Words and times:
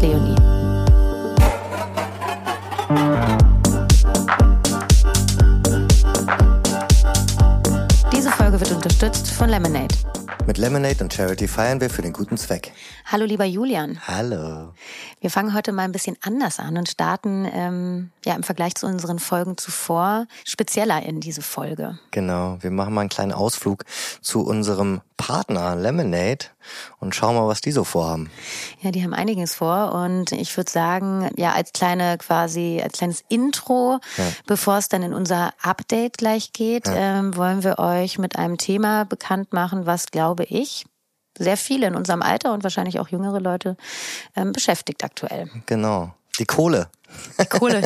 und 0.00 0.08
Leonie. 0.08 0.34
Diese 8.12 8.30
Folge 8.30 8.60
wird 8.60 8.72
unterstützt 8.72 9.30
von 9.30 9.48
Lemonade. 9.48 9.94
Mit 10.46 10.58
Lemonade 10.58 11.04
und 11.04 11.12
Charity 11.12 11.46
feiern 11.46 11.80
wir 11.80 11.90
für 11.90 12.02
den 12.02 12.12
guten 12.12 12.36
Zweck. 12.36 12.72
Hallo 13.04 13.24
lieber 13.24 13.44
Julian. 13.44 14.00
Hallo. 14.08 14.72
Wir 15.20 15.30
fangen 15.30 15.54
heute 15.54 15.70
mal 15.70 15.82
ein 15.82 15.92
bisschen 15.92 16.16
anders 16.22 16.58
an 16.58 16.76
und 16.76 16.88
starten 16.88 17.46
ähm, 17.52 18.10
ja 18.24 18.34
im 18.34 18.42
Vergleich 18.42 18.74
zu 18.74 18.86
unseren 18.86 19.18
Folgen 19.18 19.56
zuvor 19.58 20.26
spezieller 20.44 21.02
in 21.02 21.20
diese 21.20 21.42
Folge. 21.42 21.98
Genau, 22.10 22.58
wir 22.60 22.70
machen 22.70 22.94
mal 22.94 23.02
einen 23.02 23.10
kleinen 23.10 23.32
Ausflug 23.32 23.84
zu 24.22 24.44
unserem 24.44 25.02
Partner 25.20 25.76
Lemonade 25.76 26.46
und 26.98 27.14
schauen 27.14 27.36
mal, 27.36 27.46
was 27.46 27.60
die 27.60 27.72
so 27.72 27.84
vorhaben. 27.84 28.30
Ja, 28.80 28.90
die 28.90 29.02
haben 29.02 29.14
einiges 29.14 29.54
vor 29.54 29.92
und 29.92 30.32
ich 30.32 30.56
würde 30.56 30.70
sagen, 30.70 31.30
ja, 31.36 31.52
als 31.52 31.72
kleine 31.72 32.18
quasi, 32.18 32.80
als 32.82 32.98
kleines 32.98 33.22
Intro, 33.28 34.00
ja. 34.16 34.24
bevor 34.46 34.78
es 34.78 34.88
dann 34.88 35.02
in 35.02 35.12
unser 35.12 35.52
Update 35.62 36.18
gleich 36.18 36.52
geht, 36.52 36.86
ja. 36.86 37.18
ähm, 37.18 37.36
wollen 37.36 37.62
wir 37.62 37.78
euch 37.78 38.18
mit 38.18 38.36
einem 38.36 38.58
Thema 38.58 39.04
bekannt 39.04 39.52
machen, 39.52 39.86
was, 39.86 40.06
glaube 40.06 40.44
ich, 40.44 40.84
sehr 41.38 41.56
viele 41.56 41.86
in 41.86 41.94
unserem 41.94 42.22
Alter 42.22 42.52
und 42.52 42.62
wahrscheinlich 42.62 42.98
auch 42.98 43.08
jüngere 43.08 43.40
Leute 43.40 43.76
ähm, 44.36 44.52
beschäftigt 44.52 45.04
aktuell. 45.04 45.50
Genau. 45.66 46.12
Die 46.38 46.44
Kohle. 46.44 46.88
Kohle. 47.48 47.82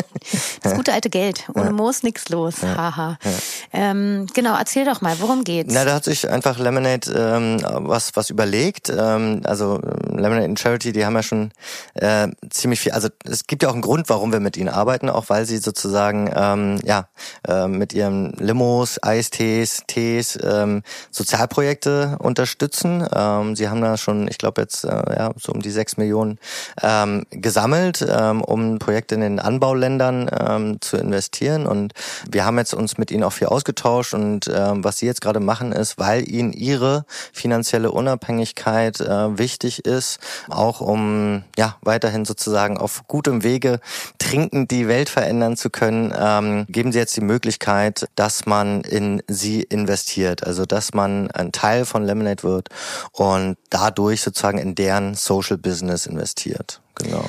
Das 0.62 0.75
gute 0.75 0.92
alte 0.92 1.11
Geld. 1.11 1.44
Ohne 1.55 1.67
ja. 1.67 1.72
Moos 1.72 2.03
nichts 2.03 2.28
los. 2.28 2.62
Haha. 2.62 3.19
Ja. 3.22 3.31
Ähm, 3.72 4.27
genau, 4.34 4.56
erzähl 4.56 4.84
doch 4.84 5.00
mal, 5.00 5.16
worum 5.20 5.44
geht's? 5.44 5.72
Na, 5.72 5.84
da 5.84 5.94
hat 5.94 6.05
sich 6.05 6.28
einfach 6.28 6.58
Lemonade 6.58 7.11
ähm, 7.12 7.61
was 7.62 8.16
was 8.16 8.31
überlegt. 8.31 8.91
Ähm, 8.91 9.42
also 9.44 9.81
Lemonade 10.11 10.44
and 10.44 10.58
Charity, 10.58 10.92
die 10.92 11.05
haben 11.05 11.14
ja 11.14 11.22
schon 11.22 11.53
äh, 11.94 12.28
ziemlich 12.50 12.81
viel. 12.81 12.92
Also 12.92 13.08
es 13.25 13.47
gibt 13.47 13.62
ja 13.62 13.69
auch 13.69 13.75
einen 13.75 13.83
Grund, 13.83 14.08
warum 14.08 14.33
wir 14.33 14.41
mit 14.41 14.56
ihnen 14.56 14.69
arbeiten, 14.69 15.11
auch 15.11 15.28
weil 15.28 15.47
sie 15.47 15.59
sozusagen 15.59 16.31
ähm, 16.34 16.78
ja 16.84 17.09
äh, 17.47 17.69
mit 17.69 17.92
ihren 17.92 18.33
Limos, 18.33 19.03
Eistees, 19.03 19.83
Tees 19.86 20.38
ähm, 20.42 20.83
Sozialprojekte 21.11 22.16
unterstützen. 22.19 23.06
Ähm, 23.14 23.56
sie 23.56 23.69
haben 23.69 23.81
da 23.81 23.97
schon, 23.97 24.28
ich 24.28 24.38
glaube 24.38 24.62
jetzt 24.62 24.84
äh, 24.84 24.88
ja 24.88 25.31
so 25.41 25.53
um 25.53 25.61
die 25.62 25.70
sechs 25.70 25.97
Millionen 25.97 26.38
ähm, 26.83 27.25
gesammelt, 27.31 28.05
ähm, 28.09 28.42
um 28.42 28.78
Projekte 28.78 29.14
in 29.15 29.20
den 29.20 29.39
Anbauländern 29.39 30.31
ähm, 30.39 30.81
zu 30.81 30.97
investieren. 30.97 31.67
Und 31.67 31.93
wir 32.31 32.45
haben 32.45 32.59
jetzt 32.59 32.75
uns 32.75 32.98
mit 32.98 33.11
ihnen 33.11 33.25
auch 33.25 33.33
viel 33.33 33.47
ausgetauscht. 33.47 34.15
Und 34.15 34.51
ähm, 34.55 34.84
was 34.84 34.98
sie 34.98 35.06
jetzt 35.06 35.21
gerade 35.21 35.41
machen, 35.41 35.73
ist, 35.73 35.98
weil 35.98 36.29
ihnen 36.29 36.53
ihre 36.53 37.05
finanzielle 37.33 37.91
Unabhängigkeit 37.91 39.01
äh, 39.01 39.39
wichtig 39.39 39.84
ist, 39.84 40.19
auch 40.48 40.81
um 40.81 41.45
ja 41.56 41.77
weiterhin 41.83 42.25
sozusagen 42.25 42.77
auf 42.79 43.03
gutem 43.09 43.43
Wege 43.43 43.81
trinkend 44.19 44.71
die 44.71 44.89
Welt 44.89 45.09
verändern 45.09 45.56
zu 45.56 45.71
können, 45.71 46.12
ähm, 46.17 46.67
geben 46.69 46.93
sie 46.93 46.99
jetzt 46.99 47.17
die 47.17 47.21
Möglichkeit, 47.21 48.09
dass 48.17 48.47
man 48.47 48.83
in 48.83 49.23
sie 49.28 49.62
investiert. 49.62 50.45
Also 50.45 50.67
dass 50.67 50.95
man 50.95 51.31
ein 51.31 51.53
Teil 51.53 51.84
von 51.84 52.05
Lemonade 52.05 52.43
wird 52.43 52.69
und 53.12 53.56
dadurch 53.71 54.23
sozusagen 54.23 54.59
in 54.59 54.75
deren 54.75 55.15
Social 55.15 55.59
Business 55.59 56.06
investiert. 56.06 56.81
Genau. 56.97 57.25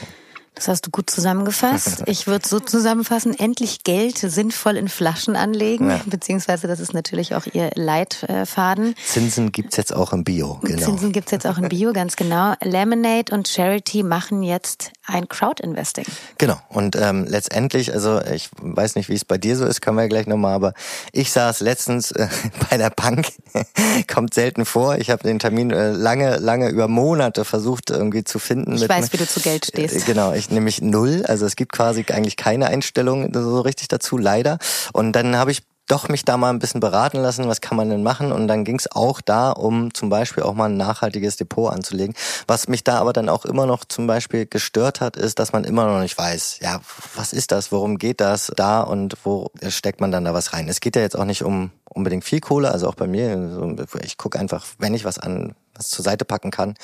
Das 0.55 0.69
hast 0.69 0.87
du 0.87 0.89
gut 0.89 1.09
zusammengefasst. 1.09 2.03
Ich 2.05 2.27
würde 2.27 2.47
so 2.47 2.61
zusammenfassen, 2.61 3.37
endlich 3.37 3.83
Geld 3.83 4.17
sinnvoll 4.17 4.77
in 4.77 4.87
Flaschen 4.87 5.35
anlegen, 5.35 5.89
ja. 5.89 5.99
beziehungsweise 6.05 6.67
das 6.67 6.79
ist 6.79 6.93
natürlich 6.93 7.35
auch 7.35 7.45
ihr 7.51 7.71
Leitfaden. 7.75 8.95
Zinsen 9.05 9.51
gibt's 9.51 9.75
jetzt 9.75 9.93
auch 9.93 10.13
im 10.13 10.23
Bio, 10.23 10.59
genau. 10.63 10.85
Zinsen 10.85 11.11
gibt's 11.11 11.31
jetzt 11.31 11.45
auch 11.45 11.57
im 11.57 11.67
Bio, 11.67 11.91
ganz 11.93 12.15
genau. 12.15 12.53
Lemonade 12.61 13.33
und 13.33 13.49
Charity 13.49 14.03
machen 14.03 14.43
jetzt 14.43 14.91
ein 15.07 15.27
Crowd-Investing. 15.27 16.05
Genau, 16.37 16.57
und 16.69 16.95
ähm, 16.95 17.25
letztendlich, 17.27 17.93
also 17.93 18.21
ich 18.21 18.49
weiß 18.59 18.95
nicht, 18.95 19.09
wie 19.09 19.13
es 19.13 19.25
bei 19.25 19.37
dir 19.37 19.55
so 19.55 19.65
ist, 19.65 19.81
können 19.81 19.97
wir 19.97 20.03
ja 20.03 20.07
gleich 20.07 20.27
nochmal, 20.27 20.53
aber 20.53 20.73
ich 21.11 21.31
saß 21.31 21.59
letztens 21.59 22.11
äh, 22.11 22.27
bei 22.69 22.77
der 22.77 22.89
Bank, 22.89 23.27
kommt 24.07 24.33
selten 24.33 24.65
vor. 24.65 24.97
Ich 24.97 25.09
habe 25.09 25.23
den 25.23 25.39
Termin 25.39 25.71
äh, 25.71 25.91
lange, 25.91 26.37
lange 26.37 26.69
über 26.69 26.87
Monate 26.87 27.45
versucht 27.45 27.89
irgendwie 27.89 28.23
zu 28.23 28.39
finden. 28.39 28.75
Ich 28.75 28.89
weiß, 28.89 29.13
wie 29.13 29.17
du 29.17 29.27
zu 29.27 29.39
Geld 29.39 29.65
stehst. 29.65 29.95
Äh, 29.95 29.99
genau, 30.05 30.33
ich 30.33 30.49
nämlich 30.49 30.81
null. 30.81 31.23
Also 31.27 31.45
es 31.45 31.55
gibt 31.55 31.71
quasi 31.71 32.05
eigentlich 32.09 32.37
keine 32.37 32.67
Einstellung 32.67 33.31
so 33.33 33.61
richtig 33.61 33.87
dazu, 33.87 34.17
leider. 34.17 34.57
Und 34.93 35.13
dann 35.13 35.35
habe 35.35 35.51
ich 35.51 35.63
doch 35.87 36.09
mich 36.09 36.25
da 36.25 36.37
mal 36.37 36.49
ein 36.49 36.59
bisschen 36.59 36.79
beraten 36.79 37.19
lassen, 37.19 37.47
was 37.47 37.61
kann 37.61 37.77
man 37.77 37.89
denn 37.89 38.03
machen? 38.03 38.31
Und 38.31 38.47
dann 38.47 38.63
ging 38.63 38.77
es 38.77 38.91
auch 38.91 39.21
da, 39.21 39.51
um 39.51 39.93
zum 39.93 40.09
Beispiel 40.09 40.43
auch 40.43 40.53
mal 40.53 40.69
ein 40.69 40.77
nachhaltiges 40.77 41.37
Depot 41.37 41.71
anzulegen. 41.71 42.15
Was 42.47 42.67
mich 42.67 42.83
da 42.83 42.97
aber 42.99 43.13
dann 43.13 43.29
auch 43.29 43.45
immer 43.45 43.65
noch 43.65 43.85
zum 43.85 44.07
Beispiel 44.07 44.45
gestört 44.45 45.01
hat, 45.01 45.15
ist, 45.15 45.39
dass 45.39 45.53
man 45.53 45.63
immer 45.63 45.85
noch 45.85 45.99
nicht 45.99 46.17
weiß, 46.17 46.59
ja, 46.61 46.81
was 47.15 47.33
ist 47.33 47.51
das, 47.51 47.71
worum 47.71 47.97
geht 47.97 48.21
das 48.21 48.51
da 48.55 48.81
und 48.81 49.17
wo 49.23 49.51
steckt 49.67 50.01
man 50.01 50.11
dann 50.11 50.25
da 50.25 50.33
was 50.33 50.53
rein? 50.53 50.67
Es 50.67 50.79
geht 50.79 50.95
ja 50.95 51.01
jetzt 51.01 51.17
auch 51.17 51.25
nicht 51.25 51.43
um 51.43 51.71
unbedingt 51.85 52.25
viel 52.25 52.41
Kohle, 52.41 52.71
also 52.71 52.87
auch 52.89 52.95
bei 52.95 53.07
mir. 53.07 53.75
Ich 54.03 54.17
gucke 54.17 54.39
einfach, 54.39 54.65
wenn 54.79 54.93
ich 54.93 55.05
was 55.05 55.19
an 55.19 55.55
was 55.75 55.89
zur 55.89 56.03
Seite 56.03 56.25
packen 56.25 56.51
kann, 56.51 56.75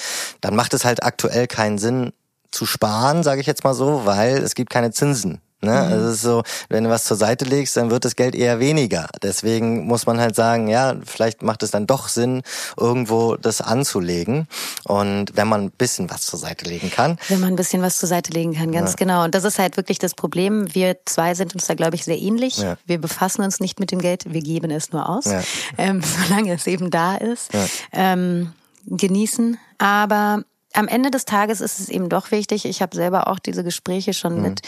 dann 0.42 0.56
macht 0.56 0.74
es 0.74 0.84
halt 0.84 1.04
aktuell 1.04 1.48
keinen 1.48 1.78
Sinn, 1.78 2.12
zu 2.52 2.66
sparen, 2.66 3.24
sage 3.24 3.42
ich 3.42 3.48
jetzt 3.48 3.64
mal 3.64 3.74
so, 3.74 4.06
weil 4.06 4.38
es 4.38 4.56
gibt 4.56 4.70
keine 4.70 4.92
Zinsen. 4.92 5.42
Ne? 5.62 5.72
Mhm. 5.72 5.78
Also 5.78 6.08
es 6.08 6.16
ist 6.16 6.22
so, 6.22 6.44
wenn 6.70 6.84
du 6.84 6.90
was 6.90 7.04
zur 7.04 7.18
Seite 7.18 7.46
legst, 7.46 7.78
dann 7.78 7.92
wird 7.92 8.06
das 8.06 8.16
Geld 8.16 8.36
eher 8.36 8.60
weniger. 8.60 9.08
Deswegen 9.22 9.86
muss 9.86 10.06
man 10.06 10.20
halt 10.20 10.36
sagen, 10.36 10.68
ja, 10.68 10.96
vielleicht 11.06 11.44
macht 11.44 11.64
es 11.64 11.72
dann 11.72 11.88
doch 11.88 12.08
Sinn, 12.08 12.42
irgendwo 12.78 13.36
das 13.36 13.62
anzulegen. 13.62 14.48
Und 14.86 15.36
wenn 15.36 15.48
man 15.48 15.66
ein 15.66 15.72
bisschen 15.72 16.10
was 16.10 16.24
zur 16.24 16.40
Seite 16.40 16.66
legen 16.66 16.90
kann. 16.90 17.18
Wenn 17.28 17.40
man 17.40 17.50
ein 17.50 17.56
bisschen 17.56 17.82
was 17.82 17.98
zur 17.98 18.10
Seite 18.10 18.32
legen 18.32 18.54
kann, 18.54 18.72
ganz 18.72 18.92
ja. 18.92 18.96
genau. 18.98 19.24
Und 19.24 19.36
das 19.36 19.44
ist 19.44 19.60
halt 19.60 19.78
wirklich 19.78 20.00
das 20.00 20.16
Problem. 20.16 20.74
Wir 20.74 20.98
zwei 21.06 21.36
sind 21.36 21.54
uns 21.54 21.68
da, 21.68 21.76
glaube 21.76 21.96
ich, 21.96 22.04
sehr 22.04 22.18
ähnlich. 22.18 22.58
Ja. 22.58 22.78
Wir 22.86 23.00
befassen 23.00 23.44
uns 23.44 23.60
nicht 23.60 23.80
mit 23.80 23.92
dem 23.92 24.00
Geld, 24.00 24.26
wir 24.32 24.42
geben 24.42 24.72
es 24.72 24.92
nur 24.92 25.08
aus, 25.08 25.26
ja. 25.26 25.42
ähm, 25.78 26.02
solange 26.28 26.54
es 26.54 26.68
eben 26.68 26.90
da 26.90 27.16
ist. 27.16 27.50
Ähm, 27.92 28.54
genießen. 28.86 29.58
Aber 29.78 30.44
am 30.74 30.88
Ende 30.88 31.12
des 31.12 31.26
Tages 31.26 31.62
ist 31.62 31.80
es 31.80 31.90
eben 31.90 32.10
doch 32.10 32.32
wichtig. 32.32 32.66
Ich 32.66 32.82
habe 32.82 32.96
selber 32.96 33.28
auch 33.28 33.40
diese 33.40 33.64
Gespräche 33.64 34.14
schon 34.14 34.38
mhm. 34.38 34.42
mit 34.42 34.62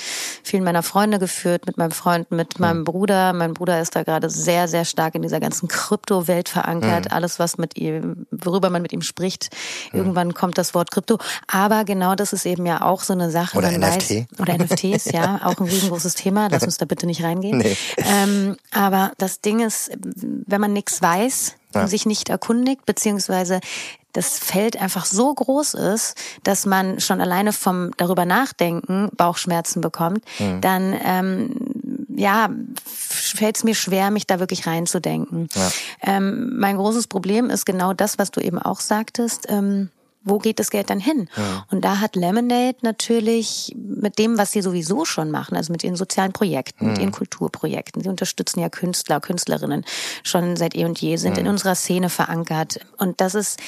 vielen 0.43 0.63
meiner 0.63 0.83
Freunde 0.83 1.19
geführt, 1.19 1.65
mit 1.65 1.77
meinem 1.77 1.91
Freund, 1.91 2.31
mit 2.31 2.59
mhm. 2.59 2.65
meinem 2.65 2.83
Bruder. 2.83 3.33
Mein 3.33 3.53
Bruder 3.53 3.81
ist 3.81 3.95
da 3.95 4.03
gerade 4.03 4.29
sehr, 4.29 4.67
sehr 4.67 4.85
stark 4.85 5.15
in 5.15 5.21
dieser 5.21 5.39
ganzen 5.39 5.67
Kryptowelt 5.67 6.49
verankert. 6.49 7.05
Mhm. 7.05 7.11
Alles, 7.11 7.39
was 7.39 7.57
mit 7.57 7.77
ihm, 7.77 8.25
worüber 8.31 8.69
man 8.69 8.81
mit 8.81 8.93
ihm 8.93 9.01
spricht, 9.01 9.49
mhm. 9.91 9.99
irgendwann 9.99 10.33
kommt 10.33 10.57
das 10.57 10.73
Wort 10.73 10.91
Krypto. 10.91 11.17
Aber 11.47 11.83
genau 11.85 12.15
das 12.15 12.33
ist 12.33 12.45
eben 12.45 12.65
ja 12.65 12.81
auch 12.81 13.01
so 13.01 13.13
eine 13.13 13.31
Sache. 13.31 13.57
Oder 13.57 13.71
NFT. 13.71 14.11
Weiß, 14.11 14.25
oder 14.39 14.57
NFTs, 14.57 15.11
ja, 15.11 15.41
auch 15.43 15.59
ein 15.59 15.67
riesengroßes 15.67 16.15
Thema. 16.15 16.47
Lass 16.49 16.63
uns 16.63 16.77
da 16.77 16.85
bitte 16.85 17.05
nicht 17.05 17.23
reingehen. 17.23 17.57
Nee. 17.57 17.77
Ähm, 17.97 18.57
aber 18.71 19.11
das 19.17 19.41
Ding 19.41 19.59
ist, 19.59 19.91
wenn 20.01 20.61
man 20.61 20.73
nichts 20.73 21.01
weiß, 21.01 21.55
ja. 21.73 21.81
und 21.81 21.87
sich 21.87 22.05
nicht 22.05 22.29
erkundigt, 22.29 22.85
beziehungsweise 22.85 23.59
das 24.13 24.39
Feld 24.39 24.79
einfach 24.79 25.05
so 25.05 25.33
groß 25.33 25.73
ist, 25.73 26.15
dass 26.43 26.65
man 26.65 26.99
schon 26.99 27.19
alleine 27.19 27.51
vom 27.51 27.91
darüber 27.97 28.25
nachdenken 28.25 29.09
Bauchschmerzen 29.15 29.81
bekommt, 29.81 30.23
mhm. 30.39 30.61
dann 30.61 30.95
ähm, 31.03 31.55
ja, 32.15 32.49
fällt 32.85 33.57
es 33.57 33.63
mir 33.63 33.75
schwer, 33.75 34.11
mich 34.11 34.27
da 34.27 34.39
wirklich 34.39 34.67
reinzudenken. 34.67 35.49
Ja. 35.55 35.71
Ähm, 36.01 36.57
mein 36.57 36.77
großes 36.77 37.07
Problem 37.07 37.49
ist 37.49 37.65
genau 37.65 37.93
das, 37.93 38.19
was 38.19 38.31
du 38.31 38.39
eben 38.39 38.59
auch 38.59 38.79
sagtest. 38.79 39.47
Ähm, 39.49 39.89
wo 40.25 40.37
geht 40.37 40.59
das 40.59 40.69
Geld 40.69 40.89
dann 40.89 40.99
hin? 40.99 41.27
Ja. 41.35 41.65
Und 41.69 41.83
da 41.83 41.99
hat 41.99 42.15
Lemonade 42.15 42.77
natürlich 42.81 43.75
mit 43.75 44.17
dem, 44.19 44.37
was 44.37 44.53
sie 44.53 44.61
sowieso 44.61 45.03
schon 45.03 45.31
machen, 45.31 45.57
also 45.57 45.71
mit 45.71 45.83
ihren 45.83 45.97
sozialen 45.97 46.31
Projekten, 46.31 46.85
mhm. 46.85 46.91
mit 46.91 47.01
ihren 47.01 47.11
Kulturprojekten, 47.11 48.01
sie 48.01 48.09
unterstützen 48.09 48.61
ja 48.61 48.69
Künstler, 48.69 49.19
Künstlerinnen 49.19 49.83
schon 50.23 50.55
seit 50.55 50.75
eh 50.75 50.85
und 50.85 50.99
je, 51.01 51.17
sind 51.17 51.33
mhm. 51.33 51.39
in 51.39 51.47
unserer 51.49 51.75
Szene 51.75 52.09
verankert. 52.09 52.79
Und 52.97 53.19
das 53.19 53.35
ist 53.35 53.59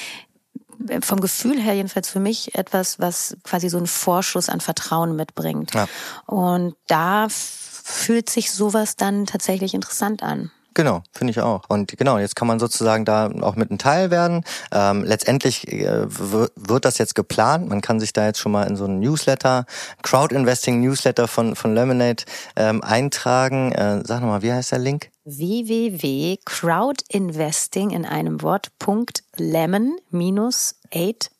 vom 1.02 1.20
Gefühl 1.20 1.60
her 1.60 1.74
jedenfalls 1.74 2.08
für 2.08 2.20
mich 2.20 2.54
etwas, 2.54 2.98
was 2.98 3.36
quasi 3.44 3.68
so 3.68 3.76
einen 3.76 3.86
Vorschuss 3.86 4.48
an 4.48 4.60
Vertrauen 4.60 5.16
mitbringt. 5.16 5.74
Ja. 5.74 5.88
Und 6.26 6.74
da 6.86 7.28
fühlt 7.28 8.28
sich 8.28 8.50
sowas 8.50 8.96
dann 8.96 9.26
tatsächlich 9.26 9.74
interessant 9.74 10.22
an. 10.22 10.50
Genau, 10.76 11.02
finde 11.10 11.30
ich 11.30 11.40
auch. 11.40 11.62
Und 11.68 11.96
genau, 11.96 12.18
jetzt 12.18 12.36
kann 12.36 12.46
man 12.46 12.58
sozusagen 12.58 13.06
da 13.06 13.30
auch 13.40 13.56
mit 13.56 13.70
ein 13.70 13.78
Teil 13.78 14.10
werden. 14.10 14.44
Ähm, 14.70 15.04
letztendlich 15.04 15.66
äh, 15.72 16.04
wird 16.06 16.84
das 16.84 16.98
jetzt 16.98 17.14
geplant. 17.14 17.66
Man 17.70 17.80
kann 17.80 17.98
sich 17.98 18.12
da 18.12 18.26
jetzt 18.26 18.40
schon 18.40 18.52
mal 18.52 18.64
in 18.64 18.76
so 18.76 18.84
einen 18.84 19.00
Newsletter, 19.00 19.64
Crowd 20.02 20.34
Investing 20.34 20.82
Newsletter 20.82 21.28
von, 21.28 21.56
von 21.56 21.74
Lemonade 21.74 22.24
ähm, 22.56 22.82
eintragen. 22.82 23.72
Äh, 23.72 24.02
sag 24.04 24.20
nochmal, 24.20 24.42
wie 24.42 24.52
heißt 24.52 24.72
der 24.72 24.78
Link? 24.78 25.08
www.crowdinvesting 25.26 27.90
in 27.90 28.04
einem 28.04 28.42
Wort.lemon-8 28.42 31.30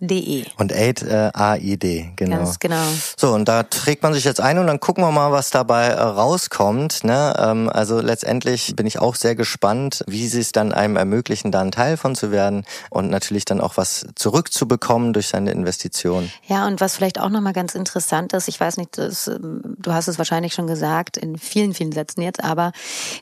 De. 0.00 0.44
Und 0.56 0.72
Aid, 0.72 1.02
äh, 1.02 1.30
A-I-D, 1.32 2.12
genau. 2.16 2.36
Ganz 2.36 2.58
genau. 2.58 2.82
So, 3.16 3.32
und 3.32 3.46
da 3.46 3.62
trägt 3.62 4.02
man 4.02 4.12
sich 4.14 4.24
jetzt 4.24 4.40
ein 4.40 4.58
und 4.58 4.66
dann 4.66 4.80
gucken 4.80 5.04
wir 5.04 5.10
mal, 5.10 5.30
was 5.30 5.50
dabei 5.50 5.88
äh, 5.88 6.00
rauskommt. 6.00 7.04
Ne? 7.04 7.34
Ähm, 7.38 7.68
also 7.68 8.00
letztendlich 8.00 8.74
bin 8.74 8.86
ich 8.86 8.98
auch 8.98 9.14
sehr 9.14 9.34
gespannt, 9.34 10.04
wie 10.06 10.26
sie 10.26 10.40
es 10.40 10.52
dann 10.52 10.72
einem 10.72 10.96
ermöglichen, 10.96 11.52
da 11.52 11.60
ein 11.60 11.70
Teil 11.72 11.96
von 11.96 12.14
zu 12.14 12.32
werden 12.32 12.64
und 12.90 13.10
natürlich 13.10 13.44
dann 13.44 13.60
auch 13.60 13.76
was 13.76 14.06
zurückzubekommen 14.16 15.12
durch 15.12 15.28
seine 15.28 15.52
Investition. 15.52 16.30
Ja, 16.46 16.66
und 16.66 16.80
was 16.80 16.96
vielleicht 16.96 17.20
auch 17.20 17.30
nochmal 17.30 17.52
ganz 17.52 17.74
interessant 17.74 18.32
ist, 18.32 18.48
ich 18.48 18.58
weiß 18.58 18.76
nicht, 18.78 18.98
das, 18.98 19.28
ähm, 19.28 19.76
du 19.78 19.92
hast 19.92 20.08
es 20.08 20.18
wahrscheinlich 20.18 20.54
schon 20.54 20.66
gesagt, 20.66 21.16
in 21.16 21.38
vielen, 21.38 21.74
vielen 21.74 21.92
Sätzen 21.92 22.22
jetzt, 22.22 22.42
aber 22.42 22.72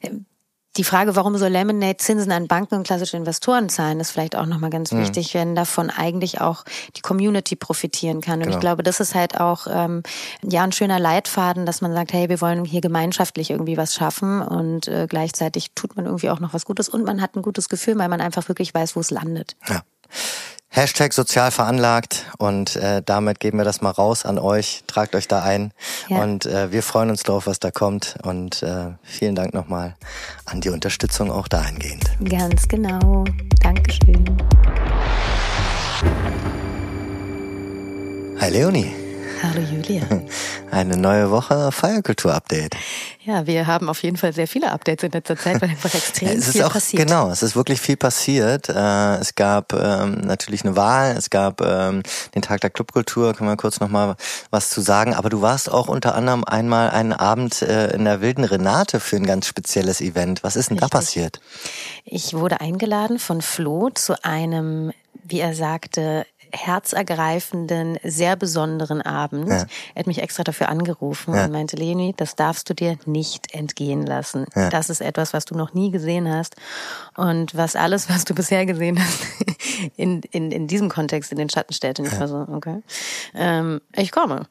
äh, 0.01 0.11
die 0.77 0.85
Frage, 0.85 1.17
warum 1.17 1.37
soll 1.37 1.51
Lemonade 1.51 1.97
Zinsen 1.97 2.31
an 2.31 2.47
Banken 2.47 2.77
und 2.77 2.87
klassische 2.87 3.17
Investoren 3.17 3.69
zahlen, 3.69 3.99
ist 3.99 4.13
vielleicht 4.13 4.37
auch 4.37 4.47
nochmal 4.47 4.71
ganz 4.71 4.93
mhm. 4.93 5.01
wichtig, 5.01 5.35
wenn 5.35 5.55
davon 5.57 5.91
eigentlich 5.91 6.41
auch 6.41 6.65
die 6.97 7.01
Community 7.01 7.57
profitieren 7.57 8.21
kann. 8.21 8.39
Und 8.39 8.45
genau. 8.45 8.57
ich 8.57 8.61
glaube, 8.61 8.83
das 8.83 9.01
ist 9.01 9.15
halt 9.15 9.41
auch 9.41 9.67
ähm, 9.69 10.03
ja 10.43 10.63
ein 10.63 10.73
schöner 10.73 11.01
Leitfaden, 11.01 11.67
dass 11.67 11.81
man 11.81 11.93
sagt, 11.93 12.13
hey, 12.13 12.29
wir 12.29 12.41
wollen 12.41 12.65
hier 12.65 12.81
gemeinschaftlich 12.81 13.51
irgendwie 13.51 13.77
was 13.77 13.95
schaffen 13.95 14.43
und 14.43 14.87
äh, 14.87 15.07
gleichzeitig 15.09 15.73
tut 15.75 15.97
man 15.97 16.07
irgendwie 16.07 16.31
auch 16.31 16.41
noch 16.41 16.55
was 16.55 16.65
Gutes 16.65 16.89
und 16.89 17.05
man 17.05 17.21
hat 17.21 17.35
ein 17.35 17.43
gutes 17.43 17.69
Gefühl, 17.69 17.99
weil 17.99 18.09
man 18.09 18.21
einfach 18.21 18.49
wirklich 18.49 18.73
weiß, 18.73 18.95
wo 18.95 19.01
es 19.01 19.11
landet. 19.11 19.57
Ja. 19.69 19.83
Hashtag 20.73 21.13
sozial 21.13 21.51
veranlagt 21.51 22.27
und 22.39 22.77
äh, 22.77 23.03
damit 23.05 23.41
geben 23.41 23.59
wir 23.59 23.65
das 23.65 23.81
mal 23.81 23.91
raus 23.91 24.25
an 24.25 24.39
euch. 24.39 24.85
Tragt 24.87 25.17
euch 25.17 25.27
da 25.27 25.43
ein 25.43 25.73
ja. 26.09 26.23
und 26.23 26.47
äh, 26.47 26.71
wir 26.71 26.85
freuen 26.85 27.11
uns 27.11 27.25
drauf, 27.25 27.49
was 27.49 27.59
da 27.59 27.73
kommt 27.73 28.15
und 28.23 28.63
äh, 28.63 28.91
vielen 29.03 29.35
Dank 29.35 29.53
nochmal 29.53 29.97
an 30.45 30.61
die 30.61 30.69
Unterstützung 30.69 31.33
auch 31.33 31.49
dahingehend. 31.49 32.05
Ganz 32.23 32.69
genau. 32.69 33.25
Dankeschön. 33.61 34.25
Hi 38.41 38.51
Leonie. 38.51 39.00
Hallo 39.43 39.63
Julia. 39.63 40.03
Eine 40.71 40.99
neue 40.99 41.31
Woche 41.31 41.73
Feierkultur-Update. 41.73 42.77
Ja, 43.25 43.47
wir 43.47 43.67
haben 43.67 43.89
auf 43.89 44.03
jeden 44.03 44.19
Fall 44.19 44.35
sehr 44.35 44.47
viele 44.47 44.71
Updates 44.71 45.05
in 45.05 45.13
letzter 45.13 45.37
Zeit, 45.37 45.63
weil 45.63 45.71
einfach 45.71 45.95
extrem 45.95 46.29
es 46.29 46.49
ist 46.49 46.53
viel 46.53 46.65
auch, 46.65 46.73
passiert. 46.73 47.07
Genau, 47.07 47.31
es 47.31 47.43
ist 47.43 47.57
wirklich 47.57 47.81
viel 47.81 47.97
passiert. 47.97 48.69
Äh, 48.69 49.17
es 49.17 49.35
gab 49.35 49.73
ähm, 49.73 50.21
natürlich 50.21 50.65
eine 50.65 50.77
Wahl, 50.77 51.17
es 51.17 51.31
gab 51.31 51.63
ähm, 51.63 52.03
den 52.35 52.43
Tag 52.43 52.61
der 52.61 52.69
Clubkultur, 52.69 53.33
können 53.33 53.49
wir 53.49 53.57
kurz 53.57 53.81
nochmal 53.81 54.17
was 54.51 54.69
zu 54.69 54.83
sagen. 54.83 55.15
Aber 55.15 55.31
du 55.31 55.41
warst 55.41 55.71
auch 55.71 55.89
unter 55.89 56.15
anderem 56.15 56.45
einmal 56.45 56.91
einen 56.91 57.15
Abend 57.15 57.63
äh, 57.63 57.95
in 57.95 58.05
der 58.05 58.21
Wilden 58.21 58.45
Renate 58.45 59.01
für 59.01 59.17
ein 59.17 59.27
ganz 59.27 59.47
spezielles 59.47 60.03
Event. 60.03 60.43
Was 60.43 60.57
ist 60.57 60.69
denn 60.69 60.77
Richtig. 60.77 60.91
da 60.91 60.99
passiert? 60.99 61.41
Ich 62.05 62.35
wurde 62.35 62.61
eingeladen 62.61 63.19
von 63.19 63.41
Flo 63.41 63.89
zu 63.89 64.23
einem 64.23 64.93
wie 65.31 65.41
er 65.41 65.55
sagte, 65.55 66.27
herzergreifenden, 66.53 67.99
sehr 68.03 68.37
besonderen 68.37 69.03
Abend. 69.03 69.49
Ja. 69.49 69.67
Er 69.95 70.01
hat 70.01 70.07
mich 70.07 70.23
extra 70.23 70.45
dafür 70.45 70.69
angerufen 70.69 71.35
ja. 71.35 71.45
und 71.45 71.53
meinte, 71.53 71.77
Leni, 71.77 72.15
das 72.17 72.37
darfst 72.37 72.69
du 72.69 72.75
dir 72.75 72.99
nicht 73.07 73.55
entgehen 73.55 74.07
lassen. 74.07 74.47
Ja. 74.55 74.71
Das 74.71 74.91
ist 74.91 75.01
etwas, 75.01 75.33
was 75.33 75.45
du 75.45 75.57
noch 75.57 75.75
nie 75.75 75.91
gesehen 75.91 76.29
hast 76.29 76.57
und 77.17 77.57
was 77.57 77.77
alles, 77.77 78.09
was 78.09 78.25
du 78.25 78.35
bisher 78.35 78.67
gesehen 78.67 78.99
hast, 79.03 79.21
in, 79.97 80.23
in, 80.31 80.51
in 80.51 80.67
diesem 80.67 80.89
Kontext 80.89 81.33
in 81.33 81.39
den 81.39 81.51
Schatten 81.51 81.73
stellt. 81.73 81.99
Und 81.99 82.07
ich 82.07 82.19
war 82.19 82.29
so, 82.29 82.47
okay, 82.53 82.83
ähm, 83.35 83.81
ich 83.95 84.13
komme. 84.13 84.47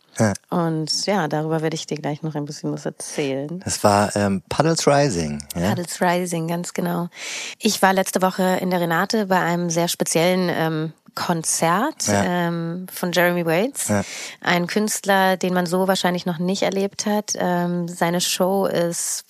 Und 0.49 1.05
ja, 1.05 1.27
darüber 1.27 1.61
werde 1.61 1.75
ich 1.75 1.87
dir 1.87 1.97
gleich 1.97 2.23
noch 2.23 2.35
ein 2.35 2.45
bisschen 2.45 2.71
was 2.71 2.85
erzählen. 2.85 3.61
Das 3.63 3.83
war 3.83 4.15
ähm, 4.15 4.41
Puddles 4.49 4.85
Rising. 4.87 5.43
Ja? 5.55 5.69
Puddles 5.69 6.01
Rising, 6.01 6.47
ganz 6.47 6.73
genau. 6.73 7.09
Ich 7.57 7.81
war 7.81 7.93
letzte 7.93 8.21
Woche 8.21 8.57
in 8.61 8.69
der 8.69 8.81
Renate 8.81 9.27
bei 9.27 9.39
einem 9.39 9.69
sehr 9.69 9.87
speziellen 9.87 10.49
ähm, 10.51 10.93
Konzert 11.19 12.07
ja. 12.07 12.23
ähm, 12.23 12.87
von 12.91 13.11
Jeremy 13.11 13.45
Waits, 13.45 13.89
ja. 13.89 14.03
ein 14.39 14.67
Künstler, 14.67 15.35
den 15.35 15.53
man 15.53 15.65
so 15.65 15.85
wahrscheinlich 15.87 16.25
noch 16.25 16.39
nicht 16.39 16.63
erlebt 16.63 17.05
hat. 17.05 17.33
Ähm, 17.35 17.89
seine 17.89 18.21
Show 18.21 18.65
ist 18.65 19.25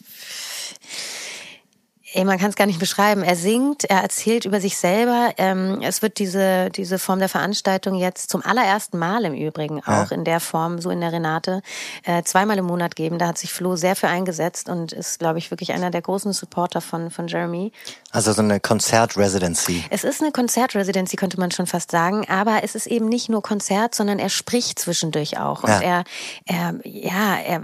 Ey, 2.11 2.25
man 2.25 2.39
kann 2.39 2.49
es 2.49 2.55
gar 2.55 2.65
nicht 2.65 2.79
beschreiben. 2.79 3.21
Er 3.21 3.35
singt, 3.35 3.83
er 3.83 4.01
erzählt 4.01 4.45
über 4.45 4.59
sich 4.59 4.77
selber. 4.77 5.31
Ähm, 5.37 5.79
es 5.83 6.01
wird 6.01 6.17
diese, 6.17 6.71
diese 6.71 6.97
Form 6.97 7.19
der 7.19 7.29
Veranstaltung 7.29 7.93
jetzt 7.95 8.31
zum 8.31 8.43
allerersten 8.43 8.97
Mal 8.97 9.25
im 9.25 9.35
Übrigen 9.35 9.79
auch 9.81 10.09
ja. 10.09 10.11
in 10.11 10.23
der 10.23 10.39
Form, 10.39 10.81
so 10.81 10.89
in 10.89 11.01
der 11.01 11.11
Renate, 11.11 11.61
äh, 12.03 12.23
zweimal 12.23 12.57
im 12.57 12.65
Monat 12.65 12.95
geben. 12.95 13.19
Da 13.19 13.27
hat 13.27 13.37
sich 13.37 13.53
Flo 13.53 13.75
sehr 13.75 13.95
für 13.95 14.07
eingesetzt 14.07 14.69
und 14.69 14.91
ist, 14.91 15.19
glaube 15.19 15.37
ich, 15.37 15.51
wirklich 15.51 15.71
einer 15.71 15.91
der 15.91 16.01
großen 16.01 16.33
Supporter 16.33 16.81
von, 16.81 17.11
von 17.11 17.27
Jeremy. 17.27 17.71
Also 18.11 18.33
so 18.33 18.41
eine 18.41 18.59
Konzertresidency. 18.59 19.83
Es 19.91 20.03
ist 20.03 20.21
eine 20.21 20.31
Konzertresidency, 20.31 21.15
könnte 21.15 21.39
man 21.39 21.51
schon 21.51 21.67
fast 21.67 21.91
sagen. 21.91 22.27
Aber 22.27 22.63
es 22.63 22.73
ist 22.73 22.87
eben 22.87 23.07
nicht 23.07 23.29
nur 23.29 23.43
Konzert, 23.43 23.93
sondern 23.93 24.17
er 24.17 24.29
spricht 24.29 24.79
zwischendurch 24.79 25.37
auch. 25.37 25.63
Und 25.63 25.69
ja. 25.69 25.79
er, 25.81 26.03
er, 26.45 26.75
ja, 26.83 27.35
er, 27.35 27.61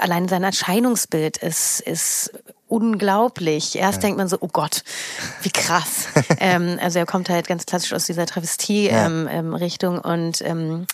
allein 0.00 0.28
sein 0.28 0.44
Erscheinungsbild 0.44 1.36
ist, 1.36 1.80
ist 1.80 2.32
unglaublich. 2.68 3.76
Erst 3.76 3.98
ja. 3.98 4.02
denkt 4.02 4.16
man 4.16 4.28
so, 4.28 4.38
oh 4.40 4.48
Gott, 4.50 4.82
wie 5.42 5.50
krass. 5.50 6.08
ähm, 6.40 6.78
also 6.80 6.98
er 6.98 7.06
kommt 7.06 7.28
halt 7.28 7.46
ganz 7.46 7.66
klassisch 7.66 7.92
aus 7.92 8.06
dieser 8.06 8.24
Travestie-Richtung 8.24 9.94
ja. 9.96 10.04
ähm, 10.04 10.10
ähm, 10.10 10.12
und 10.12 10.42
ähm, 10.42 10.86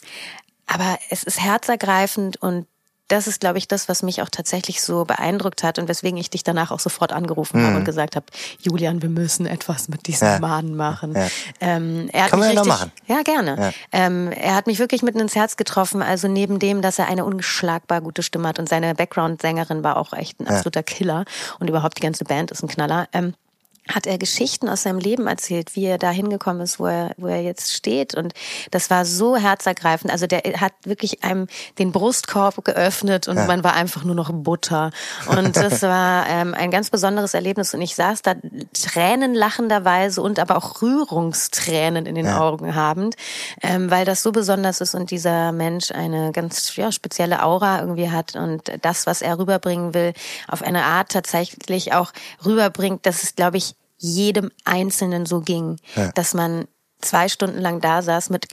aber 0.66 0.98
es 1.08 1.22
ist 1.22 1.40
herzergreifend 1.40 2.36
und 2.42 2.66
das 3.08 3.26
ist, 3.26 3.40
glaube 3.40 3.58
ich, 3.58 3.66
das, 3.66 3.88
was 3.88 4.02
mich 4.02 4.22
auch 4.22 4.28
tatsächlich 4.28 4.82
so 4.82 5.05
beeindruckt 5.05 5.62
hat 5.62 5.78
und 5.78 5.88
weswegen 5.88 6.19
ich 6.19 6.31
dich 6.31 6.44
danach 6.44 6.70
auch 6.70 6.81
sofort 6.81 7.12
angerufen 7.12 7.60
mhm. 7.60 7.66
habe 7.66 7.76
und 7.78 7.84
gesagt 7.84 8.16
habe, 8.16 8.26
Julian, 8.60 9.02
wir 9.02 9.08
müssen 9.08 9.46
etwas 9.46 9.88
mit 9.88 10.06
diesem 10.06 10.28
ja. 10.28 10.38
Mann 10.38 10.75
machen. 10.75 11.14
Ja. 11.14 11.26
Ähm, 11.60 12.08
er 12.12 12.25
hat 12.25 12.31
Kann 12.31 12.40
mich 12.40 12.55
man 12.55 12.58
richtig, 12.58 12.66
ja 12.66 12.72
noch 12.72 12.81
machen. 12.81 12.93
Ja, 13.06 13.22
gerne. 13.22 13.56
Ja. 13.58 13.72
Ähm, 13.93 14.31
er 14.31 14.55
hat 14.55 14.66
mich 14.66 14.78
wirklich 14.78 15.02
mitten 15.02 15.20
ins 15.20 15.34
Herz 15.34 15.56
getroffen. 15.56 16.02
Also 16.02 16.28
neben 16.28 16.58
dem, 16.58 16.82
dass 16.82 16.99
er 16.99 17.08
eine 17.08 17.25
ungeschlagbar 17.25 18.00
gute 18.00 18.22
Stimme 18.22 18.49
hat 18.49 18.58
und 18.58 18.69
seine 18.69 18.94
Background-Sängerin 18.94 19.82
war 19.82 19.96
auch 19.96 20.12
echt 20.12 20.40
ein 20.40 20.46
absoluter 20.46 20.82
Killer 20.82 21.25
und 21.58 21.69
überhaupt 21.69 21.99
die 21.99 22.02
ganze 22.02 22.25
Band 22.25 22.50
ist 22.50 22.62
ein 22.62 22.69
Knaller. 22.69 23.08
Ähm, 23.12 23.34
hat 23.93 24.06
er 24.06 24.19
Geschichten 24.19 24.69
aus 24.69 24.82
seinem 24.82 24.99
Leben 24.99 25.26
erzählt, 25.26 25.75
wie 25.75 25.87
er 25.87 25.99
da 25.99 26.11
hingekommen 26.11 26.62
ist, 26.62 26.79
wo 26.79 26.87
er, 26.87 27.12
wo 27.17 27.26
er 27.26 27.43
jetzt 27.43 27.73
steht. 27.73 28.14
Und 28.14 28.35
das 28.70 28.90
war 28.90 29.05
so 29.05 29.37
herzergreifend. 29.37 30.12
Also 30.12 30.26
der 30.26 30.43
hat 30.61 30.73
wirklich 30.85 31.25
einem 31.25 31.46
den 31.79 31.93
Brustkorb 31.93 32.64
geöffnet 32.64 33.29
und 33.29 33.37
ja. 33.37 33.46
man 33.46 33.64
war 33.64 33.75
einfach 33.75 34.05
nur 34.05 34.14
noch 34.14 34.31
Butter. 34.32 34.90
Und 35.26 35.56
das 35.56 35.82
war 35.82 36.26
ähm, 36.29 36.55
ein 36.55 36.70
ganz 36.70 36.90
besonderes 36.90 37.35
Erlebnis. 37.35 37.75
Und 37.75 37.81
ich 37.81 37.94
saß 37.94 38.23
da 38.23 38.35
tränenlachenderweise 38.73 40.20
und 40.23 40.38
aber 40.38 40.56
auch 40.56 40.82
Rührungstränen 40.82 42.07
in 42.07 42.14
den 42.14 42.26
ja. 42.26 42.40
Augen 42.40 42.75
habend, 42.75 43.16
ähm, 43.62 43.90
weil 43.90 44.04
das 44.04 44.23
so 44.23 44.33
besonders 44.33 44.80
ist 44.80 44.95
und 44.95 45.11
dieser 45.11 45.52
Mensch 45.52 45.90
eine 45.90 46.33
ganz 46.33 46.76
ja, 46.76 46.92
spezielle 46.92 47.42
Aura 47.42 47.80
irgendwie 47.80 48.11
hat 48.11 48.37
und 48.37 48.71
das, 48.83 49.07
was 49.07 49.23
er 49.23 49.38
rüberbringen 49.38 49.95
will, 49.95 50.12
auf 50.47 50.62
eine 50.62 50.85
Art 50.85 51.11
tatsächlich 51.11 51.92
auch 51.95 52.12
rüberbringt. 52.45 53.07
Das 53.07 53.23
ist, 53.23 53.37
glaube 53.37 53.57
ich, 53.57 53.75
jedem 53.99 54.50
Einzelnen 54.64 55.26
so 55.26 55.40
ging, 55.40 55.76
ja. 55.97 56.12
dass 56.12 56.35
man 56.35 56.67
zwei 57.00 57.28
Stunden 57.28 57.59
lang 57.59 57.81
da 57.81 58.02
saß 58.02 58.31
mit 58.31 58.49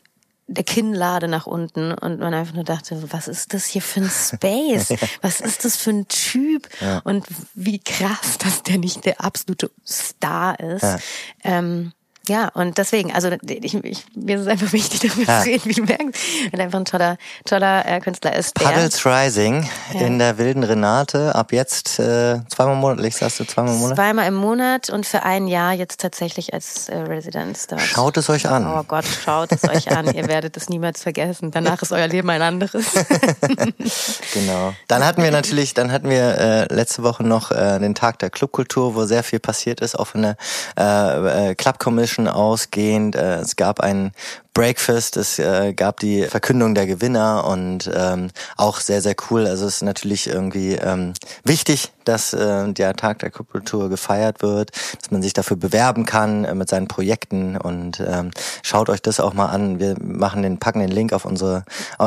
der 0.47 0.63
Kinnlade 0.63 1.27
nach 1.27 1.47
unten 1.47 1.91
und 1.91 2.19
man 2.19 2.33
einfach 2.33 2.53
nur 2.53 2.63
dachte, 2.63 3.01
was 3.11 3.27
ist 3.27 3.53
das 3.53 3.65
hier 3.65 3.81
für 3.81 4.01
ein 4.01 4.09
Space? 4.33 4.93
Was 5.21 5.41
ist 5.41 5.65
das 5.65 5.75
für 5.75 5.89
ein 5.91 6.07
Typ? 6.07 6.69
Ja. 6.81 6.99
Und 6.99 7.25
wie 7.55 7.79
krass, 7.79 8.37
dass 8.37 8.61
der 8.63 8.77
nicht 8.77 9.05
der 9.05 9.21
absolute 9.21 9.71
Star 9.87 10.59
ist. 10.59 10.83
Ja. 10.83 10.99
Ähm, 11.43 11.93
ja, 12.27 12.49
und 12.53 12.77
deswegen, 12.77 13.11
also 13.13 13.29
ich, 13.47 13.73
ich, 13.73 14.05
mir 14.15 14.37
ist 14.37 14.43
es 14.43 14.47
einfach 14.47 14.71
wichtig, 14.73 15.01
darüber 15.01 15.31
ja. 15.31 15.41
zu 15.41 15.49
reden, 15.49 15.65
wie 15.65 15.73
du 15.73 15.83
merkst, 15.83 16.21
weil 16.51 16.61
einfach 16.61 16.79
ein 16.79 16.85
toller, 16.85 17.17
toller 17.45 17.85
äh, 17.85 17.99
Künstler 17.99 18.35
ist. 18.35 18.55
Puddles 18.55 19.05
Rising 19.05 19.67
ja. 19.93 20.01
in 20.01 20.19
der 20.19 20.37
wilden 20.37 20.63
Renate, 20.63 21.35
ab 21.35 21.51
jetzt 21.51 21.99
äh, 21.99 22.39
zweimal 22.49 22.75
monatlich, 22.75 23.15
sagst 23.15 23.39
du 23.39 23.45
zweimal 23.45 23.73
im 23.73 23.79
Monat? 23.79 23.95
Zweimal 23.97 24.27
im 24.27 24.35
Monat 24.35 24.89
und 24.89 25.05
für 25.05 25.23
ein 25.23 25.47
Jahr 25.47 25.73
jetzt 25.73 25.99
tatsächlich 25.99 26.53
als 26.53 26.89
äh, 26.89 26.97
Residence 26.97 27.67
dort. 27.67 27.81
Schaut 27.81 28.17
es 28.17 28.29
euch 28.29 28.47
an. 28.47 28.67
Oh 28.67 28.83
Gott, 28.83 29.05
schaut 29.05 29.51
es 29.51 29.63
euch 29.63 29.91
an, 29.91 30.13
ihr 30.13 30.27
werdet 30.27 30.57
es 30.57 30.69
niemals 30.69 31.03
vergessen. 31.03 31.51
Danach 31.51 31.81
ist 31.81 31.91
euer 31.91 32.07
Leben 32.07 32.29
ein 32.29 32.41
anderes. 32.41 32.85
genau. 34.33 34.73
Dann 34.87 35.05
hatten 35.05 35.23
wir 35.23 35.31
natürlich, 35.31 35.73
dann 35.73 35.91
hatten 35.91 36.09
wir 36.09 36.37
äh, 36.37 36.73
letzte 36.73 37.03
Woche 37.03 37.23
noch 37.23 37.51
äh, 37.51 37.79
den 37.79 37.95
Tag 37.95 38.19
der 38.19 38.29
Clubkultur, 38.29 38.95
wo 38.95 39.05
sehr 39.05 39.23
viel 39.23 39.39
passiert 39.39 39.81
ist, 39.81 39.97
auch 39.97 40.07
von 40.07 40.21
der 40.21 40.37
äh, 40.77 41.51
äh, 41.51 41.55
Club 41.55 41.79
Commission 41.79 42.14
Competition 42.15 42.27
ausgehend. 42.27 43.15
Äh, 43.15 43.35
es 43.37 43.55
gab 43.55 43.79
ein 43.79 44.11
Breakfast, 44.55 45.17
es 45.17 45.37
äh, 45.37 45.73
gab 45.73 45.99
die 45.99 46.23
Verkündung 46.23 46.75
der 46.75 46.87
Gewinner 46.87 47.45
und 47.45 47.91
ähm, 47.93 48.29
auch 48.55 48.79
sehr, 48.79 49.01
sehr 49.01 49.15
cool. 49.29 49.47
Also 49.47 49.67
es 49.67 49.75
ist 49.75 49.81
natürlich 49.81 50.27
irgendwie 50.27 50.75
ähm, 50.75 51.13
wichtig, 51.43 51.91
dass 52.05 52.31
äh, 52.31 52.71
der 52.71 52.95
Tag 52.95 53.19
der 53.19 53.31
Kultur 53.31 53.89
gefeiert 53.89 54.41
wird, 54.41 54.71
dass 55.01 55.11
man 55.11 55.21
sich 55.21 55.33
dafür 55.33 55.57
bewerben 55.57 56.05
kann 56.05 56.45
äh, 56.45 56.55
mit 56.55 56.69
seinen 56.69 56.87
Projekten 56.87 57.57
und 57.57 57.99
ähm, 57.99 58.31
schaut 58.63 58.89
euch 58.89 59.01
das 59.01 59.19
auch 59.19 59.33
mal 59.33 59.47
an. 59.47 59.81
Wir 59.81 59.97
machen 60.01 60.41
den, 60.41 60.57
packen 60.57 60.79
den 60.79 60.91
Link 60.91 61.11
auf 61.11 61.25
unsere, 61.25 61.65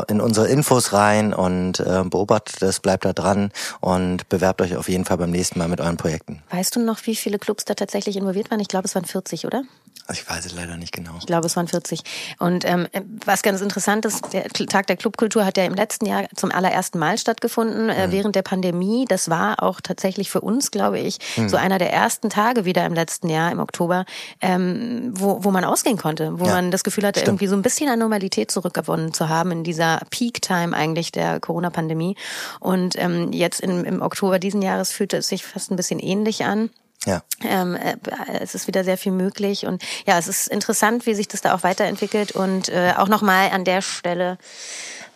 in 0.09 0.23
unsere 0.23 0.49
Infos 0.49 0.95
rein 0.95 1.35
und 1.35 1.81
äh, 1.81 2.03
beobachtet 2.05 2.63
das, 2.63 2.81
bleibt 2.81 3.05
da 3.05 3.13
dran 3.13 3.53
und 3.81 4.27
bewerbt 4.31 4.63
euch 4.63 4.75
auf 4.75 4.89
jeden 4.89 5.05
Fall 5.05 5.19
beim 5.19 5.31
nächsten 5.31 5.59
Mal 5.59 5.69
mit 5.69 5.83
euren 5.83 5.99
Projekten. 5.99 6.43
Weißt 6.49 6.75
du 6.77 6.81
noch, 6.81 7.05
wie 7.05 7.15
viele 7.15 7.39
Clubs 7.39 7.67
da 7.67 7.75
tatsächlich 7.75 8.17
involviert 8.17 8.51
waren? 8.51 8.61
Ich 8.61 8.69
glaube, 8.69 8.87
es 8.87 8.95
waren 8.95 9.05
40, 9.05 9.45
oder? 9.45 9.65
Ich 10.11 10.29
weiß 10.29 10.47
es 10.47 10.55
leider 10.55 10.79
nicht 10.79 10.93
genau. 10.93 11.13
Ich 11.19 11.27
glaube, 11.27 11.47
es 11.47 11.57
waren 11.57 11.69
40. 11.69 12.01
Und 12.39 12.65
ähm, 12.65 12.87
was 13.25 13.43
ganz 13.43 13.61
interessant 13.61 14.05
ist, 14.05 14.33
der 14.33 14.45
Tag 14.45 14.87
der 14.87 14.97
Clubkultur 14.97 15.45
hat 15.45 15.57
ja 15.57 15.65
im 15.65 15.75
letzten 15.75 16.07
Jahr 16.07 16.27
zum 16.37 16.53
allerersten 16.53 16.99
Mal 16.99 17.19
stattgefunden, 17.19 17.89
äh, 17.89 18.07
mhm. 18.07 18.13
während 18.13 18.37
der 18.37 18.43
Pandemie. 18.43 19.07
Das 19.09 19.29
war 19.29 19.63
auch 19.63 19.81
tatsächlich 19.81 20.31
für 20.31 20.41
uns, 20.41 20.71
glaube 20.71 21.01
ich, 21.01 21.19
mhm. 21.37 21.49
so 21.49 21.57
einer 21.57 21.79
der 21.79 21.93
ersten 21.93 22.31
Tage 22.31 22.65
wieder 22.65 22.87
im 22.87 22.95
letzten 22.95 23.29
Jahr, 23.29 23.51
im 23.51 23.59
Oktober, 23.59 24.05
ähm, 24.41 25.13
wo, 25.15 25.43
wo 25.45 25.51
man 25.51 25.65
ausgehen 25.65 25.99
konnte, 25.99 26.39
wo 26.39 26.47
ja. 26.47 26.53
man 26.53 26.71
das 26.71 26.85
Gefühl 26.85 27.05
hatte, 27.05 27.21
Stimmt. 27.21 27.29
irgendwie 27.29 27.49
so 27.49 27.57
ein 27.57 27.63
bisschen 27.63 27.89
an 27.89 27.99
Normalität 27.99 28.51
zurückgewonnen 28.51 29.13
zu 29.13 29.29
haben 29.29 29.51
in 29.51 29.65
dieser 29.65 30.01
Peak-Time 30.11 30.77
eigentlich 30.77 31.11
der 31.11 31.41
Corona-Pandemie. 31.41 32.17
Und 32.61 32.95
ähm, 32.99 33.33
jetzt 33.33 33.61
in, 33.61 33.85
im 33.85 34.01
Oktober 34.01 34.39
diesen 34.39 34.63
Jahres 34.63 34.93
fühlte 34.93 35.17
es 35.17 35.29
sich 35.29 35.45
fast 35.45 35.71
ein 35.71 35.77
bisschen 35.77 35.99
ähnlich 35.99 36.45
an. 36.45 36.71
Ja. 37.09 37.23
Ähm, 37.43 37.75
äh, 37.75 37.97
es 38.41 38.55
ist 38.55 38.67
wieder 38.67 38.85
sehr 38.85 38.99
viel 38.99 39.13
möglich 39.13 39.65
und 39.65 39.83
ja, 40.07 40.19
es 40.19 40.29
ist 40.29 40.49
interessant, 40.49 41.07
wie 41.07 41.15
sich 41.15 41.27
das 41.27 41.41
da 41.41 41.55
auch 41.55 41.63
weiterentwickelt 41.63 42.33
und 42.33 42.69
äh, 42.69 42.93
auch 42.97 43.09
nochmal 43.09 43.51
an 43.51 43.65
der 43.65 43.81
Stelle 43.81 44.37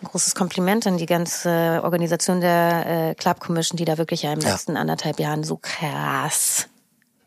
ein 0.00 0.08
großes 0.08 0.34
Kompliment 0.34 0.86
an 0.86 0.96
die 0.96 1.06
ganze 1.06 1.80
Organisation 1.84 2.40
der 2.40 3.10
äh, 3.10 3.14
Club 3.14 3.40
Commission, 3.40 3.76
die 3.76 3.84
da 3.84 3.98
wirklich 3.98 4.22
ja 4.22 4.32
im 4.32 4.40
ja. 4.40 4.52
letzten 4.52 4.76
anderthalb 4.76 5.20
Jahren 5.20 5.44
so 5.44 5.58
krass 5.60 6.68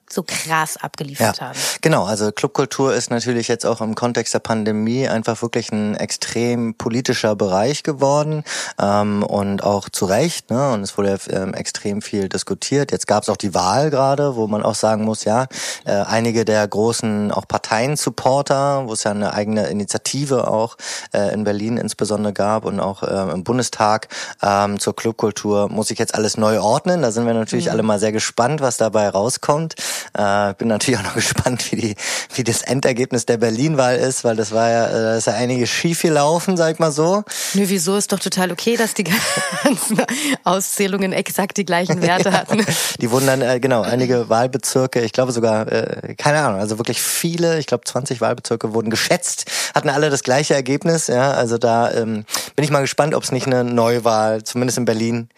so 0.09 0.24
krass 0.24 0.77
abgeliefert 0.77 1.38
ja, 1.39 1.47
haben. 1.47 1.59
Genau, 1.81 2.05
also 2.05 2.31
Clubkultur 2.31 2.93
ist 2.93 3.09
natürlich 3.09 3.47
jetzt 3.47 3.65
auch 3.65 3.81
im 3.81 3.95
Kontext 3.95 4.33
der 4.33 4.39
Pandemie 4.39 5.07
einfach 5.07 5.41
wirklich 5.41 5.71
ein 5.71 5.95
extrem 5.95 6.75
politischer 6.75 7.35
Bereich 7.35 7.83
geworden 7.83 8.43
ähm, 8.79 9.24
und 9.24 9.63
auch 9.63 9.89
zu 9.89 10.05
Recht. 10.05 10.51
Ne? 10.51 10.74
Und 10.74 10.81
es 10.81 10.97
wurde 10.97 11.17
ähm, 11.29 11.53
extrem 11.53 12.01
viel 12.01 12.29
diskutiert. 12.29 12.91
Jetzt 12.91 13.07
gab 13.07 13.24
es 13.24 13.29
auch 13.29 13.38
die 13.38 13.53
Wahl 13.53 13.89
gerade, 13.89 14.35
wo 14.35 14.47
man 14.47 14.63
auch 14.63 14.75
sagen 14.75 15.03
muss, 15.03 15.24
ja, 15.24 15.47
äh, 15.85 15.91
einige 15.91 16.45
der 16.45 16.67
großen 16.67 17.31
auch 17.31 17.47
Parteien-Supporter, 17.47 18.88
wo 18.88 18.93
es 18.93 19.03
ja 19.03 19.12
eine 19.12 19.33
eigene 19.33 19.67
Initiative 19.67 20.47
auch 20.47 20.77
äh, 21.13 21.33
in 21.33 21.43
Berlin 21.43 21.77
insbesondere 21.77 22.33
gab 22.33 22.65
und 22.65 22.79
auch 22.79 23.03
äh, 23.03 23.31
im 23.31 23.43
Bundestag 23.43 24.07
ähm, 24.41 24.79
zur 24.79 24.95
Clubkultur, 24.95 25.69
muss 25.69 25.89
ich 25.89 25.97
jetzt 25.97 26.13
alles 26.13 26.38
neu 26.38 26.59
ordnen. 26.59 27.01
Da 27.01 27.12
sind 27.12 27.25
wir 27.25 27.33
natürlich 27.33 27.65
mhm. 27.65 27.71
alle 27.71 27.83
mal 27.83 28.00
sehr 28.00 28.12
gespannt, 28.12 28.62
was 28.62 28.77
dabei 28.77 29.09
rauskommt. 29.09 29.75
Äh, 30.17 30.53
bin 30.57 30.69
natürlich 30.69 31.00
auch 31.00 31.03
noch 31.03 31.13
gespannt, 31.15 31.72
wie, 31.72 31.75
die, 31.75 31.95
wie 32.34 32.43
das 32.43 32.62
Endergebnis 32.62 33.25
der 33.25 33.38
Berlin-Wahl 33.38 33.98
ist, 33.98 34.24
weil 34.24 34.36
das 34.36 34.51
war 34.51 34.69
ja, 34.69 34.88
äh, 34.88 34.91
da 34.91 35.15
ist 35.17 35.27
ja 35.27 35.34
einiges 35.34 35.69
schief 35.69 36.03
gelaufen, 36.03 36.55
sag 36.55 36.74
ich 36.74 36.79
mal 36.79 36.91
so. 36.91 37.24
Nö, 37.53 37.63
wieso 37.67 37.98
ist 37.98 38.12
doch 38.13 38.19
total 38.19 38.51
okay, 38.51 38.77
dass 38.77 38.93
die 38.93 39.03
ganzen 39.63 40.01
Auszählungen 40.43 41.12
exakt 41.12 41.57
die 41.57 41.65
gleichen 41.65 42.01
Werte 42.01 42.31
hatten. 42.31 42.65
die 43.01 43.12
wurden 43.12 43.27
dann, 43.27 43.41
äh, 43.41 43.60
genau, 43.60 43.81
einige 43.81 44.29
Wahlbezirke, 44.29 45.01
ich 45.01 45.12
glaube 45.12 45.34
sogar, 45.34 45.69
äh, 45.72 46.15
keine 46.15 46.39
Ahnung, 46.39 46.62
also 46.62 46.77
wirklich 46.77 47.01
viele, 47.01 47.60
ich 47.60 47.65
glaube 47.65 47.84
20 47.84 48.22
Wahlbezirke 48.22 48.74
wurden 48.74 48.89
geschätzt, 48.89 49.51
hatten 49.74 49.89
alle 49.89 50.10
das 50.10 50.24
gleiche 50.24 50.53
Ergebnis, 50.53 51.07
ja, 51.07 51.31
also 51.31 51.57
da 51.57 51.91
ähm, 51.91 52.25
bin 52.55 52.63
ich 52.63 52.72
mal 52.72 52.81
gespannt, 52.81 53.15
ob 53.15 53.24
es 53.24 53.31
nicht 53.31 53.48
eine 53.48 53.65
Neuwahl, 53.65 54.43
zumindest 54.43 54.77
in 54.77 54.86
Berlin, 54.86 55.29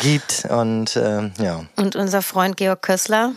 gibt 0.00 0.46
und 0.50 0.96
ähm, 0.96 1.32
ja. 1.38 1.64
Und 1.76 1.94
unser 1.94 2.22
Freund 2.22 2.56
Georg 2.56 2.82
Kössler, 2.82 3.32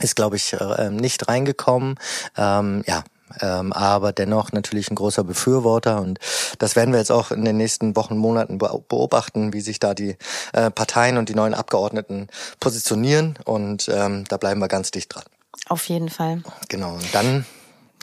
ist, 0.00 0.16
glaube 0.16 0.36
ich, 0.36 0.52
äh, 0.54 0.90
nicht 0.90 1.28
reingekommen. 1.28 1.96
Ähm, 2.36 2.82
ja, 2.86 3.04
ähm, 3.40 3.72
aber 3.72 4.12
dennoch 4.12 4.52
natürlich 4.52 4.90
ein 4.90 4.94
großer 4.94 5.24
Befürworter 5.24 6.00
und 6.00 6.18
das 6.58 6.76
werden 6.76 6.92
wir 6.92 7.00
jetzt 7.00 7.10
auch 7.10 7.32
in 7.32 7.44
den 7.44 7.56
nächsten 7.56 7.96
Wochen, 7.96 8.16
Monaten 8.16 8.58
beobachten, 8.58 9.52
wie 9.52 9.60
sich 9.60 9.80
da 9.80 9.94
die 9.94 10.16
äh, 10.52 10.70
Parteien 10.70 11.18
und 11.18 11.28
die 11.28 11.34
neuen 11.34 11.54
Abgeordneten 11.54 12.28
positionieren 12.60 13.38
und 13.44 13.88
ähm, 13.92 14.24
da 14.28 14.36
bleiben 14.36 14.60
wir 14.60 14.68
ganz 14.68 14.90
dicht 14.90 15.14
dran. 15.14 15.24
Auf 15.68 15.88
jeden 15.88 16.08
Fall. 16.08 16.42
Genau, 16.68 16.94
und 16.94 17.14
dann 17.14 17.46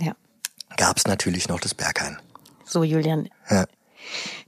ja. 0.02 0.14
gab 0.76 0.98
es 0.98 1.06
natürlich 1.06 1.48
noch 1.48 1.62
das 1.62 1.74
Berghain. 1.74 2.18
So, 2.66 2.84
Julian. 2.84 3.30
Ja. 3.50 3.66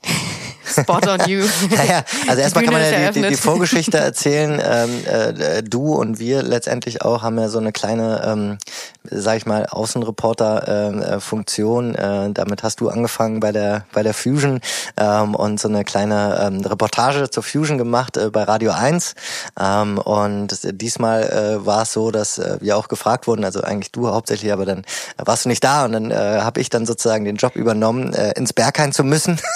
Spot 0.66 1.00
on 1.08 1.20
you. 1.28 1.46
naja, 1.70 2.04
also 2.28 2.42
erstmal 2.42 2.64
kann 2.64 2.74
man 2.74 2.82
ja 2.82 3.12
die, 3.12 3.22
die, 3.22 3.28
die 3.30 3.36
Vorgeschichte 3.36 3.98
erzählen. 4.00 4.60
Ähm, 4.64 5.06
äh, 5.06 5.62
du 5.64 5.94
und 5.94 6.18
wir 6.20 6.44
letztendlich 6.44 7.02
auch 7.04 7.22
haben 7.22 7.38
ja 7.38 7.50
so 7.50 7.60
eine 7.60 7.72
kleine, 7.72 8.24
ähm, 8.26 8.58
sag 9.04 9.38
ich 9.38 9.46
mal, 9.46 9.68
Außenreporter-Funktion. 9.68 11.94
Äh, 11.96 12.26
äh, 12.26 12.34
damit 12.34 12.64
hast 12.64 12.82
du 12.82 12.90
angefangen 12.90 13.40
bei 13.40 13.52
der 13.52 13.86
bei 13.94 14.02
der 14.04 14.14
Fusion 14.14 14.60
ähm, 14.98 15.34
und 15.36 15.60
so 15.60 15.68
eine 15.68 15.84
kleine 15.84 16.40
ähm, 16.42 16.62
Reportage 16.62 17.30
zur 17.30 17.44
Fusion 17.44 17.78
gemacht 17.78 18.18
äh, 18.18 18.32
bei 18.32 18.44
Radio 18.44 18.72
1. 18.72 19.14
Ähm, 19.60 19.98
und 20.00 20.58
diesmal 20.82 21.24
äh, 21.24 21.66
war 21.66 21.84
es 21.84 21.94
so, 21.94 22.12
dass 22.12 22.38
äh, 22.38 22.58
wir 22.60 22.78
auch 22.78 22.88
gefragt 22.88 23.28
wurden, 23.28 23.44
also 23.46 23.62
eigentlich 23.62 23.92
du 23.92 24.10
hauptsächlich, 24.10 24.52
aber 24.52 24.66
dann 24.66 24.84
warst 25.18 25.46
du 25.46 25.50
nicht 25.50 25.64
da 25.64 25.86
und 25.86 25.94
dann 25.94 26.12
äh, 26.12 26.42
habe 26.42 26.60
ich 26.60 26.70
dann 26.70 26.86
sozusagen 26.86 27.26
den 27.26 27.38
Job 27.38 27.56
übernommen, 27.56 28.14
äh, 28.14 28.32
ins 28.32 28.54
Berghain 28.54 28.92
zu 28.92 29.04
müssen. 29.04 29.40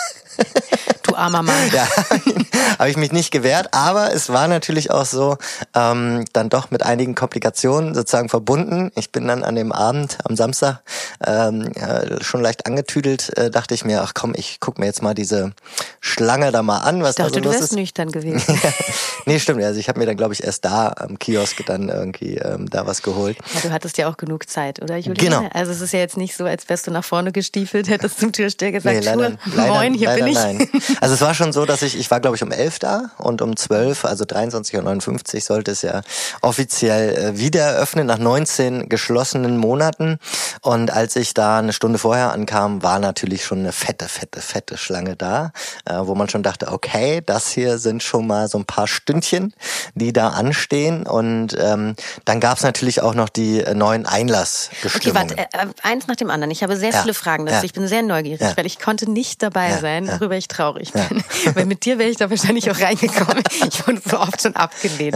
Du 1.10 1.16
armer 1.16 1.44
Mann. 1.44 1.56
Ja, 1.74 1.88
habe 2.80 2.90
ich 2.90 2.98
mich 2.98 3.12
nicht 3.12 3.32
gewehrt, 3.32 3.70
aber 3.74 4.14
es 4.14 4.30
war 4.30 4.48
natürlich 4.48 4.92
auch 4.92 5.06
so, 5.06 5.38
ähm, 5.76 6.26
dann 6.34 6.50
doch 6.50 6.72
mit 6.72 6.84
einigen 6.84 7.16
Komplikationen 7.16 7.96
sozusagen 7.96 8.30
verbunden. 8.30 8.92
Ich 8.96 9.12
bin 9.12 9.28
dann 9.28 9.44
an 9.44 9.56
dem 9.56 9.72
Abend, 9.72 10.18
am 10.24 10.36
Samstag, 10.36 10.82
ähm, 11.26 11.72
ja, 11.76 12.22
schon 12.22 12.42
leicht 12.42 12.66
angetüdelt, 12.66 13.38
äh, 13.38 13.50
dachte 13.50 13.74
ich 13.74 13.86
mir, 13.86 14.02
ach 14.02 14.14
komm, 14.14 14.34
ich 14.36 14.60
guck 14.60 14.78
mir 14.80 14.86
jetzt 14.86 15.02
mal 15.02 15.14
diese 15.14 15.52
Schlange 16.00 16.52
da 16.52 16.64
mal 16.64 16.80
an, 16.80 17.02
was 17.02 17.12
ich 17.12 17.16
dachte, 17.18 17.32
da 17.32 17.36
so 17.36 17.42
du 17.42 17.50
wärst 17.52 17.64
ist. 17.64 17.74
nüchtern 17.74 18.12
gewesen. 18.12 18.60
nee, 19.26 19.40
stimmt. 19.40 19.64
Also 19.64 19.80
ich 19.80 19.90
habe 19.90 20.00
mir 20.00 20.06
dann, 20.06 20.18
glaube 20.18 20.34
ich, 20.34 20.44
erst 20.44 20.66
da 20.66 20.94
am 20.98 21.20
Kiosk 21.20 21.66
dann 21.66 21.90
irgendwie 21.90 22.36
ähm, 22.38 22.70
da 22.70 22.86
was 22.86 23.02
geholt. 23.02 23.38
Ja, 23.56 23.62
du 23.62 23.72
hattest 23.72 23.98
ja 23.98 24.10
auch 24.10 24.18
genug 24.18 24.50
Zeit, 24.50 24.82
oder 24.82 24.98
Julia? 24.98 25.40
Genau. 25.40 25.50
Also 25.54 25.72
es 25.72 25.82
ist 25.82 25.94
ja 25.94 26.00
jetzt 26.00 26.18
nicht 26.18 26.36
so, 26.36 26.46
als 26.46 26.70
wärst 26.70 26.88
du 26.88 26.92
nach 26.92 27.04
vorne 27.04 27.32
gestiefelt, 27.32 27.90
hättest 27.90 28.20
zum 28.20 28.32
Türsteher 28.32 28.72
gesagt, 28.72 28.96
nee, 28.96 29.04
leider, 29.06 29.38
leider, 29.56 29.74
moin, 29.74 29.94
hier 29.94 30.10
leider 30.10 30.24
bin 30.24 30.34
ich. 30.34 30.38
Nein. 30.38 30.70
Also 31.02 31.16
es 31.16 31.22
war 31.22 31.34
schon 31.34 31.54
so, 31.54 31.66
dass 31.66 31.82
ich, 31.82 31.98
ich 31.98 32.12
war 32.12 32.20
glaube 32.20 32.36
ich 32.36 32.44
um 32.44 32.52
elf 32.52 32.80
da 32.80 33.12
und 33.18 33.42
um 33.42 33.56
zwölf, 33.56 34.06
also 34.06 34.26
23.59 34.26 35.36
Uhr 35.36 35.42
sollte 35.42 35.72
es 35.72 35.82
ja 35.82 36.02
offiziell 36.42 37.16
äh, 37.16 37.38
wieder 37.38 37.62
eröffnen 37.62 38.08
nach 38.08 38.18
19 38.18 38.90
geschlossenen 38.90 39.58
Monaten. 39.58 40.20
Und 40.62 40.92
als 40.92 41.16
ich 41.16 41.34
da 41.34 41.60
eine 41.60 41.74
Stunde 41.74 42.00
vorher 42.00 42.32
ankam, 42.32 42.84
war 42.84 43.00
natürlich 43.00 43.46
schon 43.46 43.60
eine 43.60 43.72
fette, 43.72 44.08
fette, 44.08 44.42
fette 44.42 44.78
Schlange 44.78 45.16
da, 45.16 45.52
äh, 45.86 45.96
wo 46.02 46.16
man 46.16 46.30
schon 46.30 46.44
dachte, 46.44 46.72
okay, 46.72 47.22
das 47.26 47.50
hier 47.50 47.78
sind 47.78 48.04
schon 48.04 48.28
mal 48.28 48.48
so 48.48 48.58
ein 48.58 48.66
paar 48.66 48.88
Stündchen, 48.88 49.54
die 49.96 50.14
da 50.14 50.30
anstehen. 50.30 51.08
Und 51.08 51.56
ähm, 51.60 51.96
dann 52.26 52.40
gab 52.40 52.58
es 52.58 52.64
natürlich 52.64 53.02
auch 53.02 53.14
noch 53.14 53.30
die 53.30 53.62
äh, 53.62 53.74
neuen 53.74 54.06
Einlassbestimmungen. 54.06 55.32
Okay, 55.32 55.48
warte, 55.54 55.74
eins 55.84 56.08
nach 56.08 56.16
dem 56.16 56.30
anderen. 56.30 56.52
Ich 56.52 56.64
habe 56.64 56.76
sehr 56.76 56.92
ja. 56.92 57.02
viele 57.02 57.14
Fragen 57.14 57.46
dazu. 57.46 57.60
Ja. 57.60 57.64
Ich 57.64 57.74
bin 57.74 57.88
sehr 57.88 58.02
neugierig, 58.02 58.42
ja. 58.42 58.58
weil 58.58 58.66
ich 58.66 58.80
konnte 58.80 59.10
nicht 59.10 59.42
dabei 59.42 59.78
sein, 59.78 60.08
worüber 60.08 60.36
ich 60.36 60.48
traurig 60.48 60.89
bin. 60.92 61.24
weil 61.54 61.66
mit 61.66 61.86
dir 61.86 61.98
wäre 61.98 62.10
ich 62.10 62.18
da 62.18 62.30
wahrscheinlich 62.30 62.70
auch 62.70 62.80
reingekommen. 62.80 63.44
Ich 63.68 63.86
wurde 63.88 64.02
so 64.04 64.20
oft 64.20 64.42
schon 64.42 64.56
abgelehnt. 64.56 65.16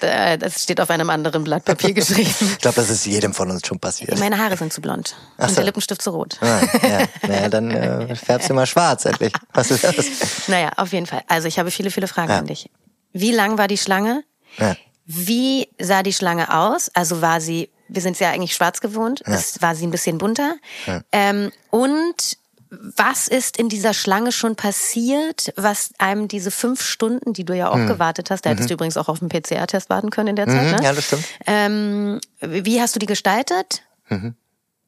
Das 0.00 0.62
steht 0.62 0.80
auf 0.80 0.90
einem 0.90 1.10
anderen 1.10 1.44
Blatt 1.44 1.64
Papier 1.64 1.92
geschrieben. 1.92 2.34
Ich 2.40 2.58
glaube, 2.58 2.76
das 2.76 2.90
ist 2.90 3.06
jedem 3.06 3.34
von 3.34 3.50
uns 3.50 3.66
schon 3.66 3.78
passiert. 3.78 4.18
Meine 4.18 4.38
Haare 4.38 4.56
sind 4.56 4.72
zu 4.72 4.80
blond 4.80 5.16
Ach 5.38 5.44
und 5.44 5.50
so. 5.50 5.54
der 5.56 5.64
Lippenstift 5.64 6.02
zu 6.02 6.10
rot. 6.10 6.38
Ah, 6.40 6.60
ja. 6.82 7.06
Naja, 7.28 7.48
dann 7.48 7.70
äh, 7.70 8.16
färbst 8.16 8.50
du 8.50 8.54
mal 8.54 8.66
schwarz 8.66 9.04
endlich. 9.04 9.32
Was 9.52 9.70
ist 9.70 9.84
das? 9.84 10.48
Naja, 10.48 10.70
auf 10.76 10.92
jeden 10.92 11.06
Fall. 11.06 11.22
Also 11.28 11.48
ich 11.48 11.58
habe 11.58 11.70
viele, 11.70 11.90
viele 11.90 12.08
Fragen 12.08 12.30
ja. 12.30 12.38
an 12.38 12.46
dich. 12.46 12.70
Wie 13.12 13.32
lang 13.32 13.58
war 13.58 13.68
die 13.68 13.78
Schlange? 13.78 14.24
Ja. 14.58 14.76
Wie 15.06 15.68
sah 15.80 16.02
die 16.02 16.12
Schlange 16.12 16.52
aus? 16.52 16.90
Also 16.94 17.22
war 17.22 17.40
sie, 17.40 17.70
wir 17.88 18.02
sind 18.02 18.18
ja 18.18 18.30
eigentlich 18.30 18.54
schwarz 18.54 18.80
gewohnt, 18.80 19.22
ja. 19.26 19.38
war 19.60 19.74
sie 19.74 19.86
ein 19.86 19.90
bisschen 19.90 20.18
bunter? 20.18 20.56
Ja. 20.86 21.02
Ähm, 21.12 21.52
und 21.70 22.36
was 22.70 23.28
ist 23.28 23.56
in 23.58 23.68
dieser 23.68 23.94
Schlange 23.94 24.32
schon 24.32 24.56
passiert, 24.56 25.52
was 25.56 25.90
einem 25.98 26.28
diese 26.28 26.50
fünf 26.50 26.82
Stunden, 26.82 27.32
die 27.32 27.44
du 27.44 27.54
ja 27.54 27.70
auch 27.70 27.76
mhm. 27.76 27.86
gewartet 27.86 28.30
hast, 28.30 28.44
da 28.44 28.50
hättest 28.50 28.66
mhm. 28.66 28.68
du 28.68 28.74
übrigens 28.74 28.96
auch 28.96 29.08
auf 29.08 29.20
den 29.20 29.28
PCR-Test 29.28 29.90
warten 29.90 30.10
können 30.10 30.28
in 30.28 30.36
der 30.36 30.46
Zeit, 30.46 30.64
mhm, 30.64 30.70
ne? 30.72 30.82
Ja, 30.82 30.92
das 30.92 31.04
stimmt. 31.04 31.24
Ähm, 31.46 32.20
wie 32.40 32.80
hast 32.80 32.94
du 32.94 32.98
die 32.98 33.06
gestaltet? 33.06 33.82
Mhm. 34.08 34.34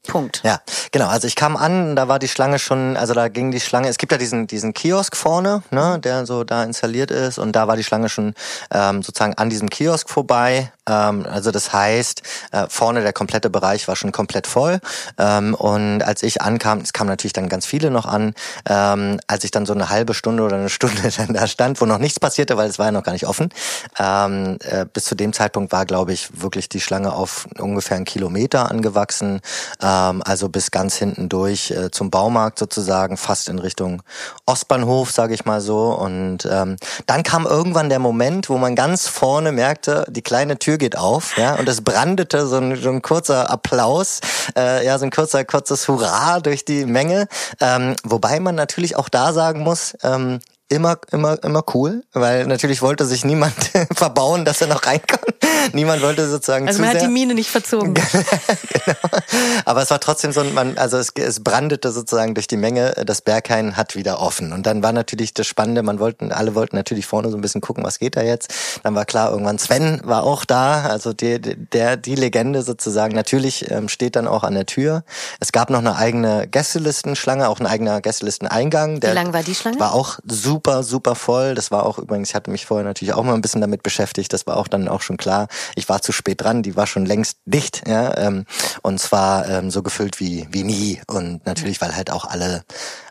Punkt. 0.07 0.41
Ja, 0.43 0.61
genau. 0.91 1.09
Also 1.09 1.27
ich 1.27 1.37
kam 1.37 1.57
an, 1.57 1.95
da 1.95 2.09
war 2.09 2.19
die 2.19 2.29
Schlange 2.29 2.59
schon, 2.59 2.97
also 2.97 3.15
da 3.15 3.29
ging 3.29 3.51
die 3.51 3.61
Schlange, 3.61 3.89
es 3.89 3.99
gibt 3.99 4.13
ja 4.13 4.19
diesen, 4.19 4.47
diesen 4.47 4.73
Kiosk 4.73 5.17
vorne, 5.17 5.63
ne, 5.71 5.99
der 6.03 6.25
so 6.25 6.45
da 6.45 6.65
installiert 6.65 7.11
ist 7.11 7.39
und 7.39 7.53
da 7.53 7.69
war 7.69 7.77
die 7.77 7.85
Schlange 7.85 8.09
schon 8.09 8.35
ähm, 8.71 9.03
sozusagen 9.03 9.35
an 9.35 9.51
diesem 9.51 9.69
Kiosk 9.69 10.09
vorbei. 10.09 10.73
Ähm, 10.89 11.27
also 11.31 11.51
das 11.51 11.73
heißt, 11.73 12.23
äh, 12.53 12.67
vorne 12.69 13.03
der 13.03 13.13
komplette 13.13 13.51
Bereich 13.51 13.87
war 13.89 13.97
schon 13.97 14.13
komplett 14.13 14.47
voll. 14.47 14.81
Ähm, 15.19 15.55
und 15.55 16.03
als 16.03 16.23
ich 16.23 16.41
ankam, 16.41 16.79
es 16.79 16.93
kamen 16.93 17.11
natürlich 17.11 17.35
dann 17.35 17.49
ganz 17.49 17.67
viele 17.67 17.91
noch 17.91 18.07
an, 18.07 18.35
ähm, 18.69 19.21
als 19.27 19.45
ich 19.45 19.51
dann 19.51 19.67
so 19.67 19.75
eine 19.75 19.91
halbe 19.91 20.15
Stunde 20.15 20.43
oder 20.43 20.57
eine 20.57 20.71
Stunde 20.71 21.03
dann 21.17 21.35
da 21.35 21.47
stand, 21.47 21.81
wo 21.81 21.87
noch 21.87 21.99
nichts 21.99 22.19
passierte, 22.19 22.57
weil 22.57 22.71
es 22.71 22.79
war 22.79 22.87
ja 22.87 22.93
noch 22.93 23.03
gar 23.05 23.13
nicht 23.13 23.27
offen. 23.27 23.51
Ähm, 23.99 24.59
äh, 24.61 24.87
bis 24.91 25.05
zu 25.05 25.15
dem 25.15 25.33
Zeitpunkt 25.33 25.73
war, 25.73 25.85
glaube 25.85 26.13
ich, 26.13 26.41
wirklich 26.41 26.69
die 26.69 26.81
Schlange 26.81 27.13
auf 27.13 27.47
ungefähr 27.59 27.97
einen 27.97 28.07
Kilometer 28.07 28.71
angewachsen. 28.71 29.41
Ähm, 29.89 30.23
also 30.25 30.49
bis 30.49 30.71
ganz 30.71 30.97
hinten 30.97 31.29
durch 31.29 31.71
äh, 31.71 31.91
zum 31.91 32.11
Baumarkt 32.11 32.59
sozusagen, 32.59 33.17
fast 33.17 33.49
in 33.49 33.59
Richtung 33.59 34.03
Ostbahnhof, 34.47 35.11
sage 35.11 35.35
ich 35.35 35.45
mal 35.45 35.61
so. 35.61 35.91
Und 35.95 36.47
ähm, 36.51 36.77
dann 37.07 37.23
kam 37.23 37.47
irgendwann 37.47 37.89
der 37.89 37.99
Moment, 37.99 38.49
wo 38.51 38.59
man 38.59 38.75
ganz 38.75 39.09
vorne 39.09 39.53
merkte, 39.53 40.05
die 40.09 40.23
kleine 40.23 40.59
Tür 40.59 40.79
geht 40.79 40.97
auf, 40.97 41.37
ja, 41.37 41.55
und 41.55 41.69
es 41.69 41.83
brandete 41.83 42.47
so 42.47 42.57
ein, 42.57 42.77
so 42.77 42.91
ein 42.91 43.03
kurzer 43.03 43.51
Applaus, 43.51 44.21
äh, 44.57 44.85
ja, 44.85 44.99
so 44.99 45.05
ein 45.05 45.11
kurzer, 45.11 45.45
kurzes 45.45 45.89
Hurra 45.89 46.41
durch 46.41 46.65
die 46.65 46.85
Menge. 46.85 47.29
Ähm, 47.61 47.97
wobei 48.05 48.41
man 48.41 48.55
natürlich 48.55 48.97
auch 48.97 49.09
da 49.09 49.33
sagen 49.33 49.61
muss, 49.61 49.97
ähm, 50.03 50.41
immer, 50.69 50.99
immer, 51.13 51.43
immer 51.43 51.65
cool, 51.75 52.05
weil 52.13 52.47
natürlich 52.47 52.83
wollte 52.83 53.07
sich 53.07 53.25
niemand 53.25 53.55
verbauen, 53.95 54.45
dass 54.45 54.61
er 54.61 54.69
noch 54.69 54.87
reinkommt. 54.87 55.35
Niemand 55.73 56.03
wollte 56.03 56.29
sozusagen 56.29 56.69
Also 56.69 56.81
man 56.81 56.91
hat 56.91 57.03
die 57.03 57.09
Mine 57.09 57.35
nicht 57.35 57.51
verzogen. 57.51 57.95
genau. 58.85 58.99
Aber 59.65 59.83
es 59.83 59.91
war 59.91 60.01
trotzdem 60.01 60.33
so, 60.33 60.45
man, 60.45 60.79
also 60.79 60.97
es, 60.99 61.13
es 61.17 61.43
brandete 61.43 61.91
sozusagen 61.91 62.35
durch 62.35 62.47
die 62.47 62.57
Menge. 62.57 62.93
Das 63.07 63.23
Berghain 63.23 63.77
hat 63.77 63.97
wieder 63.97 64.21
offen. 64.21 64.53
Und 64.53 64.67
dann 64.67 64.83
war 64.83 64.93
natürlich 64.93 65.35
das 65.35 65.47
Spannende, 65.47 65.83
man 65.83 65.99
wollten, 65.99 66.33
alle 66.33 66.55
wollten 66.55 66.77
natürlich 66.77 67.07
vorne 67.07 67.31
so 67.31 67.37
ein 67.37 67.41
bisschen 67.41 67.61
gucken, 67.61 67.85
was 67.85 67.99
geht 67.99 68.17
da 68.17 68.23
jetzt. 68.23 68.53
Dann 68.83 68.95
war 68.95 69.05
klar, 69.05 69.31
irgendwann 69.31 69.59
Sven 69.59 70.01
war 70.05 70.23
auch 70.25 70.45
da, 70.45 70.83
also 70.83 71.13
die, 71.13 71.41
der, 71.41 71.97
die 71.97 72.15
Legende 72.15 72.63
sozusagen. 72.63 73.15
Natürlich 73.15 73.71
ähm, 73.71 73.89
steht 73.89 74.17
dann 74.17 74.27
auch 74.27 74.45
an 74.45 74.55
der 74.55 74.67
Tür. 74.67 75.05
Es 75.41 75.53
gab 75.53 75.71
noch 75.71 75.81
eine 75.81 75.97
eigene 75.97 76.47
Gästelistenschlange, 76.47 77.49
auch 77.49 77.61
ein 77.61 77.67
eigener 77.67 78.01
Gästelisteneingang. 78.01 79.01
Der 79.01 79.11
Wie 79.11 79.15
lang 79.15 79.33
war 79.33 79.43
die 79.43 79.55
Schlange? 79.55 79.81
War 79.81 79.95
auch 79.95 80.19
super, 80.27 80.58
super 80.83 81.15
voll. 81.15 81.55
Das 81.55 81.71
war 81.71 81.87
auch 81.87 81.99
übrigens, 81.99 82.31
ich 82.31 82.35
hatte 82.35 82.51
mich 82.51 82.67
vorher 82.67 82.85
natürlich 82.85 83.15
auch 83.15 83.23
mal 83.23 83.35
ein 83.35 83.41
bisschen 83.41 83.61
damit 83.61 83.83
beschäftigt. 83.83 84.33
Das 84.33 84.47
war 84.47 84.57
auch 84.57 84.69
dann 84.69 84.89
auch 84.89 85.03
schon 85.03 85.17
klar. 85.17 85.49
Ich 85.77 85.89
war 85.89 86.03
zu 86.03 86.13
spät 86.13 86.43
dran, 86.43 86.63
die 86.63 86.77
war 86.77 86.87
schon 86.87 87.07
längst 87.07 87.39
dicht, 87.45 87.87
ja. 87.87 88.17
Ähm, 88.17 88.45
und 88.83 89.01
zwar 89.01 89.49
ähm, 89.49 89.71
so 89.71 89.83
gefüllt 89.83 90.21
wie, 90.21 90.47
wie 90.51 90.65
nie. 90.65 91.01
Und 91.07 91.45
natürlich, 91.47 91.81
weil 91.81 91.95
halt 91.95 92.11
auch 92.11 92.25
alle, 92.25 92.65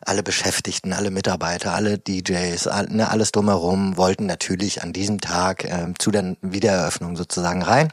alle 0.06 0.24
Beschäftigten, 0.24 0.94
alle 0.94 1.12
Mitarbeiter, 1.12 1.74
alle 1.74 1.98
DJs, 1.98 2.70
ne, 2.90 3.10
alles 3.10 3.32
drumherum 3.32 3.98
wollten 3.98 4.26
natürlich 4.26 4.84
an 4.84 4.94
diesem 4.94 5.22
Tag 5.22 5.66
ähm, 5.66 5.94
zu 5.98 6.12
der 6.12 6.36
Wiedereröffnung 6.42 7.16
sozusagen 7.16 7.62
rein. 7.62 7.92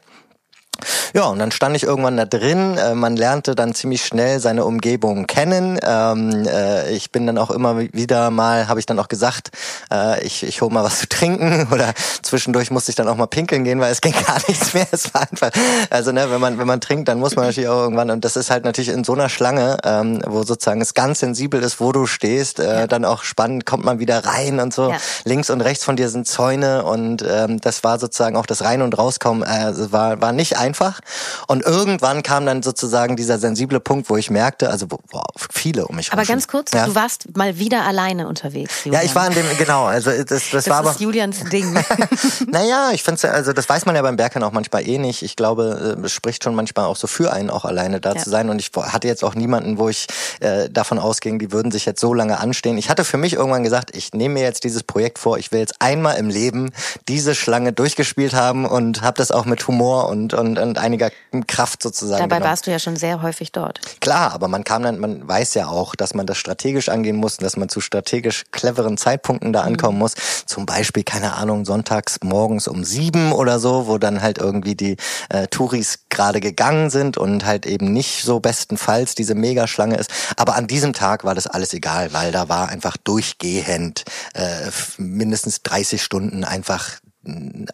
Ja, 1.15 1.27
und 1.27 1.39
dann 1.39 1.53
stand 1.53 1.77
ich 1.77 1.85
irgendwann 1.85 2.17
da 2.17 2.25
drin. 2.25 2.77
Äh, 2.77 2.95
man 2.95 3.17
lernte 3.17 3.55
dann 3.55 3.75
ziemlich 3.75 4.05
schnell 4.05 4.41
seine 4.41 4.65
Umgebung 4.65 5.27
kennen. 5.27 5.79
Ähm, 5.83 6.47
äh, 6.47 6.91
ich 6.93 7.13
bin 7.13 7.27
dann 7.27 7.39
auch 7.39 7.51
immer 7.51 7.79
wieder 7.79 8.31
mal, 8.31 8.69
habe 8.69 8.81
ich 8.81 8.87
dann 8.87 8.99
auch 8.99 9.09
gesagt, 9.09 9.51
äh, 9.93 10.25
ich, 10.25 10.43
ich 10.43 10.61
hole 10.61 10.73
mal 10.73 10.85
was 10.85 10.99
zu 10.99 11.09
trinken 11.09 11.69
oder 11.73 11.93
zwischendurch 12.23 12.71
musste 12.71 12.91
ich 12.91 12.97
dann 12.97 13.09
auch 13.09 13.17
mal 13.17 13.27
pinkeln 13.27 13.65
gehen, 13.65 13.81
weil 13.81 13.93
es 13.93 14.01
ging 14.01 14.15
gar 14.27 14.39
nichts 14.49 14.75
mehr. 14.75 14.87
Es 14.91 15.13
war 15.15 15.23
einfach, 15.23 15.51
also 15.91 16.13
ne, 16.13 16.31
wenn 16.31 16.41
man 16.41 16.59
wenn 16.59 16.67
man 16.67 16.81
trinkt, 16.81 17.09
dann 17.09 17.21
muss 17.21 17.37
man 17.37 17.47
natürlich 17.47 17.69
auch 17.69 17.83
irgendwann 17.83 18.11
und 18.11 18.25
das 18.25 18.37
ist 18.37 18.51
halt 18.51 18.65
natürlich 18.65 18.91
in 18.91 19.05
so 19.05 19.13
einer 19.13 19.29
Schlange, 19.29 19.77
ähm, 19.85 20.21
wo 20.27 20.43
sozusagen 20.43 20.81
es 20.81 20.95
ganz 20.95 21.21
sensibel 21.21 21.63
ist, 21.63 21.81
wo 21.81 21.93
du 21.93 22.07
stehst, 22.07 22.59
ja. 22.59 22.87
dann 22.87 23.05
auch 23.05 23.23
spannend, 23.23 23.67
kommt 23.67 23.85
man 23.85 23.99
wieder 23.99 24.25
rein 24.25 24.61
und 24.61 24.75
so. 24.75 24.91
Ja. 24.91 24.97
Links 25.25 25.51
und 25.51 25.61
rechts 25.61 25.85
von 25.85 25.97
dir 25.97 26.09
sind 26.09 26.27
Zäune 26.27 26.85
und 26.85 27.25
ähm, 27.29 27.61
das 27.61 27.85
war 27.85 27.99
sozusagen 27.99 28.37
auch 28.37 28.47
das 28.47 28.63
Rein 28.63 28.83
und 28.83 28.97
Rauskommen. 28.99 29.43
Äh, 29.43 29.93
war 29.93 30.21
war 30.21 30.33
nicht 30.33 30.59
einfach. 30.65 31.01
Und 31.47 31.63
irgendwann 31.63 32.23
kam 32.23 32.47
dann 32.47 32.63
sozusagen 32.63 33.17
dieser 33.17 33.39
sensible 33.39 33.81
Punkt, 33.81 34.09
wo 34.09 34.17
ich 34.17 34.31
merkte, 34.31 34.71
also 34.71 34.87
boah, 34.87 35.25
viele 35.53 35.87
um 35.87 35.97
mich 35.97 36.09
herum. 36.09 36.19
Aber 36.19 36.27
ganz 36.27 36.49
kurz, 36.49 36.73
ja. 36.73 36.87
du 36.87 36.95
warst 36.95 37.37
mal 37.37 37.59
wieder 37.59 37.85
alleine 37.85 38.27
unterwegs. 38.27 38.85
Julian. 38.85 39.03
Ja, 39.03 39.07
ich 39.07 39.15
war 39.15 39.27
in 39.27 39.35
dem, 39.35 39.45
genau, 39.59 39.85
also 39.85 40.11
das, 40.11 40.27
das, 40.27 40.43
das 40.51 40.69
war 40.69 40.79
aber. 40.79 40.89
Das 40.89 40.97
ist 40.97 41.03
Julians 41.03 41.45
Ding. 41.53 41.73
naja, 42.47 42.91
ich 42.93 43.03
finde 43.03 43.31
also 43.31 43.53
das 43.53 43.69
weiß 43.69 43.87
man 43.87 43.95
ja 43.95 44.03
beim 44.03 44.17
Bergern 44.17 44.43
auch 44.43 44.53
manchmal 44.53 44.87
eh 44.89 44.99
nicht. 44.99 45.23
Ich 45.23 45.37
glaube, 45.37 45.97
äh, 45.99 46.05
es 46.05 46.13
spricht 46.13 46.45
schon 46.45 46.55
manchmal 46.55 46.87
auch 46.87 46.97
so 46.97 47.07
für 47.07 47.33
einen, 47.33 47.51
auch 47.51 47.65
alleine 47.65 48.01
da 48.01 48.15
ja. 48.15 48.23
zu 48.23 48.31
sein. 48.31 48.49
Und 48.51 48.61
ich 48.61 48.71
hatte 48.75 49.07
jetzt 49.07 49.23
auch 49.25 49.35
niemanden, 49.35 49.79
wo 49.79 49.89
ich 49.89 50.07
äh, 50.41 50.71
davon 50.71 50.99
ausging, 50.99 51.39
die 51.39 51.53
würden 51.53 51.71
sich 51.71 51.85
jetzt 51.87 52.01
so 52.01 52.15
lange 52.15 52.41
anstehen. 52.41 52.79
Ich 52.79 52.89
hatte 52.89 53.05
für 53.05 53.19
mich 53.19 53.35
irgendwann 53.35 53.63
gesagt, 53.63 53.95
ich 53.97 54.13
nehme 54.13 54.35
mir 54.35 54.43
jetzt 54.43 54.65
dieses 54.65 54.83
Projekt 54.83 55.19
vor, 55.19 55.39
ich 55.39 55.53
will 55.53 55.61
jetzt 55.61 55.81
einmal 55.81 56.17
im 56.17 56.29
Leben 56.29 56.73
diese 57.09 57.35
Schlange 57.35 57.73
durchgespielt 57.73 58.35
haben 58.35 58.67
und 58.67 59.03
habe 59.03 59.17
das 59.17 59.31
auch 59.31 59.45
mit 59.45 59.67
Humor 59.69 60.09
und, 60.09 60.35
und, 60.35 60.54
und 60.59 60.79
einiger 60.79 61.11
Kraft 61.47 61.83
sozusagen. 61.83 62.21
Dabei 62.21 62.37
genommen. 62.37 62.51
warst 62.51 62.67
du 62.67 62.71
ja 62.71 62.79
schon 62.79 62.97
sehr 62.97 63.23
häufig 63.23 63.53
dort. 63.53 63.81
Klar, 64.01 64.33
aber 64.33 64.49
man 64.49 64.65
kam 64.65 64.83
dann, 64.83 64.99
man 64.99 65.27
weiß 65.27 65.55
ja 65.55 65.69
auch, 65.69 65.95
dass 65.95 66.15
man 66.15 66.27
das 66.27 66.39
strategisch 66.39 66.89
angehen 66.89 67.17
muss, 67.17 67.37
dass 67.37 67.57
man 67.57 67.69
zu 67.69 67.81
strategisch 67.81 68.45
cleveren 68.51 68.97
Zeitpunkten 68.97 69.53
da 69.53 69.63
ankommen 69.63 69.97
mhm. 69.97 70.01
muss. 70.01 70.15
Zum 70.47 70.67
Beispiel, 70.67 71.05
keine 71.05 71.35
Ahnung, 71.35 71.65
sonntags 71.65 72.19
morgens 72.23 72.69
um 72.69 72.85
sieben 72.85 73.33
oder 73.33 73.59
so, 73.59 73.87
wo 73.87 73.99
dann 73.99 74.23
halt 74.23 74.39
irgendwie 74.39 74.75
die 74.75 74.97
äh, 75.29 75.47
Touris 75.49 76.01
gerade 76.11 76.41
gegangen 76.41 76.91
sind 76.91 77.17
und 77.17 77.45
halt 77.45 77.67
eben 77.67 77.93
nicht 77.93 78.25
so 78.25 78.41
bestenfalls 78.41 79.15
diese 79.15 79.35
Megaschlange 79.35 79.97
ist. 79.97 80.11
Aber 80.37 80.55
an 80.57 80.67
diesem 80.67 80.93
Tag 80.93 81.25
war 81.25 81.35
das 81.35 81.47
alles 81.47 81.73
egal, 81.73 82.13
weil 82.13 82.33
da 82.33 82.49
war 82.49 82.69
einfach 82.69 82.97
durchgehend 82.97 84.05
äh, 84.35 84.71
mindestens 84.99 85.63
30 85.63 86.03
Stunden 86.03 86.45
einfach 86.45 87.01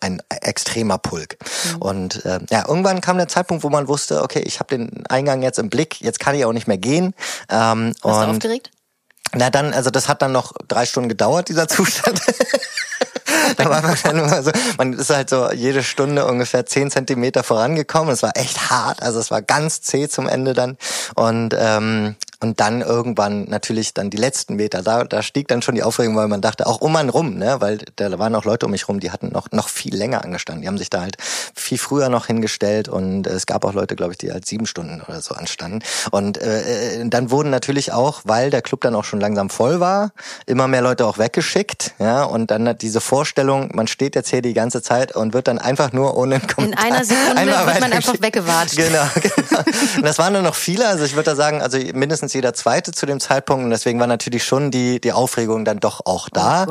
ein 0.01 0.23
extremer 0.29 0.99
Pulk. 0.99 1.37
Mhm. 1.41 1.83
Und 1.83 2.25
äh, 2.25 2.41
ja, 2.51 2.69
irgendwann 2.69 3.01
kam 3.01 3.17
der 3.19 3.29
Zeitpunkt, 3.29 3.65
wo 3.65 3.71
man 3.71 3.89
wusste, 3.89 4.23
okay, 4.23 4.41
ich 4.41 4.61
habe 4.61 4.77
den 4.77 5.07
Eingang 5.09 5.43
jetzt 5.43 5.59
im 5.59 5.71
Blick, 5.71 6.01
jetzt 6.01 6.21
kann 6.21 6.35
ich 6.35 6.45
auch 6.45 6.53
nicht 6.53 6.69
mehr 6.69 6.79
gehen. 6.79 7.15
Ähm, 7.49 7.93
Warst 8.03 8.05
und, 8.05 8.27
du 8.27 8.31
aufgeregt? 8.37 8.71
Na 9.33 9.51
dann, 9.51 9.73
also 9.73 9.91
das 9.91 10.09
hat 10.09 10.23
dann 10.23 10.33
noch 10.33 10.53
drei 10.67 10.87
Stunden 10.87 11.09
gedauert, 11.09 11.49
dieser 11.49 11.69
Zustand. 11.69 12.21
da 13.57 13.71
war 13.71 13.83
man 13.83 13.97
dann 14.03 14.19
immer 14.19 14.43
so, 14.43 14.51
man 14.77 14.93
ist 14.93 15.11
halt 15.11 15.31
so 15.31 15.53
jede 15.53 15.83
Stunde 15.83 16.27
ungefähr 16.27 16.67
zehn 16.67 16.91
Zentimeter 16.91 17.43
vorangekommen. 17.43 18.13
Es 18.13 18.23
war 18.23 18.33
echt 18.37 18.71
hart, 18.71 19.03
also 19.03 19.21
es 19.21 19.31
war 19.31 19.43
ganz 19.43 19.83
zäh 19.83 20.09
zum 20.09 20.29
Ende 20.29 20.55
dann. 20.55 20.77
Und 21.15 21.55
ähm, 21.57 22.17
und 22.41 22.61
dann 22.61 22.81
irgendwann 22.81 23.45
natürlich 23.45 23.93
dann 23.93 24.09
die 24.09 24.17
letzten 24.17 24.57
Meter, 24.57 24.83
da, 24.83 25.05
da 25.05 25.23
stieg 25.23 25.49
dann 25.49 25.61
schon 25.61 25.75
die 25.75 25.83
Aufregung, 25.83 26.17
weil 26.17 26.29
man 26.29 26.41
dachte, 26.41 26.67
auch 26.67 26.81
um 26.81 26.97
einen 26.97 27.11
rum, 27.11 27.37
ne, 27.37 27.61
weil 27.61 27.79
da 27.97 28.19
waren 28.19 28.35
auch 28.35 28.45
Leute 28.45 28.67
um 28.67 28.73
mich 28.73 28.89
rum, 28.89 28.99
die 28.99 29.11
hatten 29.11 29.29
noch, 29.29 29.51
noch 29.53 29.69
viel 29.69 29.95
länger 29.95 30.25
angestanden. 30.25 30.63
Die 30.63 30.69
haben 30.69 30.79
sich 30.79 30.89
da 30.89 31.03
halt 31.03 31.17
viel 31.55 31.77
früher 31.77 32.09
noch 32.09 32.27
hingestellt 32.27 32.89
und 32.89 33.27
es 33.27 33.45
gab 33.45 33.65
auch 33.65 33.75
Leute, 33.75 33.95
glaube 33.95 34.13
ich, 34.13 34.19
die 34.19 34.33
halt 34.33 34.47
sieben 34.47 34.67
Stunden 34.67 35.03
oder 35.07 35.21
so 35.21 35.35
anstanden. 35.35 35.81
Und 36.11 36.39
äh, 36.39 37.05
dann 37.07 37.31
wurden 37.31 37.51
natürlich 37.51 37.93
auch, 37.93 38.23
weil 38.25 38.51
der 38.51 38.63
Club 38.63 38.81
dann 38.81 38.95
auch 38.95 39.05
schon 39.05 39.21
langsam 39.21 39.51
voll 39.51 39.81
war, 39.81 40.13
immer 40.47 40.67
mehr 40.67 40.83
Leute 40.83 41.07
auch 41.07 41.19
weggeschickt, 41.19 41.93
ja, 41.99 42.23
und 42.23 42.51
dann 42.51 42.67
hat 42.69 42.81
diese 42.81 43.03
Vorstellung, 43.03 43.71
man 43.75 43.87
steht 43.87 44.15
jetzt 44.15 44.31
hier 44.31 44.41
die 44.41 44.55
ganze 44.55 44.81
Zeit 44.81 45.15
und 45.15 45.35
wird 45.35 45.47
dann 45.47 45.59
einfach 45.59 45.93
nur 45.93 46.17
ohne 46.17 46.41
Kommentar. 46.41 46.87
In 46.87 46.93
einer 46.95 47.05
Sekunde 47.05 47.47
wird 47.47 47.81
man 47.81 47.93
einfach 47.93 48.21
weggewartet. 48.21 48.77
Genau, 48.79 49.05
genau. 49.15 49.61
Und 49.97 50.07
das 50.07 50.19
waren 50.19 50.33
dann 50.33 50.45
noch 50.45 50.55
viele, 50.55 50.89
also 50.89 51.05
ich 51.05 51.15
würde 51.15 51.31
da 51.31 51.37
sagen, 51.37 51.61
also 51.61 51.79
mindestens 51.93 52.30
mindestens 52.31 52.35
jeder 52.35 52.55
Zweite 52.55 52.93
zu 52.93 53.07
dem 53.07 53.21
Zeitpunkt. 53.21 53.65
Und 53.65 53.71
deswegen 53.71 54.01
war 54.01 54.07
natürlich 54.07 54.45
schon 54.45 54.71
die, 54.71 55.01
die 55.01 55.13
Aufregung 55.13 55.65
dann 55.65 55.81
doch 55.81 56.07
auch 56.07 56.29
da. 56.29 56.67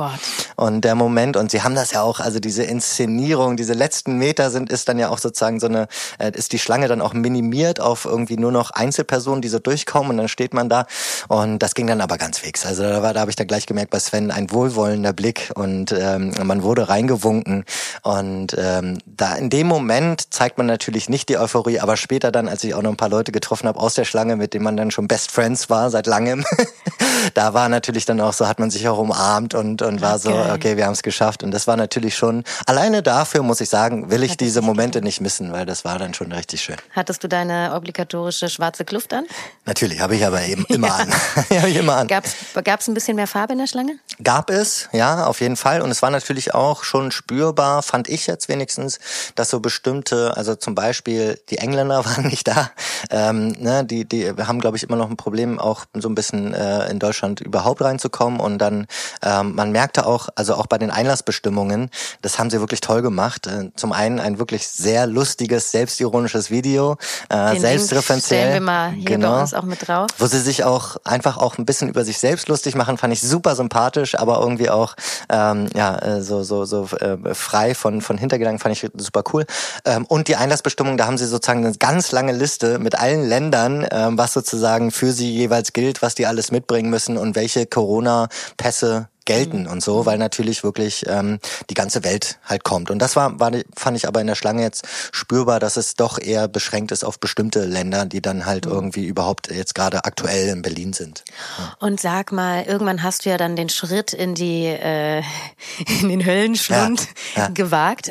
Oh 0.58 0.65
und 0.65 0.82
der 0.82 0.95
Moment, 0.95 1.38
und 1.38 1.52
sie 1.52 1.62
haben 1.62 1.76
das 1.76 1.91
ja 1.91 2.02
auch, 2.02 2.19
also 2.19 2.39
diese 2.39 2.63
Inszenierung, 2.63 3.58
diese 3.58 3.74
letzten 3.74 4.17
Meter 4.17 4.50
sind, 4.50 4.72
ist 4.72 4.88
dann 4.88 5.00
ja 5.00 5.10
auch 5.10 5.19
sozusagen 5.19 5.60
so 5.60 5.67
eine, 5.67 5.88
äh, 6.17 6.32
ist 6.34 6.52
die 6.54 6.60
Schlange 6.60 6.88
dann 6.88 7.02
auch 7.02 7.13
minimiert 7.13 7.80
auf 7.80 8.06
irgendwie 8.06 8.38
nur 8.38 8.52
noch 8.52 8.72
Einzelpersonen, 8.72 9.41
die 9.41 9.50
so 9.50 9.60
durchkommen. 9.60 10.12
Und 10.12 10.17
dann 10.17 10.28
steht 10.28 10.54
man 10.54 10.69
da. 10.69 10.86
Und 11.28 11.60
das 11.60 11.76
ging 11.76 11.88
dann 11.88 12.02
aber 12.02 12.17
ganz 12.17 12.39
fix. 12.39 12.65
Also 12.65 12.84
da 12.84 13.02
war, 13.02 13.13
da 13.13 13.22
habe 13.22 13.32
ich 13.32 13.36
dann 13.36 13.48
gleich 13.48 13.65
gemerkt 13.65 13.91
bei 13.91 14.00
Sven 14.00 14.32
ein 14.32 14.52
wohlwollender 14.52 15.13
Blick. 15.13 15.52
Und 15.56 15.91
ähm, 15.91 16.34
man 16.43 16.63
wurde 16.63 16.89
reingewunken. 16.89 17.65
Und 18.04 18.56
ähm, 18.58 19.00
da 19.06 19.36
in 19.36 19.50
dem 19.50 19.67
Moment 19.67 20.34
zeigt 20.34 20.58
man 20.58 20.67
natürlich 20.67 21.10
nicht 21.10 21.30
die 21.30 21.38
Euphorie, 21.38 21.80
aber 21.80 21.98
später 21.98 22.32
dann, 22.32 22.48
als 22.48 22.63
ich 22.63 22.74
auch 22.74 22.82
noch 22.82 22.91
ein 22.91 22.98
paar 22.98 23.10
Leute 23.10 23.32
getroffen 23.32 23.67
habe 23.67 23.80
aus 23.80 23.95
der 23.95 24.06
Schlange, 24.06 24.36
mit 24.36 24.54
denen 24.54 24.63
man 24.63 24.78
dann 24.78 24.91
schon 24.91 25.08
Best 25.08 25.32
Friends 25.32 25.49
Friends 25.50 25.70
war 25.72 25.90
seit 25.90 26.06
langem. 26.06 26.46
da 27.34 27.56
war 27.56 27.70
natürlich 27.70 28.06
dann 28.06 28.22
auch 28.22 28.34
so, 28.34 28.48
hat 28.48 28.60
man 28.60 28.70
sich 28.70 28.88
auch 28.88 29.00
umarmt 29.00 29.56
und, 29.56 29.82
und 29.82 30.00
war 30.00 30.20
so, 30.20 30.30
okay, 30.30 30.78
wir 30.78 30.86
haben 30.86 30.94
es 30.94 31.02
geschafft. 31.02 31.42
Und 31.42 31.50
das 31.50 31.66
war 31.66 31.76
natürlich 31.76 32.16
schon, 32.16 32.44
alleine 32.68 33.02
dafür 33.02 33.42
muss 33.42 33.62
ich 33.62 33.70
sagen, 33.70 34.12
will 34.12 34.22
ich 34.22 34.34
Hat 34.34 34.42
diese 34.42 34.62
Momente 34.62 35.02
nicht 35.02 35.22
missen, 35.22 35.52
weil 35.52 35.66
das 35.66 35.86
war 35.86 35.98
dann 35.98 36.14
schon 36.14 36.32
richtig 36.32 36.62
schön. 36.62 36.76
Hattest 36.92 37.24
du 37.24 37.28
deine 37.28 37.74
obligatorische 37.74 38.48
schwarze 38.50 38.86
Kluft 38.86 39.12
an? 39.14 39.26
Natürlich, 39.66 40.02
habe 40.02 40.16
ich 40.16 40.26
aber 40.26 40.44
eben 40.44 40.66
immer 40.70 40.88
ja. 40.88 40.96
an. 40.96 41.14
habe 41.58 41.70
ich 41.70 41.78
immer 41.78 41.96
an. 41.96 42.08
Gab 42.08 42.26
es 42.26 42.88
ein 42.88 42.94
bisschen 42.94 43.16
mehr 43.16 43.28
Farbe 43.28 43.54
in 43.54 43.60
der 43.60 43.68
Schlange? 43.68 43.98
Gab 44.22 44.52
es, 44.52 44.88
ja, 44.92 45.26
auf 45.26 45.42
jeden 45.42 45.56
Fall. 45.56 45.82
Und 45.82 45.90
es 45.90 46.02
war 46.04 46.12
natürlich 46.12 46.54
auch 46.54 46.84
schon 46.84 47.12
spürbar, 47.12 47.82
fand 47.82 48.08
ich 48.08 48.28
jetzt 48.28 48.50
wenigstens, 48.50 49.00
dass 49.34 49.50
so 49.50 49.60
bestimmte, 49.60 50.38
also 50.38 50.56
zum 50.56 50.76
Beispiel 50.76 51.40
die 51.50 51.58
Engländer 51.58 52.06
waren 52.06 52.28
nicht 52.28 52.48
da. 52.48 52.70
Ähm, 53.10 53.56
ne, 53.60 53.84
die, 53.84 54.06
die 54.06 54.30
haben, 54.30 54.60
glaube 54.60 54.78
ich, 54.78 54.84
immer 54.84 54.96
noch 54.96 55.10
ein 55.10 55.18
Problem 55.18 55.38
Problem, 55.39 55.60
auch 55.60 55.86
so 55.93 56.10
ein 56.10 56.15
bisschen 56.15 56.54
äh, 56.54 56.89
in 56.89 56.99
Deutschland 56.99 57.39
überhaupt 57.39 57.82
reinzukommen. 57.82 58.39
Und 58.39 58.58
dann, 58.58 58.88
ähm, 59.23 59.56
man 59.56 59.71
merkte 59.71 60.06
auch, 60.06 60.28
also 60.36 60.56
auch 60.56 60.67
bei 60.67 60.78
den 60.78 60.91
Einlassbestimmungen, 60.91 61.89
das 62.21 62.39
haben 62.39 62.49
sie 62.49 62.60
wirklich 62.60 62.82
toll 62.82 63.02
gemacht. 63.02 63.47
Äh, 63.47 63.71
zum 63.75 63.93
einen 63.93 64.19
ein 64.19 64.38
wirklich 64.38 64.67
sehr 64.67 65.08
lustiges, 65.08 65.71
selbstironisches 65.71 66.52
Video, 66.52 66.97
äh, 67.30 67.54
den 67.54 67.62
selbstreferenziell. 67.62 68.39
Stellen 68.41 68.54
wir 68.54 68.62
mal 68.62 68.91
hier 68.91 69.06
genau, 69.06 69.36
bei 69.36 69.41
uns 69.41 69.54
auch 69.54 69.63
mit 69.63 69.88
drauf. 69.88 70.08
Wo 70.17 70.25
sie 70.25 70.39
sich 70.39 70.65
auch 70.65 70.97
einfach 71.06 71.38
auch 71.38 71.58
ein 71.58 71.65
bisschen 71.65 71.88
über 71.88 72.04
sich 72.04 72.17
selbst 72.17 72.49
lustig 72.49 72.75
machen, 72.75 72.97
fand 72.97 73.13
ich 73.13 73.21
super 73.21 73.56
sympathisch, 73.56 74.15
aber 74.15 74.39
irgendwie 74.41 74.69
auch 74.69 74.95
ähm, 75.30 75.69
ja 75.73 75.97
äh, 75.99 76.21
so 76.21 76.43
so 76.43 76.65
so 76.65 76.86
äh, 76.99 77.34
frei 77.34 77.75
von 77.75 78.02
von 78.02 78.17
Hintergedanken 78.17 78.60
fand 78.60 78.75
ich 78.75 78.91
super 78.97 79.23
cool. 79.34 79.45
Ähm, 79.86 80.06
und 80.06 80.28
die 80.28 80.36
Einlassbestimmung, 80.36 80.97
da 80.97 81.06
haben 81.06 81.17
sie 81.17 81.25
sozusagen 81.25 81.65
eine 81.65 81.75
ganz 81.78 82.12
lange 82.12 82.34
Liste 82.34 82.80
mit 82.80 82.89
mit 82.89 82.99
allen 82.99 83.23
Ländern, 83.23 83.86
ähm, 83.91 84.17
was 84.17 84.34
sozusagen 84.34 84.89
für 84.89 85.12
sie 85.12 85.29
jeweils 85.32 85.74
gilt, 85.74 86.02
was 86.02 86.15
die 86.15 86.26
alles 86.26 86.52
mitbringen 86.52 86.89
müssen 86.89 87.18
und 87.18 87.36
welche 87.36 87.65
Corona-Pässe 87.65 89.10
gelten 89.30 89.63
mhm. 89.63 89.70
und 89.70 89.84
so, 89.84 90.08
weil 90.08 90.18
natürlich 90.18 90.63
wirklich 90.63 91.06
ähm, 91.08 91.39
die 91.70 91.76
ganze 91.76 92.04
Welt 92.04 92.39
halt 92.44 92.63
kommt. 92.63 92.89
Und 92.89 93.00
das 93.00 93.15
war, 93.15 93.39
war, 93.39 93.52
fand 93.76 93.96
ich 93.96 94.08
aber 94.08 94.22
in 94.22 94.28
der 94.28 94.34
Schlange 94.34 94.63
jetzt 94.63 94.88
spürbar, 95.12 95.60
dass 95.60 95.78
es 95.78 95.94
doch 95.94 96.20
eher 96.20 96.48
beschränkt 96.48 96.92
ist 96.92 97.04
auf 97.04 97.20
bestimmte 97.20 97.65
Länder, 97.65 98.08
die 98.08 98.24
dann 98.24 98.48
halt 98.48 98.65
mhm. 98.65 98.72
irgendwie 98.72 99.06
überhaupt 99.06 99.52
jetzt 99.52 99.76
gerade 99.76 100.04
aktuell 100.04 100.50
in 100.50 100.63
Berlin 100.63 100.94
sind. 100.94 101.24
Ja. 101.60 101.76
Und 101.80 102.02
sag 102.02 102.32
mal, 102.32 102.63
irgendwann 102.63 103.04
hast 103.04 103.26
du 103.26 103.30
ja 103.30 103.38
dann 103.38 103.56
den 103.56 103.70
Schritt 103.70 104.13
in 104.13 104.34
die 104.34 104.65
äh, 104.65 105.22
in 106.02 106.10
den 106.10 106.26
Höllenschlund 106.26 107.08
ja, 107.36 107.44
ja. 107.44 107.48
gewagt. 107.50 108.10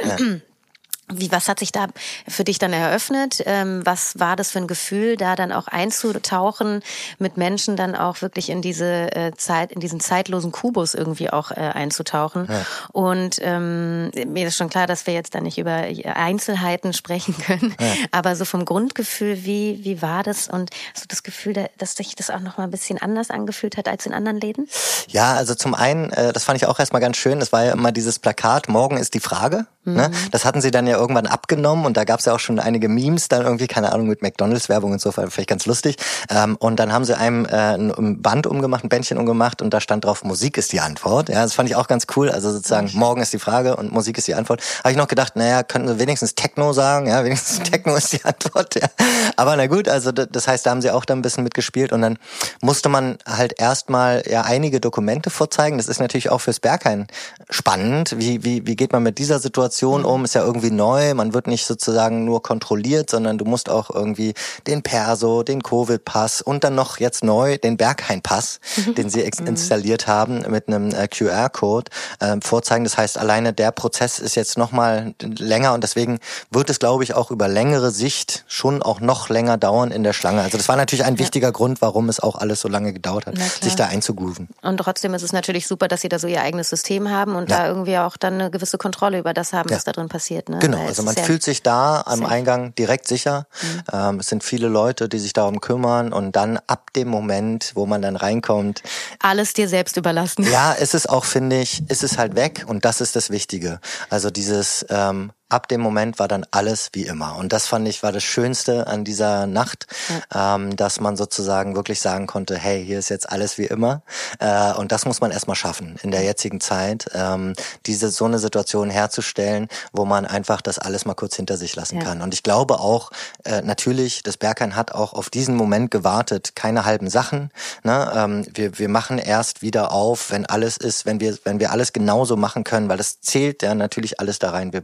Wie, 1.12 1.32
was 1.32 1.48
hat 1.48 1.58
sich 1.58 1.72
da 1.72 1.86
für 2.26 2.44
dich 2.44 2.58
dann 2.58 2.72
eröffnet? 2.72 3.42
Ähm, 3.46 3.80
was 3.84 4.18
war 4.18 4.36
das 4.36 4.50
für 4.50 4.58
ein 4.58 4.66
Gefühl, 4.66 5.16
da 5.16 5.36
dann 5.36 5.52
auch 5.52 5.66
einzutauchen, 5.66 6.82
mit 7.18 7.36
Menschen 7.36 7.76
dann 7.76 7.94
auch 7.94 8.20
wirklich 8.20 8.50
in 8.50 8.62
diese 8.62 9.14
äh, 9.14 9.32
Zeit, 9.36 9.72
in 9.72 9.80
diesen 9.80 10.00
zeitlosen 10.00 10.52
Kubus 10.52 10.94
irgendwie 10.94 11.30
auch 11.30 11.50
äh, 11.50 11.54
einzutauchen? 11.54 12.46
Ja. 12.48 12.66
Und 12.92 13.38
ähm, 13.40 14.10
mir 14.26 14.46
ist 14.46 14.56
schon 14.56 14.68
klar, 14.68 14.86
dass 14.86 15.06
wir 15.06 15.14
jetzt 15.14 15.34
da 15.34 15.40
nicht 15.40 15.58
über 15.58 15.84
Einzelheiten 16.14 16.92
sprechen 16.92 17.36
können, 17.46 17.74
ja. 17.80 17.86
aber 18.10 18.36
so 18.36 18.44
vom 18.44 18.64
Grundgefühl, 18.64 19.44
wie 19.44 19.80
wie 19.82 20.02
war 20.02 20.22
das? 20.22 20.48
Und 20.48 20.70
hast 20.94 21.04
du 21.04 21.08
das 21.08 21.22
Gefühl, 21.22 21.68
dass 21.78 21.94
sich 21.94 22.14
das 22.14 22.30
auch 22.30 22.40
noch 22.40 22.58
mal 22.58 22.64
ein 22.64 22.70
bisschen 22.70 23.00
anders 23.00 23.30
angefühlt 23.30 23.76
hat 23.76 23.88
als 23.88 24.06
in 24.06 24.12
anderen 24.12 24.40
Läden? 24.40 24.68
Ja, 25.08 25.34
also 25.34 25.54
zum 25.54 25.74
einen, 25.74 26.10
äh, 26.10 26.32
das 26.32 26.44
fand 26.44 26.60
ich 26.60 26.66
auch 26.66 26.78
erstmal 26.78 27.00
ganz 27.00 27.16
schön. 27.16 27.40
Das 27.40 27.52
war 27.52 27.64
ja 27.64 27.72
immer 27.72 27.92
dieses 27.92 28.18
Plakat: 28.18 28.68
Morgen 28.68 28.96
ist 28.96 29.14
die 29.14 29.20
Frage. 29.20 29.66
Ne? 29.84 30.08
Mhm. 30.08 30.14
Ne? 30.14 30.28
Das 30.30 30.44
hatten 30.44 30.60
sie 30.60 30.70
dann 30.70 30.86
ja 30.86 30.97
irgendwann 30.98 31.26
abgenommen 31.26 31.86
und 31.86 31.96
da 31.96 32.04
gab 32.04 32.20
es 32.20 32.26
ja 32.26 32.34
auch 32.34 32.40
schon 32.40 32.58
einige 32.58 32.88
Memes 32.88 33.28
dann 33.28 33.42
irgendwie, 33.42 33.66
keine 33.66 33.92
Ahnung, 33.92 34.08
mit 34.08 34.22
McDonalds-Werbung 34.22 34.92
und 34.92 35.00
so, 35.00 35.12
vielleicht 35.12 35.48
ganz 35.48 35.66
lustig. 35.66 35.96
Ähm, 36.30 36.56
und 36.56 36.78
dann 36.78 36.92
haben 36.92 37.04
sie 37.04 37.16
einem 37.16 37.46
äh, 37.46 37.74
ein 37.74 38.20
Band 38.22 38.46
umgemacht, 38.46 38.84
ein 38.84 38.88
Bändchen 38.88 39.18
umgemacht 39.18 39.62
und 39.62 39.72
da 39.72 39.80
stand 39.80 40.04
drauf, 40.04 40.24
Musik 40.24 40.58
ist 40.58 40.72
die 40.72 40.80
Antwort. 40.80 41.28
Ja, 41.28 41.42
das 41.42 41.54
fand 41.54 41.68
ich 41.68 41.76
auch 41.76 41.88
ganz 41.88 42.06
cool. 42.16 42.30
Also 42.30 42.52
sozusagen, 42.52 42.90
morgen 42.94 43.20
ist 43.20 43.32
die 43.32 43.38
Frage 43.38 43.76
und 43.76 43.92
Musik 43.92 44.18
ist 44.18 44.28
die 44.28 44.34
Antwort. 44.34 44.62
Habe 44.80 44.90
ich 44.90 44.96
noch 44.96 45.08
gedacht, 45.08 45.36
naja, 45.36 45.62
könnten 45.62 45.88
sie 45.88 45.98
wenigstens 45.98 46.34
Techno 46.34 46.72
sagen, 46.72 47.06
ja, 47.06 47.24
wenigstens. 47.24 47.68
Techno 47.70 47.94
ist 47.96 48.12
die 48.12 48.24
Antwort. 48.24 48.74
Ja. 48.74 48.88
Aber 49.36 49.56
na 49.56 49.66
gut, 49.66 49.88
also 49.88 50.12
das 50.12 50.48
heißt, 50.48 50.66
da 50.66 50.70
haben 50.70 50.82
sie 50.82 50.90
auch 50.90 51.04
da 51.04 51.14
ein 51.14 51.22
bisschen 51.22 51.44
mitgespielt 51.44 51.92
und 51.92 52.02
dann 52.02 52.18
musste 52.60 52.88
man 52.88 53.18
halt 53.26 53.60
erstmal 53.60 54.22
ja 54.28 54.42
einige 54.42 54.80
Dokumente 54.80 55.30
vorzeigen. 55.30 55.76
Das 55.76 55.88
ist 55.88 56.00
natürlich 56.00 56.30
auch 56.30 56.40
fürs 56.40 56.60
Berghain 56.60 57.06
spannend. 57.50 58.16
Wie, 58.18 58.44
wie, 58.44 58.66
wie 58.66 58.76
geht 58.76 58.92
man 58.92 59.02
mit 59.02 59.18
dieser 59.18 59.38
Situation 59.38 60.00
mhm. 60.00 60.06
um? 60.06 60.24
Ist 60.24 60.34
ja 60.34 60.44
irgendwie 60.44 60.70
neu. 60.70 60.87
Man 61.14 61.34
wird 61.34 61.46
nicht 61.46 61.66
sozusagen 61.66 62.24
nur 62.24 62.42
kontrolliert, 62.42 63.10
sondern 63.10 63.38
du 63.38 63.44
musst 63.44 63.68
auch 63.68 63.90
irgendwie 63.90 64.34
den 64.66 64.82
Perso, 64.82 65.42
den 65.42 65.62
Covid-Pass 65.62 66.42
und 66.42 66.64
dann 66.64 66.74
noch 66.74 66.98
jetzt 66.98 67.24
neu 67.24 67.58
den 67.58 67.76
Berghain-Pass, 67.76 68.60
mhm. 68.76 68.94
den 68.94 69.10
sie 69.10 69.20
mhm. 69.20 69.46
installiert 69.46 70.06
haben 70.06 70.44
mit 70.50 70.68
einem 70.68 70.90
QR-Code 70.90 71.90
äh, 72.20 72.36
vorzeigen. 72.42 72.84
Das 72.84 72.96
heißt, 72.96 73.18
alleine 73.18 73.52
der 73.52 73.70
Prozess 73.72 74.18
ist 74.18 74.34
jetzt 74.34 74.58
nochmal 74.58 75.14
länger 75.20 75.74
und 75.74 75.82
deswegen 75.82 76.18
wird 76.50 76.70
es, 76.70 76.78
glaube 76.78 77.04
ich, 77.04 77.14
auch 77.14 77.30
über 77.30 77.48
längere 77.48 77.90
Sicht 77.90 78.44
schon 78.46 78.82
auch 78.82 79.00
noch 79.00 79.28
länger 79.28 79.58
dauern 79.58 79.90
in 79.90 80.02
der 80.02 80.12
Schlange. 80.12 80.42
Also 80.42 80.56
das 80.56 80.68
war 80.68 80.76
natürlich 80.76 81.04
ein 81.04 81.18
wichtiger 81.18 81.48
ja. 81.48 81.52
Grund, 81.52 81.80
warum 81.82 82.08
es 82.08 82.20
auch 82.20 82.36
alles 82.36 82.60
so 82.60 82.68
lange 82.68 82.92
gedauert 82.92 83.26
hat, 83.26 83.38
sich 83.38 83.76
da 83.76 83.86
einzugrooven. 83.86 84.48
Und 84.62 84.78
trotzdem 84.78 85.14
ist 85.14 85.22
es 85.22 85.32
natürlich 85.32 85.66
super, 85.66 85.88
dass 85.88 86.00
sie 86.00 86.08
da 86.08 86.18
so 86.18 86.26
ihr 86.26 86.42
eigenes 86.42 86.70
System 86.70 87.10
haben 87.10 87.34
und 87.36 87.50
ja. 87.50 87.58
da 87.58 87.68
irgendwie 87.68 87.98
auch 87.98 88.16
dann 88.16 88.34
eine 88.34 88.50
gewisse 88.50 88.78
Kontrolle 88.78 89.18
über 89.18 89.34
das 89.34 89.52
haben, 89.52 89.70
was 89.70 89.84
da 89.84 89.92
drin 89.92 90.08
passiert. 90.08 90.48
Ne? 90.48 90.58
Genau, 90.58 90.77
also 90.86 91.02
man 91.02 91.16
fühlt 91.16 91.42
sich 91.42 91.62
da 91.62 92.02
am 92.06 92.20
safe. 92.20 92.30
Eingang 92.30 92.74
direkt 92.74 93.08
sicher. 93.08 93.46
Mhm. 93.62 93.82
Ähm, 93.92 94.20
es 94.20 94.28
sind 94.28 94.44
viele 94.44 94.68
Leute, 94.68 95.08
die 95.08 95.18
sich 95.18 95.32
darum 95.32 95.60
kümmern 95.60 96.12
und 96.12 96.36
dann 96.36 96.58
ab 96.66 96.92
dem 96.94 97.08
Moment, 97.08 97.72
wo 97.74 97.86
man 97.86 98.02
dann 98.02 98.16
reinkommt. 98.16 98.82
Alles 99.20 99.52
dir 99.52 99.68
selbst 99.68 99.96
überlassen. 99.96 100.44
Ja, 100.50 100.72
ist 100.72 100.94
es 100.94 101.06
auch, 101.06 101.24
finde 101.24 101.60
ich, 101.60 101.82
ist 101.88 102.02
es 102.02 102.18
halt 102.18 102.34
weg 102.34 102.64
und 102.66 102.84
das 102.84 103.00
ist 103.00 103.16
das 103.16 103.30
Wichtige. 103.30 103.80
Also 104.10 104.30
dieses 104.30 104.86
ähm, 104.88 105.32
ab 105.48 105.68
dem 105.68 105.80
Moment 105.80 106.18
war 106.18 106.28
dann 106.28 106.44
alles 106.50 106.90
wie 106.92 107.04
immer. 107.04 107.36
Und 107.36 107.52
das 107.52 107.66
fand 107.66 107.88
ich 107.88 108.02
war 108.02 108.12
das 108.12 108.24
Schönste 108.24 108.86
an 108.86 109.04
dieser 109.04 109.46
Nacht, 109.46 109.86
ja. 110.32 110.56
ähm, 110.56 110.76
dass 110.76 111.00
man 111.00 111.16
sozusagen 111.16 111.74
wirklich 111.74 112.00
sagen 112.00 112.26
konnte, 112.26 112.56
hey, 112.56 112.84
hier 112.84 112.98
ist 112.98 113.08
jetzt 113.08 113.30
alles 113.30 113.56
wie 113.58 113.64
immer. 113.64 114.02
Äh, 114.40 114.74
und 114.74 114.92
das 114.92 115.06
muss 115.06 115.20
man 115.20 115.30
erstmal 115.30 115.56
schaffen 115.56 115.96
in 116.02 116.10
der 116.10 116.22
jetzigen 116.22 116.60
Zeit, 116.60 117.10
ähm, 117.14 117.54
diese 117.86 118.10
so 118.10 118.26
eine 118.26 118.38
Situation 118.38 118.90
herzustellen, 118.90 119.68
wo 119.92 120.04
man 120.04 120.26
einfach 120.26 120.60
das 120.60 120.78
alles 120.78 121.04
mal 121.06 121.14
kurz 121.14 121.36
hinter 121.36 121.56
sich 121.56 121.74
lassen 121.76 121.98
ja. 121.98 122.04
kann. 122.04 122.20
Und 122.20 122.34
ich 122.34 122.42
glaube 122.42 122.80
auch, 122.80 123.10
äh, 123.44 123.62
natürlich, 123.62 124.22
das 124.22 124.36
Berghain 124.36 124.76
hat 124.76 124.92
auch 124.92 125.14
auf 125.14 125.30
diesen 125.30 125.56
Moment 125.56 125.90
gewartet, 125.90 126.56
keine 126.56 126.84
halben 126.84 127.08
Sachen. 127.08 127.50
Ne? 127.84 128.12
Ähm, 128.14 128.46
wir, 128.52 128.78
wir 128.78 128.88
machen 128.88 129.18
erst 129.18 129.62
wieder 129.62 129.92
auf, 129.92 130.30
wenn 130.30 130.44
alles 130.44 130.76
ist, 130.76 131.06
wenn 131.06 131.20
wir, 131.20 131.38
wenn 131.44 131.58
wir 131.58 131.72
alles 131.72 131.92
genauso 131.92 132.36
machen 132.36 132.64
können, 132.64 132.88
weil 132.88 132.98
das 132.98 133.20
zählt 133.20 133.62
ja 133.62 133.74
natürlich 133.74 134.20
alles 134.20 134.38
da 134.38 134.50
rein. 134.50 134.72
Wir, 134.72 134.82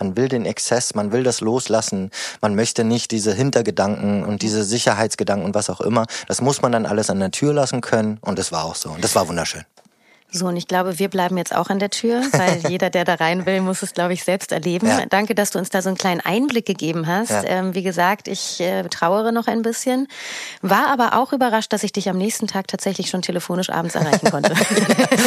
man 0.00 0.16
will 0.16 0.28
den 0.28 0.46
Exzess, 0.46 0.94
man 0.94 1.12
will 1.12 1.22
das 1.22 1.40
loslassen. 1.40 2.10
Man 2.40 2.54
möchte 2.54 2.84
nicht 2.84 3.10
diese 3.10 3.32
Hintergedanken 3.32 4.24
und 4.24 4.42
diese 4.42 4.64
Sicherheitsgedanken 4.64 5.44
und 5.44 5.54
was 5.54 5.70
auch 5.70 5.80
immer. 5.80 6.06
Das 6.26 6.40
muss 6.40 6.62
man 6.62 6.72
dann 6.72 6.86
alles 6.86 7.10
an 7.10 7.20
der 7.20 7.30
Tür 7.30 7.52
lassen 7.52 7.80
können. 7.80 8.18
Und 8.22 8.38
das 8.38 8.50
war 8.50 8.64
auch 8.64 8.74
so. 8.74 8.90
Und 8.90 9.04
das 9.04 9.14
war 9.14 9.28
wunderschön. 9.28 9.64
So, 10.32 10.46
und 10.46 10.56
ich 10.56 10.68
glaube, 10.68 10.98
wir 10.98 11.08
bleiben 11.08 11.36
jetzt 11.36 11.54
auch 11.54 11.70
an 11.70 11.78
der 11.78 11.90
Tür, 11.90 12.22
weil 12.32 12.62
jeder, 12.68 12.90
der 12.90 13.04
da 13.04 13.14
rein 13.14 13.46
will, 13.46 13.60
muss 13.60 13.82
es, 13.82 13.94
glaube 13.94 14.12
ich, 14.12 14.24
selbst 14.24 14.52
erleben. 14.52 14.86
Ja. 14.86 15.04
Danke, 15.08 15.34
dass 15.34 15.50
du 15.50 15.58
uns 15.58 15.70
da 15.70 15.82
so 15.82 15.88
einen 15.88 15.98
kleinen 15.98 16.20
Einblick 16.20 16.66
gegeben 16.66 17.06
hast. 17.06 17.30
Ja. 17.30 17.44
Ähm, 17.44 17.74
wie 17.74 17.82
gesagt, 17.82 18.28
ich 18.28 18.60
äh, 18.60 18.84
trauere 18.84 19.32
noch 19.32 19.46
ein 19.46 19.62
bisschen, 19.62 20.06
war 20.62 20.88
aber 20.88 21.18
auch 21.18 21.32
überrascht, 21.32 21.72
dass 21.72 21.82
ich 21.82 21.92
dich 21.92 22.08
am 22.08 22.18
nächsten 22.18 22.46
Tag 22.46 22.68
tatsächlich 22.68 23.10
schon 23.10 23.22
telefonisch 23.22 23.70
abends 23.70 23.94
erreichen 23.94 24.30
konnte. 24.30 24.54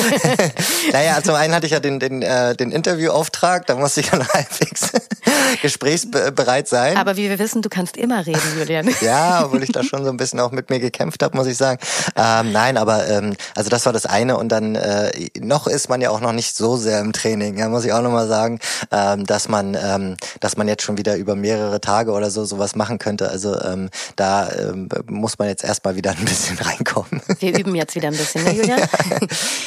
naja, 0.92 1.22
zum 1.22 1.36
einen 1.36 1.54
hatte 1.54 1.66
ich 1.66 1.74
ja 1.74 1.80
den, 1.80 2.00
den, 2.00 2.22
äh, 2.22 2.56
den 2.56 2.72
Interviewauftrag, 2.72 3.66
da 3.66 3.76
musste 3.76 4.02
ich 4.02 4.10
dann 4.10 4.28
halbwegs 4.34 4.92
gesprächsbereit 5.62 6.68
sein. 6.68 6.98
Aber 6.98 7.18
wie 7.18 7.30
wir 7.30 7.40
wissen, 7.40 7.62
du 7.62 7.70
kannst 7.70 7.98
immer 7.98 8.26
reden, 8.26 8.42
Julian. 8.58 8.90
ja, 9.02 9.46
obwohl 9.46 9.64
ich 9.64 9.72
da 9.72 9.84
schon 9.84 10.04
so 10.04 10.10
ein 10.10 10.18
bisschen 10.18 10.40
auch 10.40 10.52
mit 10.52 10.70
mir 10.70 10.80
gekämpft 10.80 11.24
habe, 11.24 11.38
muss 11.38 11.48
ich 11.48 11.58
sagen. 11.58 11.80
Ähm, 12.16 12.52
nein, 12.52 12.78
aber 12.78 13.08
ähm, 13.08 13.36
also 13.56 13.70
das 13.70 13.86
war 13.86 13.94
das 13.94 14.06
eine 14.06 14.38
und 14.38 14.50
dann 14.50 14.76
äh, 14.76 15.12
noch 15.40 15.68
ist 15.68 15.90
man 15.90 16.02
ja 16.02 16.10
auch 16.10 16.22
noch 16.22 16.32
nicht 16.32 16.56
so 16.56 16.78
sehr 16.78 17.00
im 17.00 17.14
Training, 17.14 17.58
ja, 17.58 17.70
muss 17.70 17.86
ich 17.86 17.94
auch 17.94 18.02
nochmal 18.02 18.28
sagen, 18.28 18.60
ähm, 18.92 19.26
dass 19.26 19.48
man, 19.48 19.78
ähm, 19.82 20.18
dass 20.40 20.58
man 20.58 20.68
jetzt 20.68 20.84
schon 20.84 20.98
wieder 20.98 21.16
über 21.16 21.36
mehrere 21.36 21.82
Tage 21.82 22.12
oder 22.12 22.30
so 22.30 22.46
sowas 22.46 22.76
machen 22.76 23.00
könnte. 23.00 23.30
Also 23.30 23.60
ähm, 23.62 23.90
da 24.16 24.52
ähm, 24.52 24.90
muss 25.08 25.40
man 25.40 25.48
jetzt 25.48 25.64
erstmal 25.64 25.96
wieder 25.96 26.12
ein 26.12 26.26
bisschen 26.26 26.58
reinkommen. 26.60 27.22
Wir 27.40 27.58
üben 27.58 27.76
jetzt 27.76 27.96
wieder 27.96 28.08
ein 28.08 28.18
bisschen, 28.18 28.44
ne, 28.44 28.54
Julian? 28.54 28.80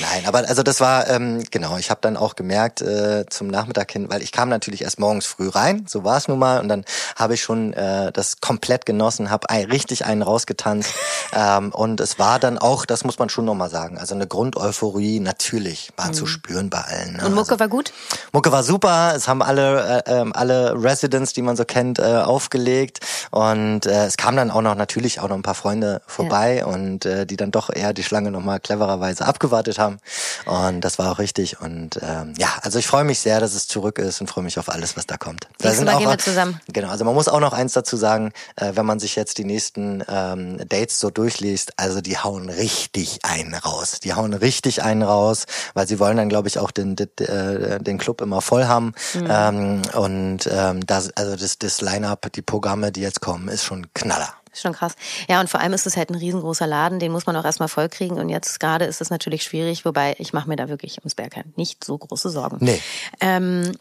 Nein, 0.00 0.26
aber 0.26 0.48
also 0.48 0.62
das 0.62 0.80
war 0.80 1.08
ähm, 1.08 1.42
genau. 1.50 1.76
Ich 1.78 1.90
habe 1.90 2.00
dann 2.02 2.16
auch 2.16 2.36
gemerkt 2.36 2.82
äh, 2.82 3.24
zum 3.28 3.48
Nachmittag 3.48 3.90
hin, 3.92 4.06
weil 4.08 4.22
ich 4.22 4.32
kam 4.32 4.48
natürlich 4.48 4.82
erst 4.82 4.98
morgens 4.98 5.26
früh 5.26 5.48
rein, 5.56 5.86
so 5.88 6.04
war 6.04 6.18
es 6.18 6.28
nun 6.28 6.38
mal, 6.38 6.60
und 6.60 6.68
dann 6.68 6.84
habe 7.16 7.34
ich 7.34 7.42
schon 7.42 7.72
äh, 7.72 8.12
das 8.12 8.40
komplett 8.40 8.86
genossen, 8.86 9.30
habe 9.30 9.50
ein, 9.50 9.64
richtig 9.66 10.04
einen 10.04 10.22
rausgetanzt 10.22 10.94
ähm, 11.32 11.72
und 11.72 12.00
es 12.00 12.18
war 12.18 12.38
dann 12.38 12.58
auch, 12.58 12.86
das 12.86 13.04
muss 13.04 13.18
man 13.18 13.28
schon 13.28 13.44
nochmal 13.44 13.70
sagen, 13.70 13.98
also 13.98 14.14
eine 14.14 14.26
Grundeuphorie 14.26 15.20
natürlich 15.20 15.90
war 15.96 16.08
mhm. 16.08 16.14
zu 16.14 16.26
spüren 16.26 16.70
bei 16.70 16.80
allen. 16.80 17.16
Ne? 17.16 17.26
Und 17.26 17.34
Mucke 17.34 17.52
also, 17.52 17.60
war 17.60 17.68
gut? 17.68 17.92
Mucke 18.32 18.52
war 18.52 18.62
super. 18.62 19.14
Es 19.16 19.28
haben 19.28 19.42
alle 19.42 20.04
äh, 20.06 20.20
ähm, 20.20 20.32
alle 20.34 20.74
Residents, 20.74 21.32
die 21.32 21.42
man 21.42 21.56
so 21.56 21.64
kennt, 21.64 21.98
äh, 21.98 22.02
aufgelegt 22.02 23.00
und 23.30 23.86
äh, 23.86 24.06
es 24.06 24.16
kamen 24.16 24.36
dann 24.36 24.50
auch 24.50 24.62
noch 24.62 24.74
natürlich 24.74 25.20
auch 25.20 25.28
noch 25.28 25.36
ein 25.36 25.42
paar 25.42 25.54
Freunde 25.54 26.02
vorbei 26.06 26.58
ja. 26.58 26.66
und 26.66 27.04
äh, 27.06 27.26
die 27.26 27.36
dann 27.36 27.50
doch 27.50 27.70
eher 27.70 27.92
die 27.92 28.02
Schlange 28.02 28.30
noch 28.30 28.42
mal 28.42 28.60
clevererweise 28.60 29.26
abgewartet 29.26 29.78
haben 29.78 29.98
und 30.44 30.80
das 30.82 30.98
war 30.98 31.12
auch 31.12 31.18
richtig 31.18 31.60
und 31.60 31.98
ähm, 32.02 32.34
ja, 32.38 32.48
also 32.62 32.78
ich 32.78 32.86
freue 32.86 33.04
mich 33.04 33.20
sehr, 33.20 33.40
dass 33.40 33.54
es 33.54 33.68
zurück 33.68 33.98
ist 33.98 34.20
und 34.20 34.28
freue 34.28 34.44
mich 34.44 34.58
auf 34.58 34.68
alles, 34.68 34.96
was 34.96 35.06
da 35.06 35.16
kommt. 35.16 35.45
Da 35.58 35.72
sind 35.72 35.88
auch, 35.88 35.98
gehen 35.98 36.08
wir 36.08 36.18
zusammen. 36.18 36.60
Genau, 36.72 36.88
also 36.88 37.04
man 37.04 37.14
muss 37.14 37.28
auch 37.28 37.40
noch 37.40 37.52
eins 37.52 37.72
dazu 37.72 37.96
sagen, 37.96 38.32
äh, 38.56 38.72
wenn 38.74 38.86
man 38.86 38.98
sich 38.98 39.16
jetzt 39.16 39.38
die 39.38 39.44
nächsten 39.44 40.04
ähm, 40.08 40.58
Dates 40.68 40.98
so 40.98 41.10
durchliest, 41.10 41.72
also 41.76 42.00
die 42.00 42.18
hauen 42.18 42.48
richtig 42.50 43.24
einen 43.24 43.54
raus. 43.54 44.00
Die 44.00 44.14
hauen 44.14 44.34
richtig 44.34 44.82
einen 44.82 45.02
raus, 45.02 45.46
weil 45.74 45.86
sie 45.86 45.98
wollen 45.98 46.16
dann, 46.16 46.28
glaube 46.28 46.48
ich, 46.48 46.58
auch 46.58 46.70
den, 46.70 46.96
den, 46.96 47.08
äh, 47.18 47.80
den 47.80 47.98
Club 47.98 48.20
immer 48.20 48.40
voll 48.40 48.64
haben. 48.64 48.92
Mhm. 49.14 49.28
Ähm, 49.28 49.82
und 49.94 50.48
ähm, 50.50 50.84
das, 50.86 51.10
also 51.16 51.36
das, 51.36 51.58
das 51.58 51.80
Line-up, 51.80 52.30
die 52.32 52.42
Programme, 52.42 52.92
die 52.92 53.00
jetzt 53.00 53.20
kommen, 53.20 53.48
ist 53.48 53.64
schon 53.64 53.86
Knaller. 53.94 54.34
Ist 54.56 54.62
schon 54.62 54.72
krass. 54.72 54.94
Ja, 55.28 55.40
und 55.40 55.50
vor 55.50 55.60
allem 55.60 55.74
ist 55.74 55.86
es 55.86 55.98
halt 55.98 56.08
ein 56.08 56.14
riesengroßer 56.14 56.66
Laden, 56.66 56.98
den 56.98 57.12
muss 57.12 57.26
man 57.26 57.36
auch 57.36 57.44
erstmal 57.44 57.68
vollkriegen. 57.68 58.18
Und 58.18 58.30
jetzt 58.30 58.58
gerade 58.58 58.86
ist 58.86 59.02
es 59.02 59.10
natürlich 59.10 59.42
schwierig, 59.42 59.84
wobei 59.84 60.16
ich 60.18 60.32
mache 60.32 60.48
mir 60.48 60.56
da 60.56 60.70
wirklich 60.70 60.96
ums 60.98 61.14
Bergheim 61.14 61.52
nicht 61.56 61.84
so 61.84 61.98
große 61.98 62.30
Sorgen. 62.30 62.56
Nee. 62.60 62.80
Ähm, 63.20 63.72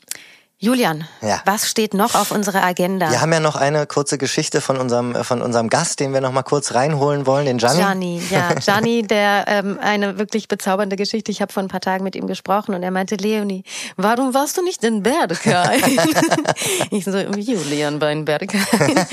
Julian, 0.57 1.03
ja. 1.21 1.41
was 1.43 1.69
steht 1.69 1.93
noch 1.93 2.15
auf 2.15 2.31
unserer 2.31 2.63
Agenda? 2.63 3.11
Wir 3.11 3.19
haben 3.19 3.33
ja 3.33 3.41
noch 3.41 3.57
eine 3.57 3.85
kurze 3.85 4.17
Geschichte 4.17 4.61
von 4.61 4.77
unserem 4.77 5.13
von 5.25 5.41
unserem 5.41 5.67
Gast, 5.67 5.99
den 5.99 6.13
wir 6.13 6.21
noch 6.21 6.31
mal 6.31 6.43
kurz 6.43 6.73
reinholen 6.73 7.25
wollen, 7.25 7.45
den 7.45 7.57
Gianni. 7.57 7.77
Gianni, 7.77 8.21
ja, 8.29 8.53
Gianni, 8.65 9.03
der 9.03 9.43
ähm, 9.49 9.77
eine 9.81 10.17
wirklich 10.17 10.47
bezaubernde 10.47 10.95
Geschichte. 10.95 11.29
Ich 11.29 11.41
habe 11.41 11.51
vor 11.51 11.61
ein 11.61 11.67
paar 11.67 11.81
Tagen 11.81 12.05
mit 12.05 12.15
ihm 12.15 12.25
gesprochen 12.25 12.73
und 12.73 12.83
er 12.83 12.91
meinte, 12.91 13.15
Leonie, 13.15 13.65
warum 13.97 14.33
warst 14.33 14.55
du 14.57 14.63
nicht 14.63 14.81
in 14.85 15.03
Berghain? 15.03 15.81
ich 16.89 17.03
so, 17.03 17.17
Julian 17.17 17.99
war 17.99 18.11
in 18.11 18.23
Berghain. 18.23 18.65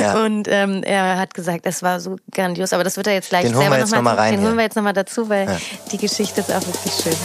ja. 0.00 0.22
Und 0.22 0.48
ähm, 0.48 0.82
er 0.82 1.18
hat 1.18 1.32
gesagt, 1.32 1.62
es 1.64 1.82
war 1.82 1.98
so 1.98 2.16
grandios, 2.30 2.74
aber 2.74 2.84
das 2.84 2.98
wird 2.98 3.06
er 3.06 3.14
jetzt 3.14 3.30
gleich 3.30 3.46
den 3.46 3.56
selber 3.56 3.78
noch 3.78 3.88
mal, 3.88 3.96
noch 3.96 4.02
mal 4.02 4.16
rein. 4.16 4.34
Den 4.34 4.44
holen 4.44 4.56
wir 4.56 4.64
jetzt 4.64 4.76
noch 4.76 4.82
mal 4.82 4.92
dazu, 4.92 5.30
weil 5.30 5.46
ja. 5.48 5.56
die 5.90 5.96
Geschichte 5.96 6.42
ist 6.42 6.52
auch 6.52 6.60
wirklich 6.66 6.92
schön. 6.92 7.16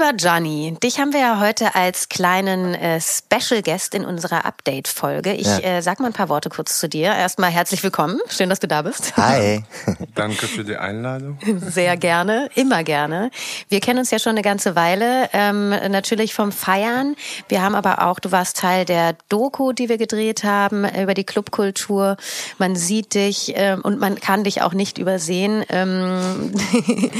Lieber 0.00 0.16
Johnny, 0.16 0.74
dich 0.82 0.98
haben 0.98 1.12
wir 1.12 1.20
ja 1.20 1.40
heute 1.40 1.74
als 1.74 2.08
kleinen 2.08 2.74
äh, 2.74 3.02
Special 3.02 3.60
Guest 3.60 3.94
in 3.94 4.06
unserer 4.06 4.46
Update-Folge. 4.46 5.34
Ich 5.34 5.46
ja. 5.46 5.58
äh, 5.58 5.82
sag 5.82 6.00
mal 6.00 6.06
ein 6.06 6.14
paar 6.14 6.30
Worte 6.30 6.48
kurz 6.48 6.78
zu 6.78 6.88
dir. 6.88 7.08
Erstmal 7.12 7.50
herzlich 7.50 7.82
willkommen. 7.82 8.18
Schön, 8.30 8.48
dass 8.48 8.60
du 8.60 8.66
da 8.66 8.80
bist. 8.80 9.14
Hi. 9.18 9.62
Danke 10.14 10.46
für 10.46 10.64
die 10.64 10.78
Einladung. 10.78 11.38
Sehr 11.68 11.98
gerne, 11.98 12.48
immer 12.54 12.82
gerne. 12.82 13.30
Wir 13.68 13.80
kennen 13.80 13.98
uns 13.98 14.10
ja 14.10 14.18
schon 14.18 14.30
eine 14.30 14.40
ganze 14.40 14.74
Weile, 14.74 15.28
ähm, 15.34 15.68
natürlich 15.68 16.32
vom 16.32 16.50
Feiern. 16.50 17.14
Wir 17.48 17.60
haben 17.60 17.74
aber 17.74 18.06
auch, 18.06 18.20
du 18.20 18.32
warst 18.32 18.56
Teil 18.56 18.86
der 18.86 19.16
Doku, 19.28 19.72
die 19.74 19.90
wir 19.90 19.98
gedreht 19.98 20.44
haben 20.44 20.88
über 20.88 21.12
die 21.12 21.24
Clubkultur. 21.24 22.16
Man 22.56 22.74
sieht 22.74 23.12
dich 23.12 23.52
ähm, 23.54 23.82
und 23.82 24.00
man 24.00 24.18
kann 24.18 24.44
dich 24.44 24.62
auch 24.62 24.72
nicht 24.72 24.96
übersehen. 24.96 25.62
Ähm, 25.68 26.54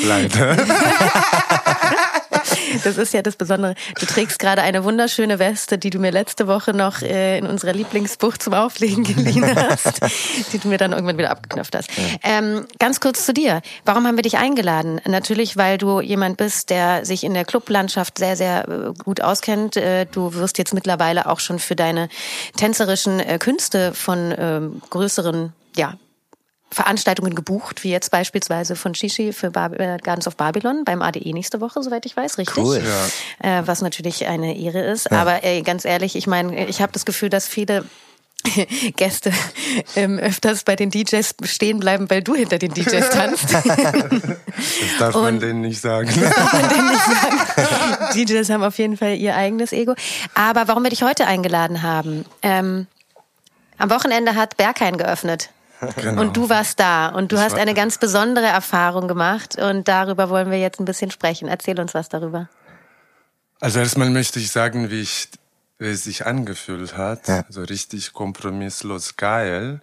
Leider. 0.02 0.56
Das 2.84 2.98
ist 2.98 3.14
ja 3.14 3.22
das 3.22 3.36
Besondere. 3.36 3.74
Du 3.98 4.06
trägst 4.06 4.38
gerade 4.38 4.62
eine 4.62 4.84
wunderschöne 4.84 5.38
Weste, 5.38 5.78
die 5.78 5.90
du 5.90 5.98
mir 5.98 6.10
letzte 6.10 6.46
Woche 6.46 6.72
noch 6.72 7.02
äh, 7.02 7.38
in 7.38 7.46
unserer 7.46 7.72
Lieblingsbucht 7.72 8.42
zum 8.42 8.54
Auflegen 8.54 9.04
geliehen 9.04 9.44
hast, 9.56 10.00
die 10.52 10.58
du 10.58 10.68
mir 10.68 10.78
dann 10.78 10.92
irgendwann 10.92 11.18
wieder 11.18 11.30
abgeknöpft 11.30 11.76
hast. 11.76 11.90
Ähm, 12.22 12.66
ganz 12.78 13.00
kurz 13.00 13.26
zu 13.26 13.32
dir. 13.32 13.60
Warum 13.84 14.06
haben 14.06 14.16
wir 14.16 14.22
dich 14.22 14.38
eingeladen? 14.38 15.00
Natürlich, 15.06 15.56
weil 15.56 15.78
du 15.78 16.00
jemand 16.00 16.36
bist, 16.36 16.70
der 16.70 17.04
sich 17.04 17.24
in 17.24 17.34
der 17.34 17.44
Clublandschaft 17.44 18.18
sehr, 18.18 18.36
sehr 18.36 18.68
äh, 18.68 18.92
gut 19.04 19.20
auskennt. 19.20 19.76
Äh, 19.76 20.06
du 20.06 20.34
wirst 20.34 20.58
jetzt 20.58 20.74
mittlerweile 20.74 21.28
auch 21.28 21.40
schon 21.40 21.58
für 21.58 21.76
deine 21.76 22.08
tänzerischen 22.56 23.20
Künste 23.38 23.94
von 23.94 24.34
ähm, 24.36 24.82
größeren 24.90 25.52
ja, 25.76 25.94
Veranstaltungen 26.72 27.34
gebucht, 27.34 27.82
wie 27.82 27.90
jetzt 27.90 28.10
beispielsweise 28.10 28.76
von 28.76 28.94
Shishi 28.94 29.32
für 29.32 29.50
Bar 29.50 29.78
äh, 29.78 29.98
Gardens 30.02 30.28
of 30.28 30.36
Babylon 30.36 30.84
beim 30.84 31.02
ADE 31.02 31.32
nächste 31.32 31.60
Woche, 31.60 31.82
soweit 31.82 32.06
ich 32.06 32.16
weiß, 32.16 32.38
richtig? 32.38 32.62
Cool. 32.62 32.82
Ja. 33.42 33.58
Äh, 33.60 33.66
was 33.66 33.82
natürlich 33.82 34.26
eine 34.26 34.56
Ehre 34.56 34.82
ist. 34.82 35.10
Ja. 35.10 35.20
Aber 35.20 35.42
ey, 35.42 35.62
ganz 35.62 35.84
ehrlich, 35.84 36.14
ich 36.14 36.26
meine, 36.26 36.66
ich 36.66 36.80
habe 36.80 36.92
das 36.92 37.04
Gefühl, 37.04 37.28
dass 37.28 37.48
viele 37.48 37.84
Gäste 38.96 39.32
ähm, 39.96 40.18
öfters 40.18 40.64
bei 40.64 40.76
den 40.76 40.90
DJs 40.90 41.34
stehen 41.42 41.80
bleiben, 41.80 42.08
weil 42.08 42.22
du 42.22 42.34
hinter 42.34 42.58
den 42.58 42.72
DJs 42.72 43.10
tanzt. 43.10 43.52
das 43.52 43.62
darf 44.98 45.14
Und 45.14 45.22
man 45.22 45.40
denen 45.40 45.60
nicht 45.60 45.80
sagen. 45.80 46.08
Das 46.08 46.34
darf 46.34 46.52
man 46.52 46.68
denen 46.68 46.88
nicht 46.88 47.04
sagen. 47.04 48.14
DJs 48.14 48.50
haben 48.50 48.62
auf 48.62 48.78
jeden 48.78 48.96
Fall 48.96 49.16
ihr 49.16 49.34
eigenes 49.34 49.72
Ego. 49.72 49.94
Aber 50.34 50.68
warum 50.68 50.84
wir 50.84 50.90
dich 50.90 51.02
heute 51.02 51.26
eingeladen 51.26 51.82
haben? 51.82 52.24
Ähm, 52.42 52.86
am 53.76 53.90
Wochenende 53.90 54.34
hat 54.34 54.56
Berghain 54.56 54.96
geöffnet. 54.96 55.50
Genau. 55.96 56.20
Und 56.20 56.36
du 56.36 56.48
warst 56.48 56.78
da 56.78 57.08
und 57.08 57.32
du 57.32 57.36
ich 57.36 57.42
hast 57.42 57.54
eine 57.54 57.74
ganz 57.74 57.98
besondere 57.98 58.46
Erfahrung 58.46 59.08
gemacht 59.08 59.56
und 59.56 59.88
darüber 59.88 60.28
wollen 60.28 60.50
wir 60.50 60.58
jetzt 60.58 60.78
ein 60.78 60.84
bisschen 60.84 61.10
sprechen. 61.10 61.48
Erzähl 61.48 61.80
uns 61.80 61.94
was 61.94 62.08
darüber. 62.08 62.48
Also 63.60 63.78
erstmal 63.78 64.10
möchte 64.10 64.38
ich 64.38 64.50
sagen, 64.50 64.90
wie, 64.90 65.00
ich, 65.00 65.28
wie 65.78 65.88
es 65.88 66.04
sich 66.04 66.26
angefühlt 66.26 66.96
hat. 66.96 67.28
Ja. 67.28 67.44
So 67.48 67.62
richtig 67.62 68.12
kompromisslos 68.12 69.16
geil. 69.16 69.80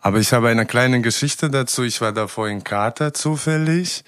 Aber 0.00 0.18
ich 0.18 0.32
habe 0.32 0.48
eine 0.48 0.66
kleine 0.66 1.00
Geschichte 1.00 1.50
dazu. 1.50 1.82
Ich 1.82 2.00
war 2.00 2.12
davor 2.12 2.48
in 2.48 2.64
Kater 2.64 3.12
zufällig 3.12 4.04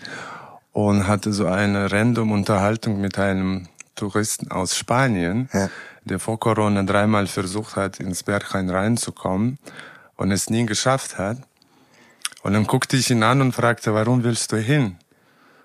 und 0.73 1.07
hatte 1.07 1.33
so 1.33 1.47
eine 1.47 1.93
random 1.93 2.33
Unterhaltung 2.33 3.01
mit 3.01 3.19
einem 3.19 3.69
Touristen 3.95 4.51
aus 4.51 4.77
Spanien, 4.77 5.51
ja. 5.53 5.69
der 6.05 6.19
vor 6.19 6.41
Corona 6.41 6.83
dreimal 6.83 7.27
versucht 7.27 7.77
hat, 7.77 8.01
ins 8.01 8.23
Berghain 8.23 8.71
reinzukommen 8.71 9.59
und 10.17 10.31
es 10.31 10.51
nie 10.51 10.67
geschafft 10.67 11.19
hat. 11.19 11.39
Und 12.43 12.55
dann 12.55 12.67
guckte 12.67 12.97
ich 12.97 13.11
ihn 13.11 13.23
an 13.23 13.41
und 13.41 13.53
fragte, 13.53 13.95
warum 13.95 14.25
willst 14.25 14.53
du 14.53 14.57
hin? 14.57 14.97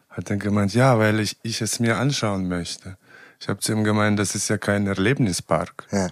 Hat 0.10 0.30
er 0.30 0.38
gemeint, 0.38 0.74
ja, 0.74 0.98
weil 1.00 1.20
ich, 1.20 1.38
ich 1.44 1.62
es 1.62 1.80
mir 1.80 1.98
anschauen 1.98 2.48
möchte. 2.48 2.98
Ich 3.40 3.48
habe 3.50 3.60
zu 3.60 3.72
ihm 3.72 3.84
gemeint, 3.84 4.18
das 4.18 4.36
ist 4.36 4.50
ja 4.50 4.58
kein 4.58 4.88
Erlebnispark. 4.88 5.88
Ja. 5.92 6.10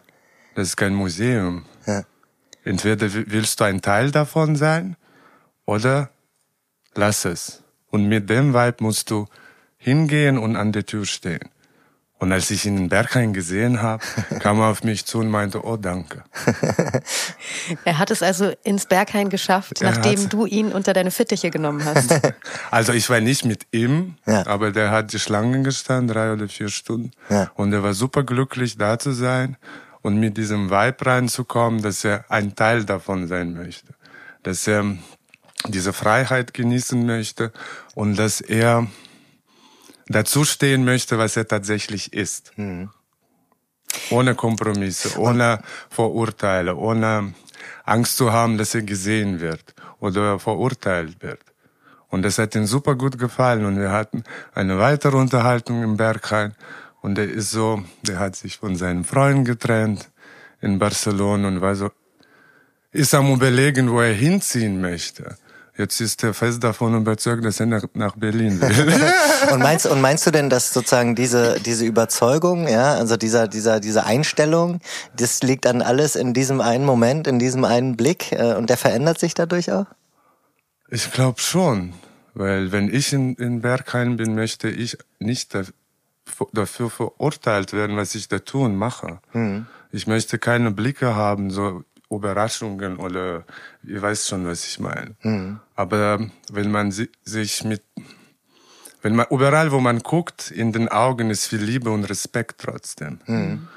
Das 0.55 0.69
ist 0.69 0.77
kein 0.77 0.93
Museum. 0.93 1.65
Ja. 1.85 2.03
Entweder 2.63 3.11
willst 3.11 3.59
du 3.59 3.63
ein 3.63 3.81
Teil 3.81 4.11
davon 4.11 4.55
sein 4.55 4.95
oder 5.65 6.09
lass 6.95 7.25
es. 7.25 7.63
Und 7.89 8.07
mit 8.07 8.29
dem 8.29 8.53
Vibe 8.53 8.77
musst 8.79 9.11
du 9.11 9.27
hingehen 9.77 10.37
und 10.37 10.55
an 10.55 10.71
der 10.71 10.85
Tür 10.85 11.05
stehen. 11.05 11.49
Und 12.25 12.31
als 12.31 12.49
ich 12.49 12.65
ihn 12.65 12.75
in 12.75 12.89
Berghain 12.89 13.33
gesehen 13.33 13.83
habe, 13.83 14.03
kam 14.39 14.59
er 14.59 14.69
auf 14.69 14.83
mich 14.83 15.05
zu 15.05 15.19
und 15.19 15.29
meinte, 15.29 15.63
oh 15.63 15.77
danke. 15.77 16.23
er 17.85 17.99
hat 17.99 18.09
es 18.09 18.23
also 18.23 18.51
ins 18.63 18.87
Berghain 18.87 19.29
geschafft, 19.29 19.83
er 19.83 19.91
nachdem 19.91 20.27
du 20.29 20.47
ihn 20.47 20.71
unter 20.71 20.93
deine 20.93 21.11
Fittiche 21.11 21.51
genommen 21.51 21.85
hast. 21.85 22.19
also 22.71 22.93
ich 22.93 23.07
war 23.11 23.19
nicht 23.19 23.45
mit 23.45 23.67
ihm, 23.71 24.15
ja. 24.25 24.47
aber 24.47 24.71
der 24.71 24.89
hat 24.89 25.13
die 25.13 25.19
Schlangen 25.19 25.63
gestanden, 25.63 26.07
drei 26.07 26.33
oder 26.33 26.47
vier 26.47 26.69
Stunden. 26.69 27.11
Ja. 27.29 27.51
Und 27.53 27.71
er 27.73 27.83
war 27.83 27.93
super 27.93 28.23
glücklich, 28.23 28.75
da 28.75 28.97
zu 28.97 29.11
sein 29.11 29.55
und 30.01 30.19
mit 30.19 30.35
diesem 30.35 30.71
Vibe 30.71 31.05
reinzukommen, 31.05 31.83
dass 31.83 32.03
er 32.03 32.25
ein 32.29 32.55
Teil 32.55 32.85
davon 32.85 33.27
sein 33.27 33.53
möchte. 33.53 33.93
Dass 34.41 34.65
er 34.65 34.83
diese 35.67 35.93
Freiheit 35.93 36.55
genießen 36.55 37.05
möchte 37.05 37.51
und 37.93 38.17
dass 38.17 38.41
er 38.41 38.87
dazu 40.07 40.45
stehen 40.45 40.85
möchte, 40.85 41.17
was 41.17 41.37
er 41.37 41.47
tatsächlich 41.47 42.13
ist. 42.13 42.51
Mhm. 42.57 42.89
Ohne 44.09 44.35
Kompromisse, 44.35 45.17
ohne 45.17 45.61
Vorurteile, 45.89 46.75
ohne 46.75 47.33
Angst 47.83 48.17
zu 48.17 48.31
haben, 48.33 48.57
dass 48.57 48.75
er 48.75 48.81
gesehen 48.81 49.39
wird 49.39 49.73
oder 49.99 50.39
verurteilt 50.39 51.21
wird. 51.21 51.41
Und 52.09 52.23
das 52.23 52.37
hat 52.37 52.55
ihm 52.55 52.65
super 52.65 52.95
gut 52.95 53.17
gefallen 53.17 53.65
und 53.65 53.79
wir 53.79 53.91
hatten 53.91 54.23
eine 54.53 54.77
weitere 54.77 55.17
Unterhaltung 55.17 55.83
im 55.83 55.97
Berghain 55.97 56.55
und 57.01 57.17
er 57.17 57.29
ist 57.29 57.51
so, 57.51 57.83
der 58.03 58.19
hat 58.19 58.35
sich 58.35 58.57
von 58.57 58.75
seinen 58.75 59.03
Freunden 59.03 59.45
getrennt 59.45 60.09
in 60.61 60.79
Barcelona 60.79 61.47
und 61.47 61.61
war 61.61 61.75
so, 61.75 61.91
ist 62.91 63.13
am 63.13 63.31
überlegen, 63.33 63.91
wo 63.91 63.99
er 64.01 64.13
hinziehen 64.13 64.81
möchte. 64.81 65.37
Jetzt 65.77 65.99
ist 65.99 66.23
er 66.23 66.33
fest 66.33 66.63
davon 66.63 66.95
überzeugt, 66.95 67.43
dass 67.43 67.59
er 67.59 67.65
nach, 67.65 67.83
nach 67.93 68.15
Berlin 68.15 68.61
will. 68.61 68.93
und 69.51 69.59
meinst 69.59 69.85
und 69.85 69.99
meinst 69.99 70.25
du 70.25 70.31
denn, 70.31 70.49
dass 70.49 70.73
sozusagen 70.73 71.15
diese 71.15 71.59
diese 71.59 71.85
Überzeugung, 71.85 72.67
ja, 72.67 72.93
also 72.93 73.17
dieser 73.17 73.49
dieser 73.49 73.81
diese 73.81 74.05
Einstellung, 74.05 74.79
das 75.17 75.43
liegt 75.43 75.67
an 75.67 75.81
alles 75.81 76.15
in 76.15 76.33
diesem 76.33 76.61
einen 76.61 76.85
Moment, 76.85 77.27
in 77.27 77.39
diesem 77.39 77.65
einen 77.65 77.97
Blick 77.97 78.31
äh, 78.31 78.55
und 78.55 78.69
der 78.69 78.77
verändert 78.77 79.19
sich 79.19 79.33
dadurch 79.33 79.71
auch? 79.71 79.87
Ich 80.89 81.11
glaube 81.11 81.41
schon, 81.41 81.93
weil 82.33 82.71
wenn 82.71 82.93
ich 82.93 83.11
in, 83.11 83.35
in 83.35 83.61
Berghain 83.61 84.15
bin, 84.15 84.33
möchte 84.33 84.69
ich 84.69 84.97
nicht 85.19 85.57
dafür 86.53 86.89
verurteilt 86.89 87.73
werden, 87.73 87.97
was 87.97 88.15
ich 88.15 88.29
da 88.29 88.39
tun 88.39 88.75
mache. 88.75 89.19
Mhm. 89.33 89.65
Ich 89.91 90.07
möchte 90.07 90.39
keine 90.39 90.71
Blicke 90.71 91.15
haben, 91.15 91.49
so 91.49 91.83
Überraschungen 92.15 92.97
oder 92.97 93.43
ihr 93.83 94.01
weißt 94.01 94.27
schon, 94.27 94.45
was 94.45 94.65
ich 94.65 94.79
meine. 94.79 95.15
Mhm. 95.21 95.59
Aber 95.75 96.19
wenn 96.51 96.71
man 96.71 96.91
sich 96.91 97.63
mit, 97.63 97.81
wenn 99.01 99.15
man 99.15 99.27
überall, 99.29 99.71
wo 99.71 99.79
man 99.79 99.99
guckt, 99.99 100.51
in 100.51 100.71
den 100.71 100.89
Augen 100.89 101.29
ist 101.29 101.47
viel 101.47 101.61
Liebe 101.61 101.91
und 101.91 102.05
Respekt 102.05 102.61
trotzdem. 102.61 103.19
Mhm. 103.25 103.67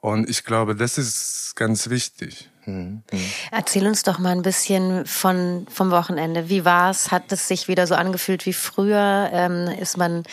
Und 0.00 0.30
ich 0.30 0.44
glaube, 0.44 0.74
das 0.74 0.96
ist 0.96 1.52
ganz 1.56 1.90
wichtig. 1.90 2.48
Mhm. 2.64 3.02
Erzähl 3.50 3.86
uns 3.86 4.02
doch 4.02 4.18
mal 4.18 4.30
ein 4.30 4.42
bisschen 4.42 5.04
von 5.06 5.66
vom 5.70 5.90
Wochenende. 5.90 6.48
Wie 6.48 6.64
war's? 6.64 7.10
Hat 7.10 7.30
es 7.32 7.48
sich 7.48 7.68
wieder 7.68 7.86
so 7.86 7.94
angefühlt 7.94 8.46
wie 8.46 8.52
früher? 8.52 9.30
Ähm, 9.32 9.68
ist 9.78 9.96
man 9.96 10.24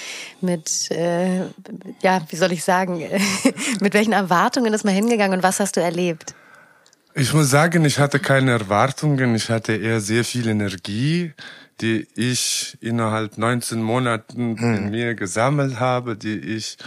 mit, 0.41 0.91
äh, 0.91 1.39
ja, 2.02 2.22
wie 2.30 2.36
soll 2.36 2.52
ich 2.52 2.63
sagen, 2.63 3.04
mit 3.82 3.93
welchen 3.93 4.13
Erwartungen 4.13 4.74
ist 4.74 4.86
man 4.86 4.93
hingegangen 4.93 5.38
und 5.38 5.43
was 5.43 5.60
hast 5.60 5.76
du 5.76 5.82
erlebt? 5.82 6.34
Ich 7.19 7.34
muss 7.34 7.49
sagen, 7.49 7.84
ich 7.84 7.97
hatte 7.97 8.19
keine 8.19 8.51
Erwartungen, 8.51 9.34
ich 9.34 9.49
hatte 9.49 9.73
eher 9.73 10.01
sehr 10.01 10.23
viel 10.23 10.47
Energie, 10.47 11.34
die 11.82 12.08
ich 12.13 12.77
innerhalb 12.80 13.39
19 13.39 13.82
Monaten 13.82 14.56
hm. 14.56 14.73
in 14.75 14.89
mir 14.91 15.15
gesammelt 15.15 15.80
habe, 15.80 16.15
die 16.15 16.38
ich 16.38 16.77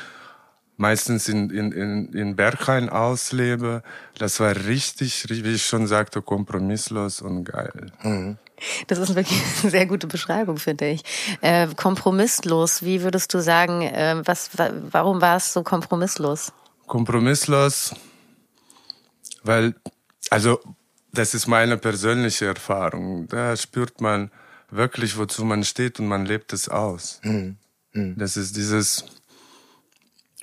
meistens 0.77 1.29
in, 1.29 1.51
in, 1.51 1.73
in, 1.73 2.13
in 2.13 2.37
Berghain 2.37 2.89
auslebe. 2.89 3.83
Das 4.19 4.39
war 4.39 4.55
richtig, 4.55 5.27
wie 5.29 5.55
ich 5.55 5.67
schon 5.67 5.89
sagte, 5.89 6.23
kompromisslos 6.23 7.23
und 7.23 7.43
geil. 7.43 7.91
Mhm. 8.05 8.39
Das 8.87 8.99
ist 8.99 9.17
wirklich 9.17 9.43
eine 9.63 9.71
sehr 9.73 9.87
gute 9.87 10.07
Beschreibung, 10.07 10.59
finde 10.59 10.91
ich. 10.91 11.03
Äh, 11.41 11.67
kompromisslos, 11.75 12.85
wie 12.85 13.03
würdest 13.03 13.35
du 13.35 13.41
sagen, 13.41 13.83
äh, 13.83 14.23
was, 14.25 14.51
warum 14.93 15.21
war 15.21 15.39
es 15.39 15.53
so 15.53 15.65
kompromisslos? 15.65 16.53
Kompromisslos, 16.87 17.97
weil, 19.43 19.75
also, 20.31 20.61
das 21.13 21.35
ist 21.35 21.47
meine 21.49 21.77
persönliche 21.77 22.47
Erfahrung. 22.47 23.27
Da 23.29 23.57
spürt 23.57 24.01
man 24.01 24.31
wirklich, 24.71 25.19
wozu 25.19 25.45
man 25.45 25.65
steht 25.65 25.99
und 25.99 26.07
man 26.07 26.25
lebt 26.25 26.53
es 26.53 26.69
aus. 26.69 27.21
Mhm. 27.25 27.57
Mhm. 27.93 28.17
Das 28.17 28.37
ist 28.37 28.57
dieses, 28.57 29.05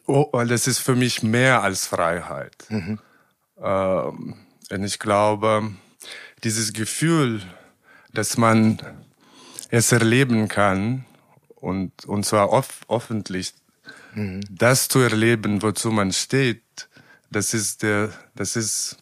oh, 0.06 0.30
das 0.48 0.68
ist 0.68 0.80
für 0.80 0.96
mich 0.96 1.24
mehr 1.24 1.64
als 1.64 1.88
Freiheit. 1.88 2.66
Mhm. 2.70 3.00
Ähm, 3.62 4.36
und 4.70 4.84
ich 4.84 5.00
glaube, 5.00 5.72
dieses 6.44 6.74
Gefühl, 6.74 7.42
dass 8.14 8.38
man 8.38 8.80
es 9.70 9.92
erleben 9.92 10.50
kann 10.50 11.06
und, 11.56 12.06
und 12.06 12.26
zwar 12.26 12.52
off, 12.52 12.82
öffentlich, 12.90 13.54
mhm. 14.14 14.42
das 14.50 14.90
zu 14.90 15.00
erleben, 15.00 15.62
wozu 15.62 15.92
man 15.92 16.12
steht, 16.12 16.90
das 17.32 17.54
ist 17.54 17.84
der, 17.84 18.12
das 18.36 18.56
ist 18.56 18.98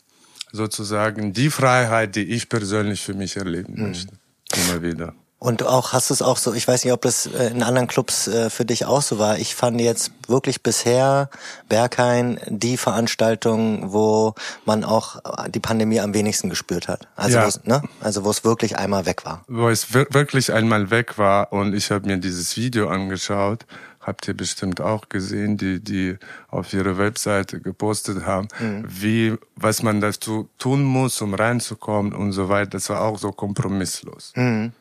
sozusagen 0.56 1.34
die 1.34 1.50
Freiheit, 1.50 2.16
die 2.16 2.24
ich 2.24 2.50
persönlich 2.50 3.02
für 3.02 3.14
mich 3.14 3.38
erleben 3.38 3.74
mhm. 3.76 3.88
möchte. 3.90 4.14
Immer 4.54 4.82
wieder. 4.82 5.14
Und 5.38 5.64
auch 5.64 5.94
hast 5.94 6.10
du 6.10 6.14
es 6.16 6.22
auch 6.24 6.38
so, 6.38 6.54
ich 6.54 6.68
weiß 6.68 6.86
nicht, 6.86 6.94
ob 6.94 7.02
das 7.02 7.28
äh, 7.28 7.50
in 7.50 7.62
anderen 7.62 7.88
Clubs 7.88 8.28
äh, 8.28 8.50
für 8.50 8.66
dich 8.66 8.86
auch 8.86 9.02
so 9.04 9.20
war. 9.20 9.38
Ich 9.38 9.54
fand 9.54 9.80
jetzt 9.80 10.12
wirklich 10.28 10.64
bisher 10.64 11.30
Berghain 11.70 12.40
die 12.48 12.78
Veranstaltung, 12.78 13.92
wo 13.94 14.34
man 14.66 14.84
auch 14.84 15.20
die 15.50 15.60
Pandemie 15.60 16.00
am 16.00 16.16
wenigsten 16.16 16.50
gespürt 16.50 16.88
hat. 16.88 17.08
Also 17.16 17.38
ja. 17.38 17.50
ne? 17.64 17.84
also 18.00 18.24
wo 18.24 18.32
es 18.32 18.44
wirklich 18.44 18.80
einmal 18.80 19.06
weg 19.06 19.26
war. 19.26 19.44
Wo 19.48 19.70
es 19.70 19.94
wirklich 19.94 20.52
einmal 20.52 20.90
weg 20.90 21.20
war 21.20 21.54
und 21.54 21.76
ich 21.76 21.92
habe 21.92 22.08
mir 22.08 22.18
dieses 22.18 22.58
Video 22.58 22.88
angeschaut, 22.90 23.68
habt 24.06 24.28
ihr 24.28 24.36
bestimmt 24.36 24.82
auch 24.82 25.10
gesehen, 25.10 25.58
die 25.58 25.80
die 25.80 26.18
auf 26.50 26.74
ihre 26.74 26.98
Webseite 26.98 27.60
gepostet 27.60 28.26
haben, 28.26 28.48
mhm. 28.60 28.86
wie 28.88 29.36
was 29.56 29.82
man 29.82 30.00
dazu 30.00 30.50
tun 30.58 30.84
muss, 30.84 31.22
um 31.22 31.34
reinzukommen 31.34 32.14
und 32.14 32.32
so 32.32 32.50
weiter. 32.50 32.72
Das 32.72 32.90
war 32.90 33.02
auch 33.02 33.18
so 33.18 33.32
kompromisslos. 33.32 34.32
Mhm. 34.36 34.72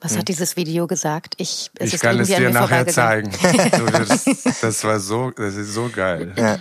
Was 0.00 0.12
hm. 0.12 0.18
hat 0.18 0.28
dieses 0.28 0.56
Video 0.56 0.88
gesagt? 0.88 1.34
Ich, 1.36 1.70
es 1.78 1.94
ich 1.94 2.00
kann 2.00 2.18
es 2.18 2.26
dir 2.26 2.50
nachher 2.50 2.88
zeigen. 2.88 3.30
das 4.60 4.82
war 4.82 4.98
so, 4.98 5.30
das 5.30 5.54
ist 5.54 5.74
so 5.74 5.88
geil. 5.94 6.32
Ja. 6.36 6.58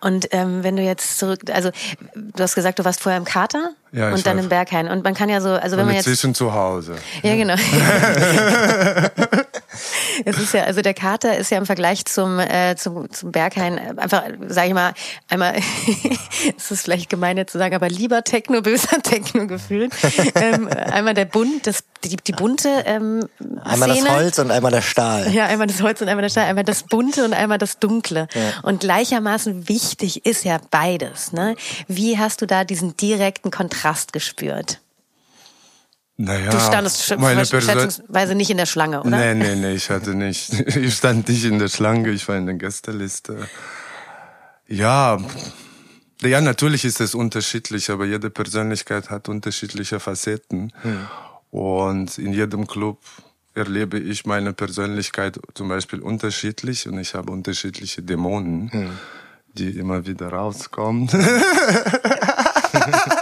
Und 0.00 0.28
ähm, 0.30 0.62
wenn 0.62 0.76
du 0.76 0.82
jetzt 0.82 1.18
zurück, 1.18 1.40
also 1.52 1.70
du 2.14 2.42
hast 2.42 2.54
gesagt, 2.54 2.78
du 2.78 2.84
warst 2.84 3.00
vorher 3.00 3.18
im 3.18 3.24
Kater 3.24 3.72
ja, 3.90 4.12
und 4.12 4.24
dann 4.26 4.38
im 4.38 4.48
Berghain. 4.48 4.88
Und 4.88 5.02
man 5.02 5.14
kann 5.14 5.28
ja 5.28 5.40
so, 5.40 5.50
also 5.50 5.76
wenn 5.76 5.82
und 5.82 5.86
man 5.86 5.96
jetzt 5.96 6.04
zwischen 6.04 6.34
zu 6.34 6.54
Hause. 6.54 6.94
Ja, 7.22 7.34
genau. 7.34 7.56
es 10.24 10.38
ist 10.38 10.54
ja, 10.54 10.64
also 10.64 10.82
der 10.82 10.94
Kater 10.94 11.36
ist 11.36 11.50
ja 11.50 11.58
im 11.58 11.66
Vergleich 11.66 12.04
zum, 12.04 12.38
äh, 12.38 12.76
zum, 12.76 13.10
zum 13.10 13.32
Berghain 13.32 13.98
einfach, 13.98 14.24
sag 14.48 14.66
ich 14.66 14.74
mal, 14.74 14.94
einmal, 15.28 15.54
es 16.56 16.70
ist 16.70 16.82
vielleicht 16.82 17.08
gemeiner 17.08 17.46
zu 17.46 17.58
sagen, 17.58 17.74
aber 17.74 17.88
lieber 17.88 18.22
Techno, 18.24 18.62
böser 18.62 18.98
Techno 19.02 19.46
gefühlt. 19.46 19.92
ähm, 20.34 20.68
einmal 20.68 21.14
der 21.14 21.24
Bund, 21.24 21.66
das, 21.66 21.84
die, 22.04 22.16
die 22.16 22.32
bunte 22.32 22.68
ähm, 22.86 23.28
Einmal 23.62 23.90
Szene. 23.90 24.06
das 24.06 24.16
Holz 24.16 24.38
und 24.38 24.50
einmal 24.50 24.70
der 24.70 24.82
Stahl. 24.82 25.30
Ja, 25.32 25.46
einmal 25.46 25.66
das 25.66 25.82
Holz 25.82 26.00
und 26.00 26.08
einmal 26.08 26.22
der 26.22 26.30
Stahl, 26.30 26.44
einmal 26.44 26.64
das 26.64 26.84
bunte 26.84 27.24
und 27.24 27.34
einmal 27.34 27.58
das 27.58 27.78
dunkle. 27.78 28.28
Ja. 28.34 28.40
Und 28.62 28.80
gleichermaßen 28.80 29.68
wichtig 29.68 30.24
ist 30.26 30.44
ja 30.44 30.58
beides. 30.70 31.32
Ne? 31.32 31.56
Wie 31.88 32.18
hast 32.18 32.42
du 32.42 32.46
da 32.46 32.64
diesen 32.64 32.96
direkten 32.96 33.50
Kontrast 33.50 34.12
gespürt? 34.12 34.80
Naja, 36.18 36.50
du 36.50 36.58
standest 36.58 37.04
schätzungsweise 37.04 38.34
nicht 38.34 38.50
in 38.50 38.56
der 38.56 38.64
Schlange, 38.64 39.00
oder? 39.00 39.10
Nee, 39.10 39.34
nee, 39.34 39.54
nee, 39.54 39.74
ich 39.74 39.90
hatte 39.90 40.14
nicht. 40.14 40.50
Ich 40.76 40.94
stand 40.94 41.28
nicht 41.28 41.44
in 41.44 41.58
der 41.58 41.68
Schlange, 41.68 42.08
ich 42.10 42.26
war 42.26 42.36
in 42.36 42.46
der 42.46 42.54
Gästeliste. 42.54 43.48
Ja, 44.66 45.18
ja, 46.22 46.40
natürlich 46.40 46.86
ist 46.86 47.00
es 47.00 47.14
unterschiedlich, 47.14 47.90
aber 47.90 48.06
jede 48.06 48.30
Persönlichkeit 48.30 49.10
hat 49.10 49.28
unterschiedliche 49.28 50.00
Facetten. 50.00 50.72
Hm. 50.82 51.06
Und 51.50 52.18
in 52.18 52.32
jedem 52.32 52.66
Club 52.66 52.98
erlebe 53.54 53.98
ich 53.98 54.24
meine 54.24 54.54
Persönlichkeit 54.54 55.38
zum 55.54 55.68
Beispiel 55.68 56.00
unterschiedlich 56.00 56.88
und 56.88 56.98
ich 56.98 57.14
habe 57.14 57.30
unterschiedliche 57.30 58.02
Dämonen, 58.02 58.72
hm. 58.72 58.90
die 59.52 59.78
immer 59.78 60.06
wieder 60.06 60.30
rauskommen. 60.30 61.08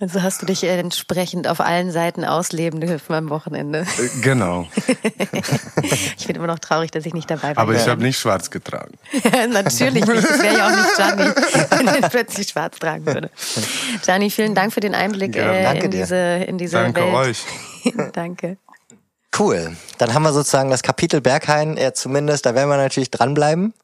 Also 0.00 0.22
hast 0.22 0.40
du 0.40 0.46
dich 0.46 0.64
entsprechend 0.64 1.46
auf 1.46 1.60
allen 1.60 1.92
Seiten 1.92 2.24
ausleben 2.24 2.80
dürfen 2.80 3.14
am 3.14 3.28
Wochenende. 3.28 3.80
Äh, 3.80 4.20
genau. 4.22 4.66
ich 6.16 6.26
bin 6.26 6.36
immer 6.36 6.46
noch 6.46 6.58
traurig, 6.58 6.90
dass 6.90 7.04
ich 7.04 7.12
nicht 7.12 7.30
dabei 7.30 7.54
war. 7.54 7.58
Aber 7.58 7.74
ich 7.74 7.86
habe 7.86 8.02
nicht 8.02 8.18
schwarz 8.18 8.50
getragen. 8.50 8.94
Natürlich 9.52 10.06
nicht. 10.06 10.24
Das 10.24 10.42
wäre 10.42 10.56
ja 10.56 10.66
auch 10.66 10.76
nicht 10.76 10.96
Gianni, 10.96 11.24
wenn 11.70 12.02
er 12.02 12.08
plötzlich 12.08 12.48
schwarz 12.48 12.78
tragen 12.78 13.04
würde. 13.04 13.30
Gianni, 14.02 14.30
vielen 14.30 14.54
Dank 14.54 14.72
für 14.72 14.80
den 14.80 14.94
Einblick 14.94 15.36
ja, 15.36 15.52
äh, 15.52 15.84
in, 15.84 15.90
diese, 15.90 16.16
in 16.16 16.56
diese 16.56 16.78
danke 16.78 17.02
Welt. 17.02 17.14
Euch. 17.14 17.44
danke. 18.14 18.56
Cool. 19.38 19.76
Dann 19.98 20.14
haben 20.14 20.22
wir 20.22 20.32
sozusagen 20.32 20.70
das 20.70 20.82
Kapitel 20.82 21.20
Berghain, 21.20 21.76
äh, 21.76 21.92
zumindest, 21.92 22.46
da 22.46 22.54
werden 22.54 22.70
wir 22.70 22.78
natürlich 22.78 23.10
dranbleiben. 23.10 23.74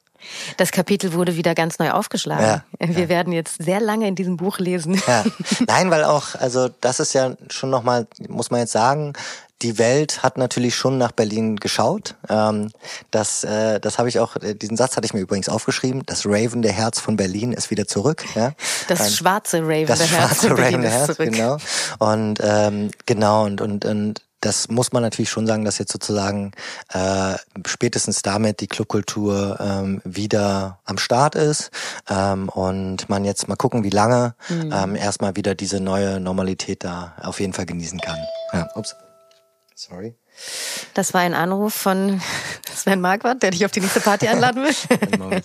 Das 0.57 0.71
Kapitel 0.71 1.13
wurde 1.13 1.37
wieder 1.37 1.55
ganz 1.55 1.79
neu 1.79 1.91
aufgeschlagen. 1.91 2.45
Ja, 2.45 2.65
Wir 2.79 3.05
ja. 3.05 3.09
werden 3.09 3.33
jetzt 3.33 3.63
sehr 3.63 3.81
lange 3.81 4.09
in 4.09 4.15
diesem 4.15 4.37
Buch 4.37 4.59
lesen. 4.59 5.01
Ja. 5.07 5.25
Nein, 5.67 5.91
weil 5.91 6.05
auch, 6.05 6.35
also 6.35 6.69
das 6.81 7.01
ist 7.01 7.13
ja 7.13 7.37
schon 7.51 7.71
nochmal, 7.71 8.07
muss 8.29 8.51
man 8.51 8.61
jetzt 8.61 8.73
sagen, 8.73 9.15
die 9.63 9.79
Welt 9.79 10.23
hat 10.23 10.37
natürlich 10.37 10.75
schon 10.75 10.99
nach 10.99 11.13
Berlin 11.13 11.57
geschaut. 11.57 12.15
Ähm, 12.29 12.71
das 13.11 13.43
äh, 13.43 13.81
das 13.81 13.99
habe 13.99 14.09
ich 14.09 14.19
auch, 14.19 14.37
äh, 14.37 14.55
diesen 14.55 14.77
Satz 14.77 14.97
hatte 14.97 15.07
ich 15.07 15.15
mir 15.15 15.21
übrigens 15.21 15.49
aufgeschrieben. 15.49 16.03
Das 16.05 16.27
Raven 16.27 16.61
der 16.61 16.73
Herz 16.73 17.01
von 17.01 17.17
Berlin 17.17 17.53
ist 17.53 17.71
wieder 17.71 17.87
zurück. 17.87 18.25
Ja? 18.35 18.53
Das 18.89 19.01
ähm, 19.01 19.13
schwarze 19.15 19.63
Raven 19.63 19.87
das 19.87 19.99
der 20.01 20.09
Herz 20.09 20.47
von 20.47 20.57
Berlin 20.57 20.83
ist 20.83 20.93
Herz, 20.93 21.07
zurück. 21.07 21.33
Genau. 21.33 21.57
Und 21.99 22.39
ähm, 22.43 22.91
genau 23.07 23.47
und 23.47 23.61
und 23.63 23.85
und 23.87 24.21
das 24.41 24.69
muss 24.69 24.93
man 24.93 25.03
natürlich 25.03 25.31
schon 25.31 25.47
sagen, 25.47 25.65
dass 25.65 25.79
jetzt 25.79 25.93
sozusagen 25.93 26.53
äh, 26.93 27.35
spätestens 27.67 28.23
damit 28.23 28.61
die 28.61 28.67
Clubkultur 28.67 29.59
ähm, 29.61 30.01
wieder 30.05 30.81
am 30.85 30.99
Start 30.99 31.35
ist 31.35 31.71
ähm, 32.09 32.49
und 32.49 33.09
man 33.09 33.25
jetzt 33.25 33.49
mal 33.49 33.57
gucken, 33.57 33.83
wie 33.83 33.91
lange 33.91 34.35
mhm. 34.49 34.73
ähm, 34.73 34.97
erstmal 34.97 35.37
wieder 35.37 35.55
diese 35.55 35.81
neue 35.81 36.21
Normalität 36.21 36.85
da 36.85 37.15
auf 37.23 37.41
jeden 37.41 37.53
Fall 37.53 37.67
genießen 37.67 38.01
kann. 38.01 38.19
Ja, 38.53 38.69
ups. 38.75 38.95
Sorry. 39.75 40.17
Das 40.95 41.15
war 41.15 41.21
ein 41.21 41.35
Anruf 41.35 41.75
von 41.75 42.21
Sven 42.75 43.01
Marquardt, 43.01 43.43
der 43.43 43.51
dich 43.51 43.65
auf 43.65 43.73
die 43.73 43.81
nächste 43.81 44.01
Party 44.01 44.29
einladen 44.29 44.65
will. 44.65 45.43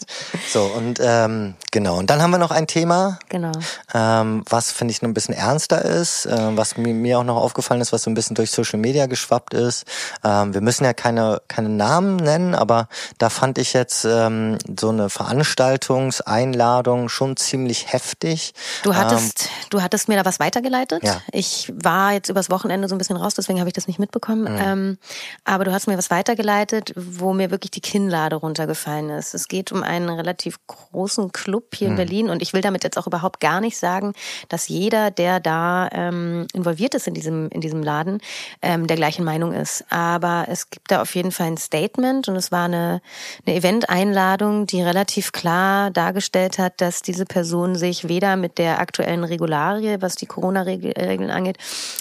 so, 0.52 0.64
und 0.64 1.00
ähm, 1.02 1.56
genau. 1.72 1.98
Und 1.98 2.10
dann 2.10 2.22
haben 2.22 2.32
wir 2.32 2.38
noch 2.38 2.52
ein 2.52 2.68
Thema, 2.68 3.20
genau. 3.30 3.52
ähm, 3.94 4.44
was 4.50 4.72
finde 4.72 4.92
ich 4.92 5.02
noch 5.02 5.10
ein 5.10 5.14
bisschen 5.14 5.36
ernster 5.36 5.84
ist, 5.84 6.26
äh, 6.26 6.58
was 6.58 6.78
mir, 6.78 6.94
mir 6.94 7.20
auch 7.20 7.24
noch 7.24 7.38
aufgefallen 7.38 7.82
ist, 7.82 7.94
was 7.94 8.04
so 8.04 8.10
ein 8.10 8.14
bisschen 8.14 8.36
durch 8.36 8.52
Social 8.52 8.80
Media 8.80 9.08
geschwappt 9.08 9.54
ist. 9.54 9.86
Ähm, 10.24 10.54
wir 10.54 10.62
müssen 10.62 10.84
ja 10.84 10.94
keine, 10.94 11.42
keine 11.48 11.70
Namen 11.70 12.18
nennen, 12.18 12.56
aber 12.56 12.88
da 13.18 13.30
fand 13.30 13.58
ich 13.58 13.74
jetzt 13.74 14.06
ähm, 14.06 14.58
so 14.80 14.90
eine 14.90 15.10
Veranstaltungseinladung 15.10 17.10
schon 17.10 17.38
ziemlich 17.38 17.92
heftig. 17.92 18.54
Du 18.84 18.96
hattest, 18.96 19.46
ähm, 19.46 19.50
du 19.70 19.82
hattest 19.82 20.08
mir 20.08 20.18
da 20.18 20.26
was 20.26 20.40
weitergeleitet. 20.40 21.04
Ja. 21.04 21.22
Ich 21.32 21.72
war 21.76 22.14
jetzt 22.14 22.30
übers 22.30 22.50
Wochenende 22.50 22.88
so 22.88 22.96
ein 22.96 22.98
bisschen 22.98 23.18
raus, 23.18 23.34
deswegen 23.36 23.60
habe 23.60 23.70
ich 23.70 23.74
das 23.74 23.88
nicht 23.88 24.00
mitbekommen. 24.00 24.44
Mhm. 24.44 24.62
Ähm, 24.62 24.81
ähm, 24.82 24.98
aber 25.46 25.66
du 25.66 25.72
hast 25.72 25.88
mir 25.88 25.98
was 25.98 26.12
weitergeleitet, 26.12 26.94
wo 26.96 27.34
mir 27.34 27.52
wirklich 27.52 27.72
die 27.72 27.82
Kinnlade 27.82 28.36
runtergefallen 28.36 29.10
ist. 29.10 29.34
Es 29.34 29.48
geht 29.48 29.72
um 29.72 29.84
einen 29.84 30.10
relativ 30.10 30.60
großen 30.68 31.32
Club 31.32 31.76
hier 31.76 31.88
in 31.88 31.94
hm. 31.94 31.98
Berlin 31.98 32.30
und 32.30 32.42
ich 32.42 32.54
will 32.54 32.62
damit 32.62 32.84
jetzt 32.84 32.98
auch 32.98 33.08
überhaupt 33.08 33.40
gar 33.40 33.62
nicht 33.62 33.78
sagen, 33.78 34.14
dass 34.50 34.68
jeder, 34.68 35.12
der 35.12 35.40
da 35.40 35.90
ähm, 35.92 36.48
involviert 36.54 36.96
ist 36.96 37.08
in 37.08 37.14
diesem, 37.14 37.50
in 37.50 37.62
diesem 37.62 37.84
Laden, 37.84 38.20
ähm, 38.62 38.88
der 38.88 38.98
gleichen 38.98 39.24
Meinung 39.24 39.54
ist. 39.54 39.86
Aber 39.90 40.46
es 40.50 40.70
gibt 40.70 40.92
da 40.92 41.02
auf 41.02 41.16
jeden 41.16 41.32
Fall 41.32 41.48
ein 41.48 41.58
Statement 41.58 42.28
und 42.28 42.36
es 42.36 42.52
war 42.52 42.66
eine, 42.66 43.02
eine 43.46 43.56
Event-Einladung, 43.56 44.68
die 44.68 44.82
relativ 44.82 45.32
klar 45.32 45.92
dargestellt 45.92 46.58
hat, 46.58 46.82
dass 46.82 47.02
diese 47.02 47.26
Person 47.26 47.76
sich 47.76 48.08
weder 48.08 48.36
mit 48.36 48.58
der 48.58 48.80
aktuellen 48.80 49.24
Regularie, 49.24 49.98
was 50.00 50.16
die 50.16 50.26
Corona-Regeln 50.26 51.32
angeht, 51.32 51.58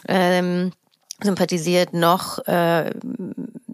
ähm, 0.09 0.73
sympathisiert, 1.25 1.93
noch 1.93 2.39
äh, 2.47 2.93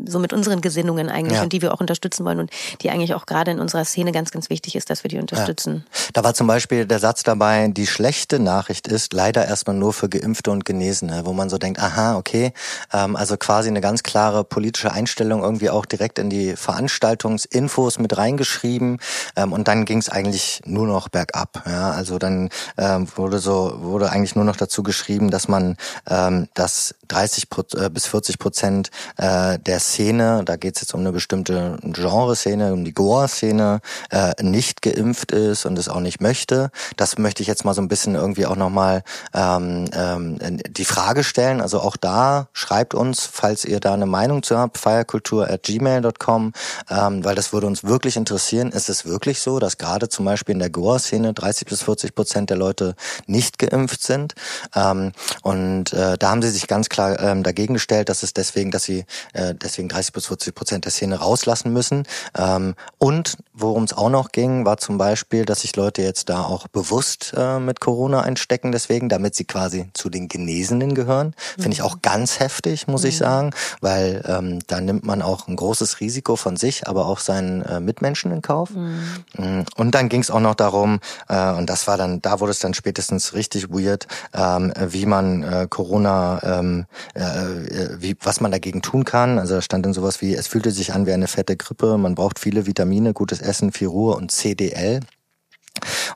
so 0.09 0.19
mit 0.19 0.33
unseren 0.33 0.61
Gesinnungen 0.61 1.09
eigentlich 1.09 1.39
ja. 1.39 1.43
und 1.43 1.53
die 1.53 1.63
wir 1.63 1.73
auch 1.73 1.81
unterstützen 1.81 2.25
wollen 2.25 2.41
und 2.41 2.51
die 2.83 2.91
eigentlich 2.91 3.15
auch 3.15 3.27
gerade 3.27 3.51
in 3.51 3.61
unserer 3.61 3.85
Szene 3.85 4.13
ganz, 4.13 4.31
ganz 4.31 4.51
wichtig 4.51 4.77
ist, 4.77 4.91
dass 4.91 5.05
wir 5.05 5.09
die 5.09 5.19
unterstützen. 5.19 5.85
Ja. 5.87 6.01
Da 6.15 6.25
war 6.25 6.35
zum 6.35 6.47
Beispiel 6.47 6.87
der 6.87 6.99
Satz 6.99 7.23
dabei, 7.23 7.69
die 7.69 7.87
schlechte 7.87 8.39
Nachricht 8.39 8.89
ist 8.89 9.13
leider 9.13 9.47
erstmal 9.47 9.77
nur 9.77 9.93
für 9.93 10.09
Geimpfte 10.09 10.51
und 10.51 10.65
Genesene, 10.65 11.23
wo 11.25 11.33
man 11.33 11.49
so 11.49 11.59
denkt, 11.59 11.81
aha, 11.81 12.17
okay, 12.17 12.53
ähm, 12.93 13.17
also 13.17 13.37
quasi 13.37 13.69
eine 13.69 13.81
ganz 13.81 14.03
klare 14.03 14.45
politische 14.45 14.93
Einstellung 14.93 15.43
irgendwie 15.43 15.71
auch 15.71 15.87
direkt 15.87 16.19
in 16.19 16.31
die 16.31 16.57
Veranstaltungsinfos 16.57 17.99
mit 17.99 18.17
reingeschrieben 18.17 18.99
ähm, 19.37 19.53
und 19.53 19.69
dann 19.69 19.85
ging 19.85 19.99
es 19.99 20.09
eigentlich 20.09 20.63
nur 20.65 20.87
noch 20.87 21.09
bergab. 21.09 21.63
Ja? 21.67 21.91
Also 21.91 22.19
dann 22.19 22.51
ähm, 22.77 23.07
wurde 23.17 23.39
so 23.39 23.77
wurde 23.81 24.11
eigentlich 24.11 24.35
nur 24.35 24.45
noch 24.45 24.57
dazu 24.57 24.83
geschrieben, 24.83 25.31
dass 25.31 25.49
man 25.49 25.77
ähm, 26.09 26.49
dass 26.55 26.95
30 27.09 27.49
äh, 27.77 27.91
bis 27.91 28.07
40 28.07 28.39
Prozent 28.39 28.91
äh, 29.17 29.59
der 29.59 29.81
Szene, 29.97 30.43
da 30.45 30.57
geht 30.57 30.77
es 30.77 30.83
jetzt 30.83 30.93
um 30.93 31.01
eine 31.01 31.11
bestimmte 31.11 31.79
Genreszene, 31.81 32.75
um 32.75 32.85
die 32.85 32.93
Goa-Szene, 32.93 33.81
äh, 34.11 34.35
nicht 34.43 34.83
geimpft 34.83 35.33
ist 35.33 35.65
und 35.65 35.79
es 35.79 35.89
auch 35.89 36.01
nicht 36.01 36.21
möchte. 36.21 36.71
Das 36.99 37.17
möchte 37.17 37.41
ich 37.41 37.49
jetzt 37.49 37.65
mal 37.65 37.73
so 37.73 37.81
ein 37.81 37.89
bisschen 37.89 38.15
irgendwie 38.15 38.45
auch 38.45 38.57
nochmal 38.57 39.03
ähm, 39.33 39.87
ähm, 39.95 40.39
die 40.69 40.85
Frage 40.85 41.25
stellen. 41.25 41.63
Also 41.63 41.81
auch 41.81 41.97
da 41.97 42.49
schreibt 42.53 42.93
uns, 42.93 43.25
falls 43.25 43.65
ihr 43.65 43.81
da 43.81 43.95
eine 43.95 44.05
Meinung 44.05 44.43
zu 44.43 44.59
habt, 44.59 44.77
feierkultur 44.77 45.49
at 45.49 45.63
gmail.com, 45.63 46.53
ähm, 46.91 47.25
weil 47.25 47.35
das 47.35 47.55
würde 47.55 47.67
uns 47.67 47.83
wirklich 47.83 48.17
interessieren. 48.17 48.73
Ist 48.73 48.91
es 48.91 49.07
wirklich 49.07 49.41
so, 49.41 49.59
dass 49.61 49.79
gerade 49.79 50.11
zum 50.11 50.27
Beispiel 50.27 50.53
in 50.53 50.59
der 50.59 50.69
Goa-Szene 50.69 51.33
30 51.33 51.69
bis 51.69 51.83
40 51.85 52.15
Prozent 52.15 52.51
der 52.51 52.59
Leute 52.59 52.97
nicht 53.27 53.59
geimpft 53.59 54.03
sind? 54.03 54.35
Ähm, 54.75 55.13
und 55.41 55.95
äh, 55.95 56.19
da 56.19 56.29
haben 56.29 56.43
sie 56.43 56.51
sich 56.51 56.67
ganz 56.67 56.91
klar 56.91 57.19
ähm, 57.19 57.43
dagegen 57.43 57.73
gestellt, 57.73 58.11
dass 58.11 58.23
es 58.23 58.35
deswegen, 58.35 58.71
dass 58.71 58.83
sie 58.83 59.07
äh, 59.33 59.55
deswegen 59.55 59.86
30 59.89 60.13
bis 60.13 60.27
40 60.27 60.55
Prozent 60.55 60.85
der 60.85 60.93
Szene 60.93 61.17
rauslassen 61.17 61.73
müssen. 61.73 62.05
Ähm, 62.37 62.75
und 62.99 63.37
worum 63.53 63.85
es 63.85 63.93
auch 63.93 64.11
noch 64.11 64.33
ging, 64.33 64.65
war 64.65 64.77
zum 64.77 64.99
Beispiel, 64.99 65.45
dass 65.45 65.63
sich 65.63 65.75
Leute 65.77 66.03
jetzt 66.03 66.29
da 66.29 66.43
auch 66.43 66.69
bewusst 66.69 67.33
äh, 67.37 67.59
mit 67.59 67.81
Corona 67.81 68.21
einstecken, 68.21 68.73
deswegen, 68.73 69.09
damit 69.09 69.35
sie 69.35 69.45
quasi 69.45 69.89
zu 69.95 70.11
den 70.11 70.29
Genesenen 70.29 70.95
gehören. 70.95 71.29
Mhm. 71.57 71.63
Finde 71.63 71.75
ich 71.75 71.83
auch 71.83 72.03
ganz 72.03 72.39
heftig, 72.41 72.87
muss 72.87 73.03
mhm. 73.03 73.09
ich 73.09 73.19
sagen, 73.19 73.51
weil 73.81 74.23
ähm, 74.27 74.59
da 74.67 74.81
nimmt 74.81 75.05
man 75.05 75.23
auch 75.23 75.49
ein 75.49 75.57
großes 75.57 76.01
Risiko 76.01 76.37
von 76.37 76.57
sich, 76.57 76.87
aber 76.87 77.07
auch 77.07 77.19
seinen 77.19 77.63
äh, 77.63 77.81
Mitmenschen 77.81 78.31
in 78.31 78.43
Kauf. 78.43 78.71
Mhm. 78.71 79.01
Mm, 79.37 79.65
und 79.77 79.95
dann 79.95 80.09
ging 80.09 80.21
es 80.21 80.31
auch 80.31 80.41
noch 80.41 80.55
darum, 80.55 81.01
äh, 81.29 81.53
und 81.53 81.71
das 81.71 81.87
war 81.87 81.97
dann, 81.97 82.21
da 82.21 82.41
wurde 82.41 82.53
es 82.53 82.59
dann 82.59 82.75
spätestens 82.75 83.35
richtig 83.35 83.71
weird, 83.71 84.07
ähm, 84.35 84.73
wie 84.89 85.07
man 85.07 85.43
äh, 85.43 85.67
Corona, 85.69 86.41
ähm, 86.43 86.87
äh, 87.15 87.21
äh 87.21 87.97
wie, 88.01 88.17
was 88.23 88.41
man 88.41 88.51
dagegen 88.51 88.83
tun 88.83 89.05
kann. 89.05 89.39
Also 89.39 89.61
stand 89.67 89.85
dann 89.85 89.93
sowas 89.93 90.23
wie, 90.23 90.35
es 90.35 90.47
fühlte 90.47 90.71
sich 90.71 90.95
an 90.95 91.07
wie 91.07 91.13
eine 91.13 91.29
fette 91.29 91.57
Grippe, 91.57 91.99
man 91.99 92.15
braucht 92.15 92.39
viele 92.39 92.67
Vitamine, 92.67 93.13
gutes 93.13 93.41
Essen, 93.41 93.73
viel 93.73 93.89
Ruhe 93.89 94.17
und 94.17 94.31
CDL. 94.31 95.01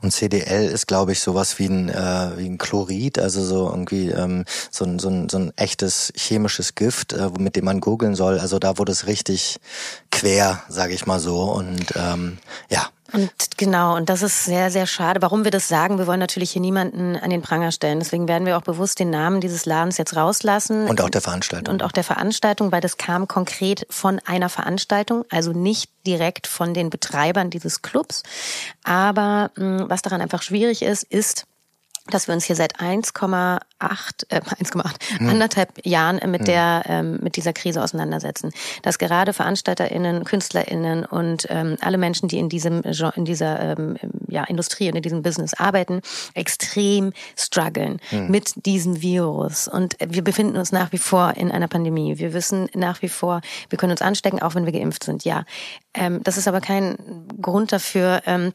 Und 0.00 0.12
CDL 0.12 0.68
ist, 0.68 0.86
glaube 0.86 1.12
ich, 1.12 1.20
sowas 1.20 1.58
wie 1.58 1.66
ein, 1.66 1.90
äh, 1.90 2.38
wie 2.38 2.46
ein 2.46 2.56
Chlorid, 2.56 3.18
also 3.18 3.44
so 3.44 3.68
irgendwie 3.68 4.08
ähm, 4.08 4.46
so, 4.70 4.86
ein, 4.86 4.98
so, 4.98 5.10
ein, 5.10 5.28
so 5.28 5.36
ein 5.36 5.52
echtes 5.56 6.12
chemisches 6.16 6.74
Gift, 6.74 7.12
äh, 7.12 7.28
mit 7.38 7.56
dem 7.56 7.66
man 7.66 7.80
googeln 7.80 8.14
soll. 8.14 8.38
Also 8.38 8.58
da 8.58 8.78
wurde 8.78 8.92
es 8.92 9.06
richtig 9.06 9.58
quer, 10.10 10.62
sage 10.68 10.94
ich 10.94 11.04
mal 11.04 11.20
so. 11.20 11.42
Und 11.42 11.92
ähm, 11.94 12.38
ja, 12.70 12.88
und 13.12 13.30
genau, 13.56 13.96
und 13.96 14.08
das 14.08 14.22
ist 14.22 14.44
sehr, 14.44 14.70
sehr 14.70 14.86
schade. 14.86 15.22
Warum 15.22 15.44
wir 15.44 15.50
das 15.50 15.68
sagen, 15.68 15.98
wir 15.98 16.06
wollen 16.06 16.20
natürlich 16.20 16.50
hier 16.52 16.62
niemanden 16.62 17.16
an 17.16 17.30
den 17.30 17.42
Pranger 17.42 17.72
stellen. 17.72 17.98
Deswegen 17.98 18.28
werden 18.28 18.46
wir 18.46 18.56
auch 18.56 18.62
bewusst 18.62 18.98
den 18.98 19.10
Namen 19.10 19.40
dieses 19.40 19.66
Ladens 19.66 19.98
jetzt 19.98 20.16
rauslassen. 20.16 20.86
Und 20.88 21.00
auch 21.00 21.10
der 21.10 21.20
Veranstaltung. 21.20 21.74
Und 21.74 21.82
auch 21.82 21.92
der 21.92 22.04
Veranstaltung, 22.04 22.72
weil 22.72 22.80
das 22.80 22.96
kam 22.96 23.28
konkret 23.28 23.86
von 23.90 24.20
einer 24.24 24.48
Veranstaltung, 24.48 25.24
also 25.30 25.52
nicht 25.52 25.90
direkt 26.06 26.46
von 26.46 26.74
den 26.74 26.90
Betreibern 26.90 27.50
dieses 27.50 27.82
Clubs. 27.82 28.22
Aber 28.84 29.50
mh, 29.56 29.88
was 29.88 30.02
daran 30.02 30.20
einfach 30.20 30.42
schwierig 30.42 30.82
ist, 30.82 31.04
ist, 31.04 31.46
dass 32.10 32.28
wir 32.28 32.34
uns 32.34 32.44
hier 32.44 32.56
seit 32.56 32.80
1,8, 32.80 33.60
äh, 34.28 34.40
1,8, 34.40 35.18
hm. 35.18 35.28
anderthalb 35.28 35.86
Jahren 35.86 36.16
mit 36.30 36.40
hm. 36.40 36.44
der, 36.46 36.82
ähm, 36.86 37.18
mit 37.22 37.36
dieser 37.36 37.52
Krise 37.52 37.82
auseinandersetzen. 37.82 38.52
Dass 38.82 38.98
gerade 38.98 39.32
VeranstalterInnen, 39.32 40.24
KünstlerInnen 40.24 41.04
und 41.04 41.46
ähm, 41.50 41.76
alle 41.80 41.98
Menschen, 41.98 42.28
die 42.28 42.38
in 42.38 42.48
diesem, 42.48 42.82
in 42.82 43.24
dieser 43.24 43.78
ähm, 43.78 43.96
ja, 44.28 44.44
Industrie 44.44 44.88
und 44.88 44.96
in 44.96 45.02
diesem 45.02 45.22
Business 45.22 45.54
arbeiten, 45.54 46.00
extrem 46.34 47.12
strugglen 47.36 48.00
hm. 48.10 48.30
mit 48.30 48.66
diesem 48.66 49.02
Virus. 49.02 49.68
Und 49.68 49.96
wir 50.04 50.22
befinden 50.22 50.56
uns 50.56 50.72
nach 50.72 50.92
wie 50.92 50.98
vor 50.98 51.34
in 51.36 51.50
einer 51.50 51.68
Pandemie. 51.68 52.18
Wir 52.18 52.32
wissen 52.32 52.68
nach 52.74 53.02
wie 53.02 53.08
vor, 53.08 53.40
wir 53.68 53.78
können 53.78 53.92
uns 53.92 54.02
anstecken, 54.02 54.42
auch 54.42 54.54
wenn 54.54 54.66
wir 54.66 54.72
geimpft 54.72 55.04
sind, 55.04 55.24
ja. 55.24 55.44
Ähm, 55.94 56.22
das 56.22 56.36
ist 56.36 56.48
aber 56.48 56.60
kein 56.60 56.96
Grund 57.40 57.72
dafür, 57.72 58.22
ähm, 58.26 58.52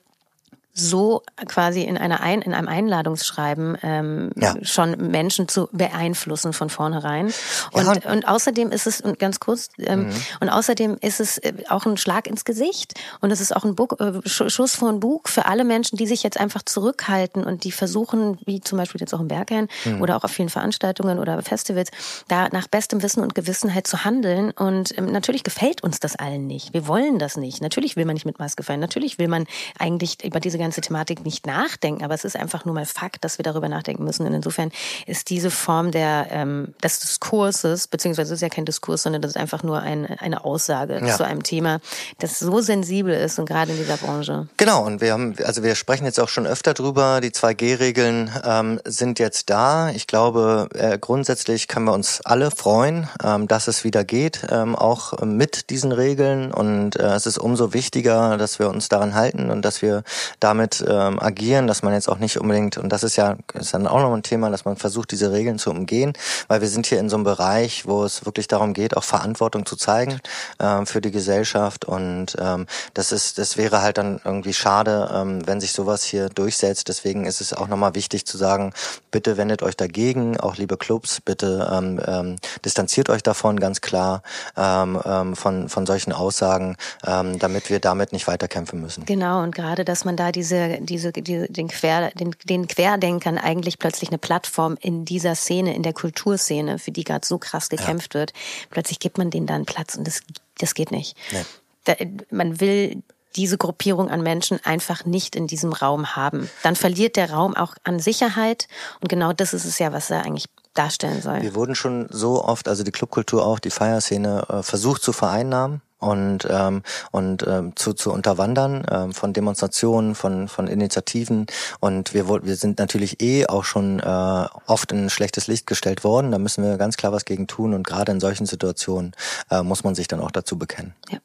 so 0.76 1.24
quasi 1.48 1.82
in 1.82 1.98
einer 1.98 2.22
Ein 2.22 2.42
in 2.42 2.54
einem 2.54 2.68
Einladungsschreiben 2.68 3.78
ähm, 3.82 4.32
ja. 4.36 4.54
schon 4.62 5.10
Menschen 5.10 5.48
zu 5.48 5.70
beeinflussen 5.72 6.54
von 6.54 6.70
vornherein. 6.70 7.34
Und, 7.72 7.86
ja, 7.86 7.92
und, 7.92 8.06
und 8.06 8.28
außerdem 8.28 8.72
ist 8.72 8.86
es 8.86 9.02
und 9.02 9.18
ganz 9.18 9.40
kurz 9.40 9.70
ähm, 9.80 10.08
mhm. 10.08 10.14
und 10.42 10.50
außerdem 10.50 10.98
ist 11.02 11.20
es 11.20 11.38
äh, 11.40 11.54
auch 11.70 11.86
ein 11.86 11.98
Schlag 11.98 12.28
ins 12.28 12.46
Gesicht 12.46 12.94
und 13.22 13.32
es 13.32 13.42
ist 13.42 13.56
auch 13.56 13.64
ein 13.64 13.76
Bug, 13.76 14.00
äh, 14.00 14.28
Schuss 14.28 14.76
vor 14.76 14.90
ein 14.90 15.00
Bug 15.00 15.30
für 15.30 15.46
alle 15.46 15.64
Menschen, 15.64 15.98
die 15.98 16.08
sich 16.08 16.24
jetzt 16.24 16.40
einfach 16.40 16.62
zurückhalten 16.64 17.44
und 17.44 17.64
die 17.64 17.72
versuchen, 17.72 18.38
wie 18.46 18.60
zum 18.62 18.78
Beispiel 18.78 19.02
jetzt 19.02 19.14
auch 19.14 19.22
im 19.22 19.28
Berghain 19.28 19.68
mhm. 19.86 20.02
oder 20.02 20.18
auch 20.18 20.24
auf 20.24 20.32
vielen 20.32 20.50
Veranstaltungen 20.50 21.20
oder 21.20 21.42
Festivals, 21.42 21.90
da 22.28 22.50
nach 22.50 22.68
bestem 22.68 23.02
Wissen 23.02 23.24
und 23.24 23.36
Gewissen 23.36 23.74
halt 23.74 23.88
zu 23.88 24.04
handeln. 24.04 24.52
Und 24.52 24.98
ähm, 24.98 25.12
natürlich 25.12 25.44
gefällt 25.44 25.84
uns 25.84 26.00
das 26.00 26.16
allen 26.16 26.48
nicht. 26.48 26.74
Wir 26.74 26.88
wollen 26.88 27.20
das 27.20 27.38
nicht. 27.38 27.62
Natürlich 27.62 27.96
will 27.96 28.06
man 28.06 28.16
nicht 28.16 28.26
mit 28.26 28.40
Maske 28.40 28.64
feiern. 28.64 28.80
Natürlich 28.80 29.20
will 29.20 29.28
man 29.28 29.46
eigentlich 29.80 30.24
über 30.24 30.40
diese 30.40 30.58
ganze 30.66 30.82
Thematik 30.82 31.24
nicht 31.24 31.46
nachdenken, 31.46 32.04
aber 32.04 32.16
es 32.16 32.26
ist 32.26 32.36
einfach 32.36 32.66
nur 32.66 32.74
mal 32.74 32.88
Fakt, 32.88 33.24
dass 33.24 33.38
wir 33.38 33.44
darüber 33.44 33.70
nachdenken 33.70 34.04
müssen. 34.04 34.26
Und 34.26 34.34
insofern 34.34 34.72
ist 35.06 35.30
diese 35.30 35.52
Form 35.52 35.92
der, 35.92 36.28
ähm, 36.32 36.74
des 36.84 37.00
Diskurses, 37.02 37.88
beziehungsweise 37.88 38.34
es 38.34 38.40
ist 38.40 38.42
ja 38.42 38.50
kein 38.50 38.66
Diskurs, 38.66 39.04
sondern 39.04 39.22
das 39.22 39.32
ist 39.32 39.38
einfach 39.38 39.62
nur 39.62 39.80
ein, 39.80 40.08
eine 40.08 40.44
Aussage 40.44 41.00
ja. 41.06 41.16
zu 41.16 41.24
einem 41.24 41.44
Thema, 41.44 41.82
das 42.18 42.40
so 42.40 42.62
sensibel 42.62 43.14
ist 43.14 43.38
und 43.38 43.46
gerade 43.46 43.74
in 43.74 43.78
dieser 43.78 43.98
Branche. 43.98 44.48
Genau, 44.58 44.84
und 44.84 45.02
wir 45.02 45.14
haben, 45.14 45.36
also 45.44 45.62
wir 45.62 45.76
sprechen 45.76 46.06
jetzt 46.06 46.20
auch 46.20 46.30
schon 46.30 46.48
öfter 46.48 46.74
drüber, 46.74 47.22
die 47.22 47.30
2G-Regeln 47.30 48.32
ähm, 48.44 48.82
sind 48.86 49.20
jetzt 49.20 49.52
da. 49.52 49.92
Ich 49.92 50.08
glaube, 50.08 50.70
äh, 50.74 50.98
grundsätzlich 50.98 51.68
können 51.68 51.86
wir 51.86 51.94
uns 51.94 52.22
alle 52.22 52.50
freuen, 52.50 53.08
ähm, 53.24 53.48
dass 53.48 53.68
es 53.68 53.84
wieder 53.84 54.04
geht, 54.04 54.48
ähm, 54.50 54.76
auch 54.76 55.22
mit 55.22 55.70
diesen 55.70 55.92
Regeln. 55.92 56.52
Und 56.52 56.96
äh, 56.96 57.14
es 57.14 57.28
ist 57.28 57.38
umso 57.38 57.74
wichtiger, 57.74 58.38
dass 58.38 58.58
wir 58.58 58.68
uns 58.68 58.90
daran 58.90 59.14
halten 59.14 59.52
und 59.52 59.62
dass 59.62 59.84
wir 59.84 60.04
da 60.40 60.55
damit 60.56 60.84
ähm, 60.88 61.20
agieren, 61.22 61.68
dass 61.68 61.84
man 61.84 61.94
jetzt 61.94 62.08
auch 62.08 62.18
nicht 62.18 62.40
unbedingt, 62.40 62.78
und 62.78 62.90
das 62.90 63.04
ist 63.04 63.16
ja 63.18 63.36
ist 63.54 63.74
dann 63.74 63.88
auch 63.88 64.00
noch 64.00 64.14
ein 64.14 64.24
Thema, 64.24 64.50
dass 64.50 64.66
man 64.66 64.78
versucht, 64.78 65.12
diese 65.12 65.32
Regeln 65.32 65.60
zu 65.60 65.70
umgehen, 65.70 66.14
weil 66.48 66.62
wir 66.62 66.68
sind 66.68 66.86
hier 66.86 67.00
in 67.00 67.10
so 67.10 67.18
einem 67.18 67.26
Bereich, 67.26 67.86
wo 67.86 68.04
es 68.04 68.26
wirklich 68.26 68.48
darum 68.48 68.74
geht, 68.74 68.96
auch 68.96 69.04
Verantwortung 69.04 69.66
zu 69.66 69.76
zeigen 69.76 70.20
ähm, 70.60 70.86
für 70.86 71.02
die 71.02 71.12
Gesellschaft. 71.12 71.86
Und 71.86 72.36
ähm, 72.40 72.68
das 72.94 73.12
ist, 73.12 73.38
das 73.38 73.58
wäre 73.58 73.82
halt 73.82 73.98
dann 73.98 74.22
irgendwie 74.24 74.54
schade, 74.54 75.10
ähm, 75.14 75.46
wenn 75.46 75.60
sich 75.60 75.74
sowas 75.74 76.04
hier 76.04 76.30
durchsetzt. 76.30 76.88
Deswegen 76.88 77.26
ist 77.26 77.42
es 77.42 77.54
auch 77.54 77.68
nochmal 77.68 77.96
wichtig 77.96 78.26
zu 78.26 78.38
sagen, 78.38 78.74
bitte 79.12 79.38
wendet 79.38 79.62
euch 79.62 79.76
dagegen, 79.76 80.40
auch 80.40 80.56
liebe 80.56 80.78
Clubs, 80.78 81.20
bitte 81.22 81.70
ähm, 81.72 82.00
ähm, 82.06 82.36
distanziert 82.64 83.10
euch 83.10 83.24
davon 83.24 83.60
ganz 83.60 83.82
klar 83.82 84.22
ähm, 84.56 85.00
ähm, 85.06 85.36
von, 85.36 85.70
von 85.70 85.86
solchen 85.86 86.14
Aussagen, 86.14 86.78
ähm, 87.06 87.40
damit 87.40 87.70
wir 87.70 87.80
damit 87.80 88.14
nicht 88.14 88.28
weiterkämpfen 88.28 88.80
müssen. 88.80 89.06
Genau, 89.06 89.44
und 89.44 89.54
gerade, 89.54 89.84
dass 89.84 90.06
man 90.06 90.16
da 90.16 90.32
diese 90.32 90.45
diese, 90.46 90.80
diese, 90.82 91.12
diese 91.12 91.48
den, 91.48 91.68
Quer, 91.68 92.12
den, 92.12 92.36
den 92.44 92.68
Querdenkern 92.68 93.38
eigentlich 93.38 93.80
plötzlich 93.80 94.10
eine 94.10 94.18
Plattform 94.18 94.78
in 94.80 95.06
dieser 95.06 95.36
Szene, 95.36 95.76
in 95.76 95.84
der 95.84 95.94
Kulturszene, 95.94 96.80
für 96.80 96.92
die 96.92 97.04
gerade 97.04 97.26
so 97.26 97.38
krass 97.38 97.70
gekämpft 97.70 98.14
ja. 98.14 98.22
wird. 98.22 98.34
Plötzlich 98.70 99.00
gibt 99.00 99.18
man 99.18 99.32
denen 99.32 99.48
dann 99.48 99.66
Platz 99.66 99.96
und 99.96 100.08
das, 100.08 100.22
das 100.60 100.74
geht 100.74 100.92
nicht. 100.92 101.18
Nee. 101.32 101.46
Da, 101.86 101.96
man 102.30 102.60
will 102.60 103.02
diese 103.36 103.58
Gruppierung 103.58 104.10
an 104.10 104.22
Menschen 104.22 104.64
einfach 104.64 105.06
nicht 105.06 105.36
in 105.36 105.48
diesem 105.48 105.74
Raum 105.74 106.16
haben. 106.16 106.50
Dann 106.64 106.76
verliert 106.76 107.18
der 107.18 107.32
Raum 107.32 107.56
auch 107.56 107.76
an 107.84 108.00
Sicherheit 108.00 108.68
und 109.02 109.10
genau 109.10 109.34
das 109.34 109.54
ist 109.54 109.66
es 109.66 109.78
ja, 109.78 109.92
was 109.92 110.10
er 110.10 110.24
eigentlich 110.24 110.46
darstellen 110.74 111.22
soll. 111.22 111.42
Wir 111.42 111.56
wurden 111.56 111.76
schon 111.76 112.08
so 112.10 112.44
oft, 112.44 112.68
also 112.68 112.84
die 112.84 112.92
Clubkultur 112.92 113.46
auch, 113.46 113.60
die 113.60 113.72
Feierszene, 113.72 114.46
äh, 114.50 114.64
versucht 114.64 115.02
zu 115.02 115.12
vereinnahmen 115.12 115.82
und 116.06 116.48
ähm, 116.50 116.84
und 117.12 117.46
ähm, 117.48 117.76
zu 117.76 117.94
zu 117.94 118.12
unterwandern 118.12 118.86
ähm, 118.90 119.14
von 119.14 119.34
Demonstrationen, 119.34 120.16
von 120.16 120.48
von 120.48 120.68
Initiativen 120.68 121.48
und 121.80 122.14
wir 122.14 122.28
wir 122.28 122.56
sind 122.56 122.80
natürlich 122.80 123.22
eh 123.22 123.48
auch 123.48 123.64
schon 123.64 124.00
äh, 124.00 124.46
oft 124.68 124.92
in 124.92 125.06
ein 125.06 125.10
schlechtes 125.10 125.48
Licht 125.48 125.68
gestellt 125.68 126.04
worden. 126.04 126.32
Da 126.32 126.38
müssen 126.38 126.64
wir 126.64 126.78
ganz 126.78 126.98
klar 126.98 127.12
was 127.12 127.26
gegen 127.26 127.48
tun 127.48 127.74
und 127.74 127.86
gerade 127.86 128.12
in 128.12 128.20
solchen 128.20 128.46
Situationen 128.46 129.14
äh, 129.50 129.64
muss 129.64 129.84
man 129.84 129.96
sich 129.96 130.08
dann 130.08 130.20
auch 130.20 130.32
dazu 130.32 130.58
bekennen. 130.58 130.94
Ja. 131.10 131.20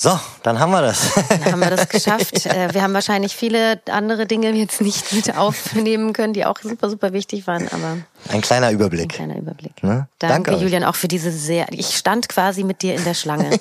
So, 0.00 0.16
dann 0.44 0.60
haben 0.60 0.70
wir 0.70 0.80
das. 0.80 1.12
Dann 1.28 1.44
haben 1.46 1.58
wir 1.58 1.70
das 1.70 1.88
geschafft. 1.88 2.46
Äh, 2.46 2.72
wir 2.72 2.82
haben 2.82 2.94
wahrscheinlich 2.94 3.34
viele 3.34 3.80
andere 3.90 4.26
Dinge 4.26 4.52
jetzt 4.52 4.80
nicht 4.80 5.12
mit 5.12 5.36
aufnehmen 5.36 6.12
können, 6.12 6.32
die 6.34 6.46
auch 6.46 6.58
super, 6.62 6.88
super 6.88 7.12
wichtig 7.12 7.48
waren, 7.48 7.66
aber 7.66 7.98
Ein 8.30 8.40
kleiner 8.42 8.70
Überblick. 8.72 9.04
Ein 9.04 9.08
kleiner 9.08 9.38
Überblick. 9.38 9.82
Ne? 9.82 10.06
Danke, 10.18 10.50
Danke 10.50 10.62
Julian, 10.62 10.84
auch 10.84 10.96
für 10.96 11.08
diese 11.08 11.30
sehr. 11.30 11.66
Ich 11.70 11.96
stand 11.96 12.28
quasi 12.28 12.64
mit 12.64 12.82
dir 12.82 12.94
in 12.94 13.04
der 13.04 13.14
Schlange. 13.14 13.50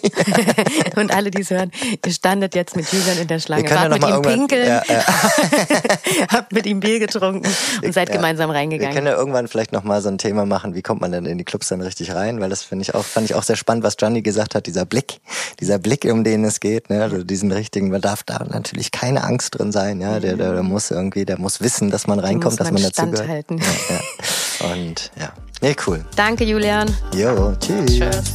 Und 0.95 1.13
alle, 1.13 1.31
die 1.31 1.41
es 1.41 1.49
hören, 1.49 1.71
ihr 2.05 2.11
standet 2.11 2.55
jetzt 2.55 2.75
mit 2.75 2.91
Julian 2.91 3.17
in 3.19 3.27
der 3.27 3.39
Schlange. 3.39 3.69
Wart 3.69 3.91
mit 3.91 4.03
ihm 4.03 4.21
pinkeln, 4.21 4.67
ja, 4.67 4.83
ja. 4.87 5.05
habt 6.31 6.51
mit 6.51 6.65
ihm 6.65 6.79
Bier 6.79 6.99
getrunken 6.99 7.47
und 7.83 7.93
seid 7.93 8.09
ja. 8.09 8.15
gemeinsam 8.15 8.49
reingegangen. 8.49 8.93
Wir 8.93 8.95
können 8.95 9.07
ja 9.07 9.17
irgendwann 9.17 9.47
vielleicht 9.47 9.71
nochmal 9.71 10.01
so 10.01 10.09
ein 10.09 10.17
Thema 10.17 10.45
machen, 10.45 10.75
wie 10.75 10.81
kommt 10.81 11.01
man 11.01 11.11
denn 11.11 11.25
in 11.25 11.37
die 11.37 11.43
Clubs 11.43 11.69
dann 11.69 11.81
richtig 11.81 12.13
rein? 12.13 12.41
Weil 12.41 12.49
das 12.49 12.63
finde 12.63 12.83
ich 12.83 12.95
auch, 12.95 13.05
fand 13.05 13.29
ich 13.29 13.35
auch 13.35 13.43
sehr 13.43 13.55
spannend, 13.55 13.83
was 13.83 13.97
Gianni 13.97 14.21
gesagt 14.21 14.55
hat, 14.55 14.67
dieser 14.67 14.85
Blick, 14.85 15.19
dieser 15.59 15.79
Blick, 15.79 16.05
um 16.05 16.23
den 16.23 16.43
es 16.43 16.59
geht, 16.59 16.89
ne? 16.89 17.03
also 17.03 17.23
diesen 17.23 17.51
richtigen, 17.51 17.89
man 17.89 18.01
darf 18.01 18.23
da 18.23 18.43
natürlich 18.43 18.91
keine 18.91 19.23
Angst 19.23 19.57
drin 19.57 19.71
sein, 19.71 20.01
ja, 20.01 20.19
der, 20.19 20.35
der, 20.35 20.53
der 20.53 20.63
muss 20.63 20.91
irgendwie, 20.91 21.25
der 21.25 21.39
muss 21.39 21.61
wissen, 21.61 21.89
dass 21.89 22.07
man 22.07 22.19
reinkommt, 22.19 22.59
man 22.59 22.73
dass 22.73 22.73
man 22.73 22.91
dazu 22.91 23.11
gehört. 23.11 23.45
Ja, 23.49 23.57
ja. 23.57 23.99
Und 24.61 25.11
ja, 25.19 25.31
nee, 25.61 25.75
cool. 25.85 26.03
Danke, 26.15 26.43
Julian. 26.43 26.87
Jo, 27.13 27.53
tschüss. 27.59 27.97
Tschüss. 27.97 28.33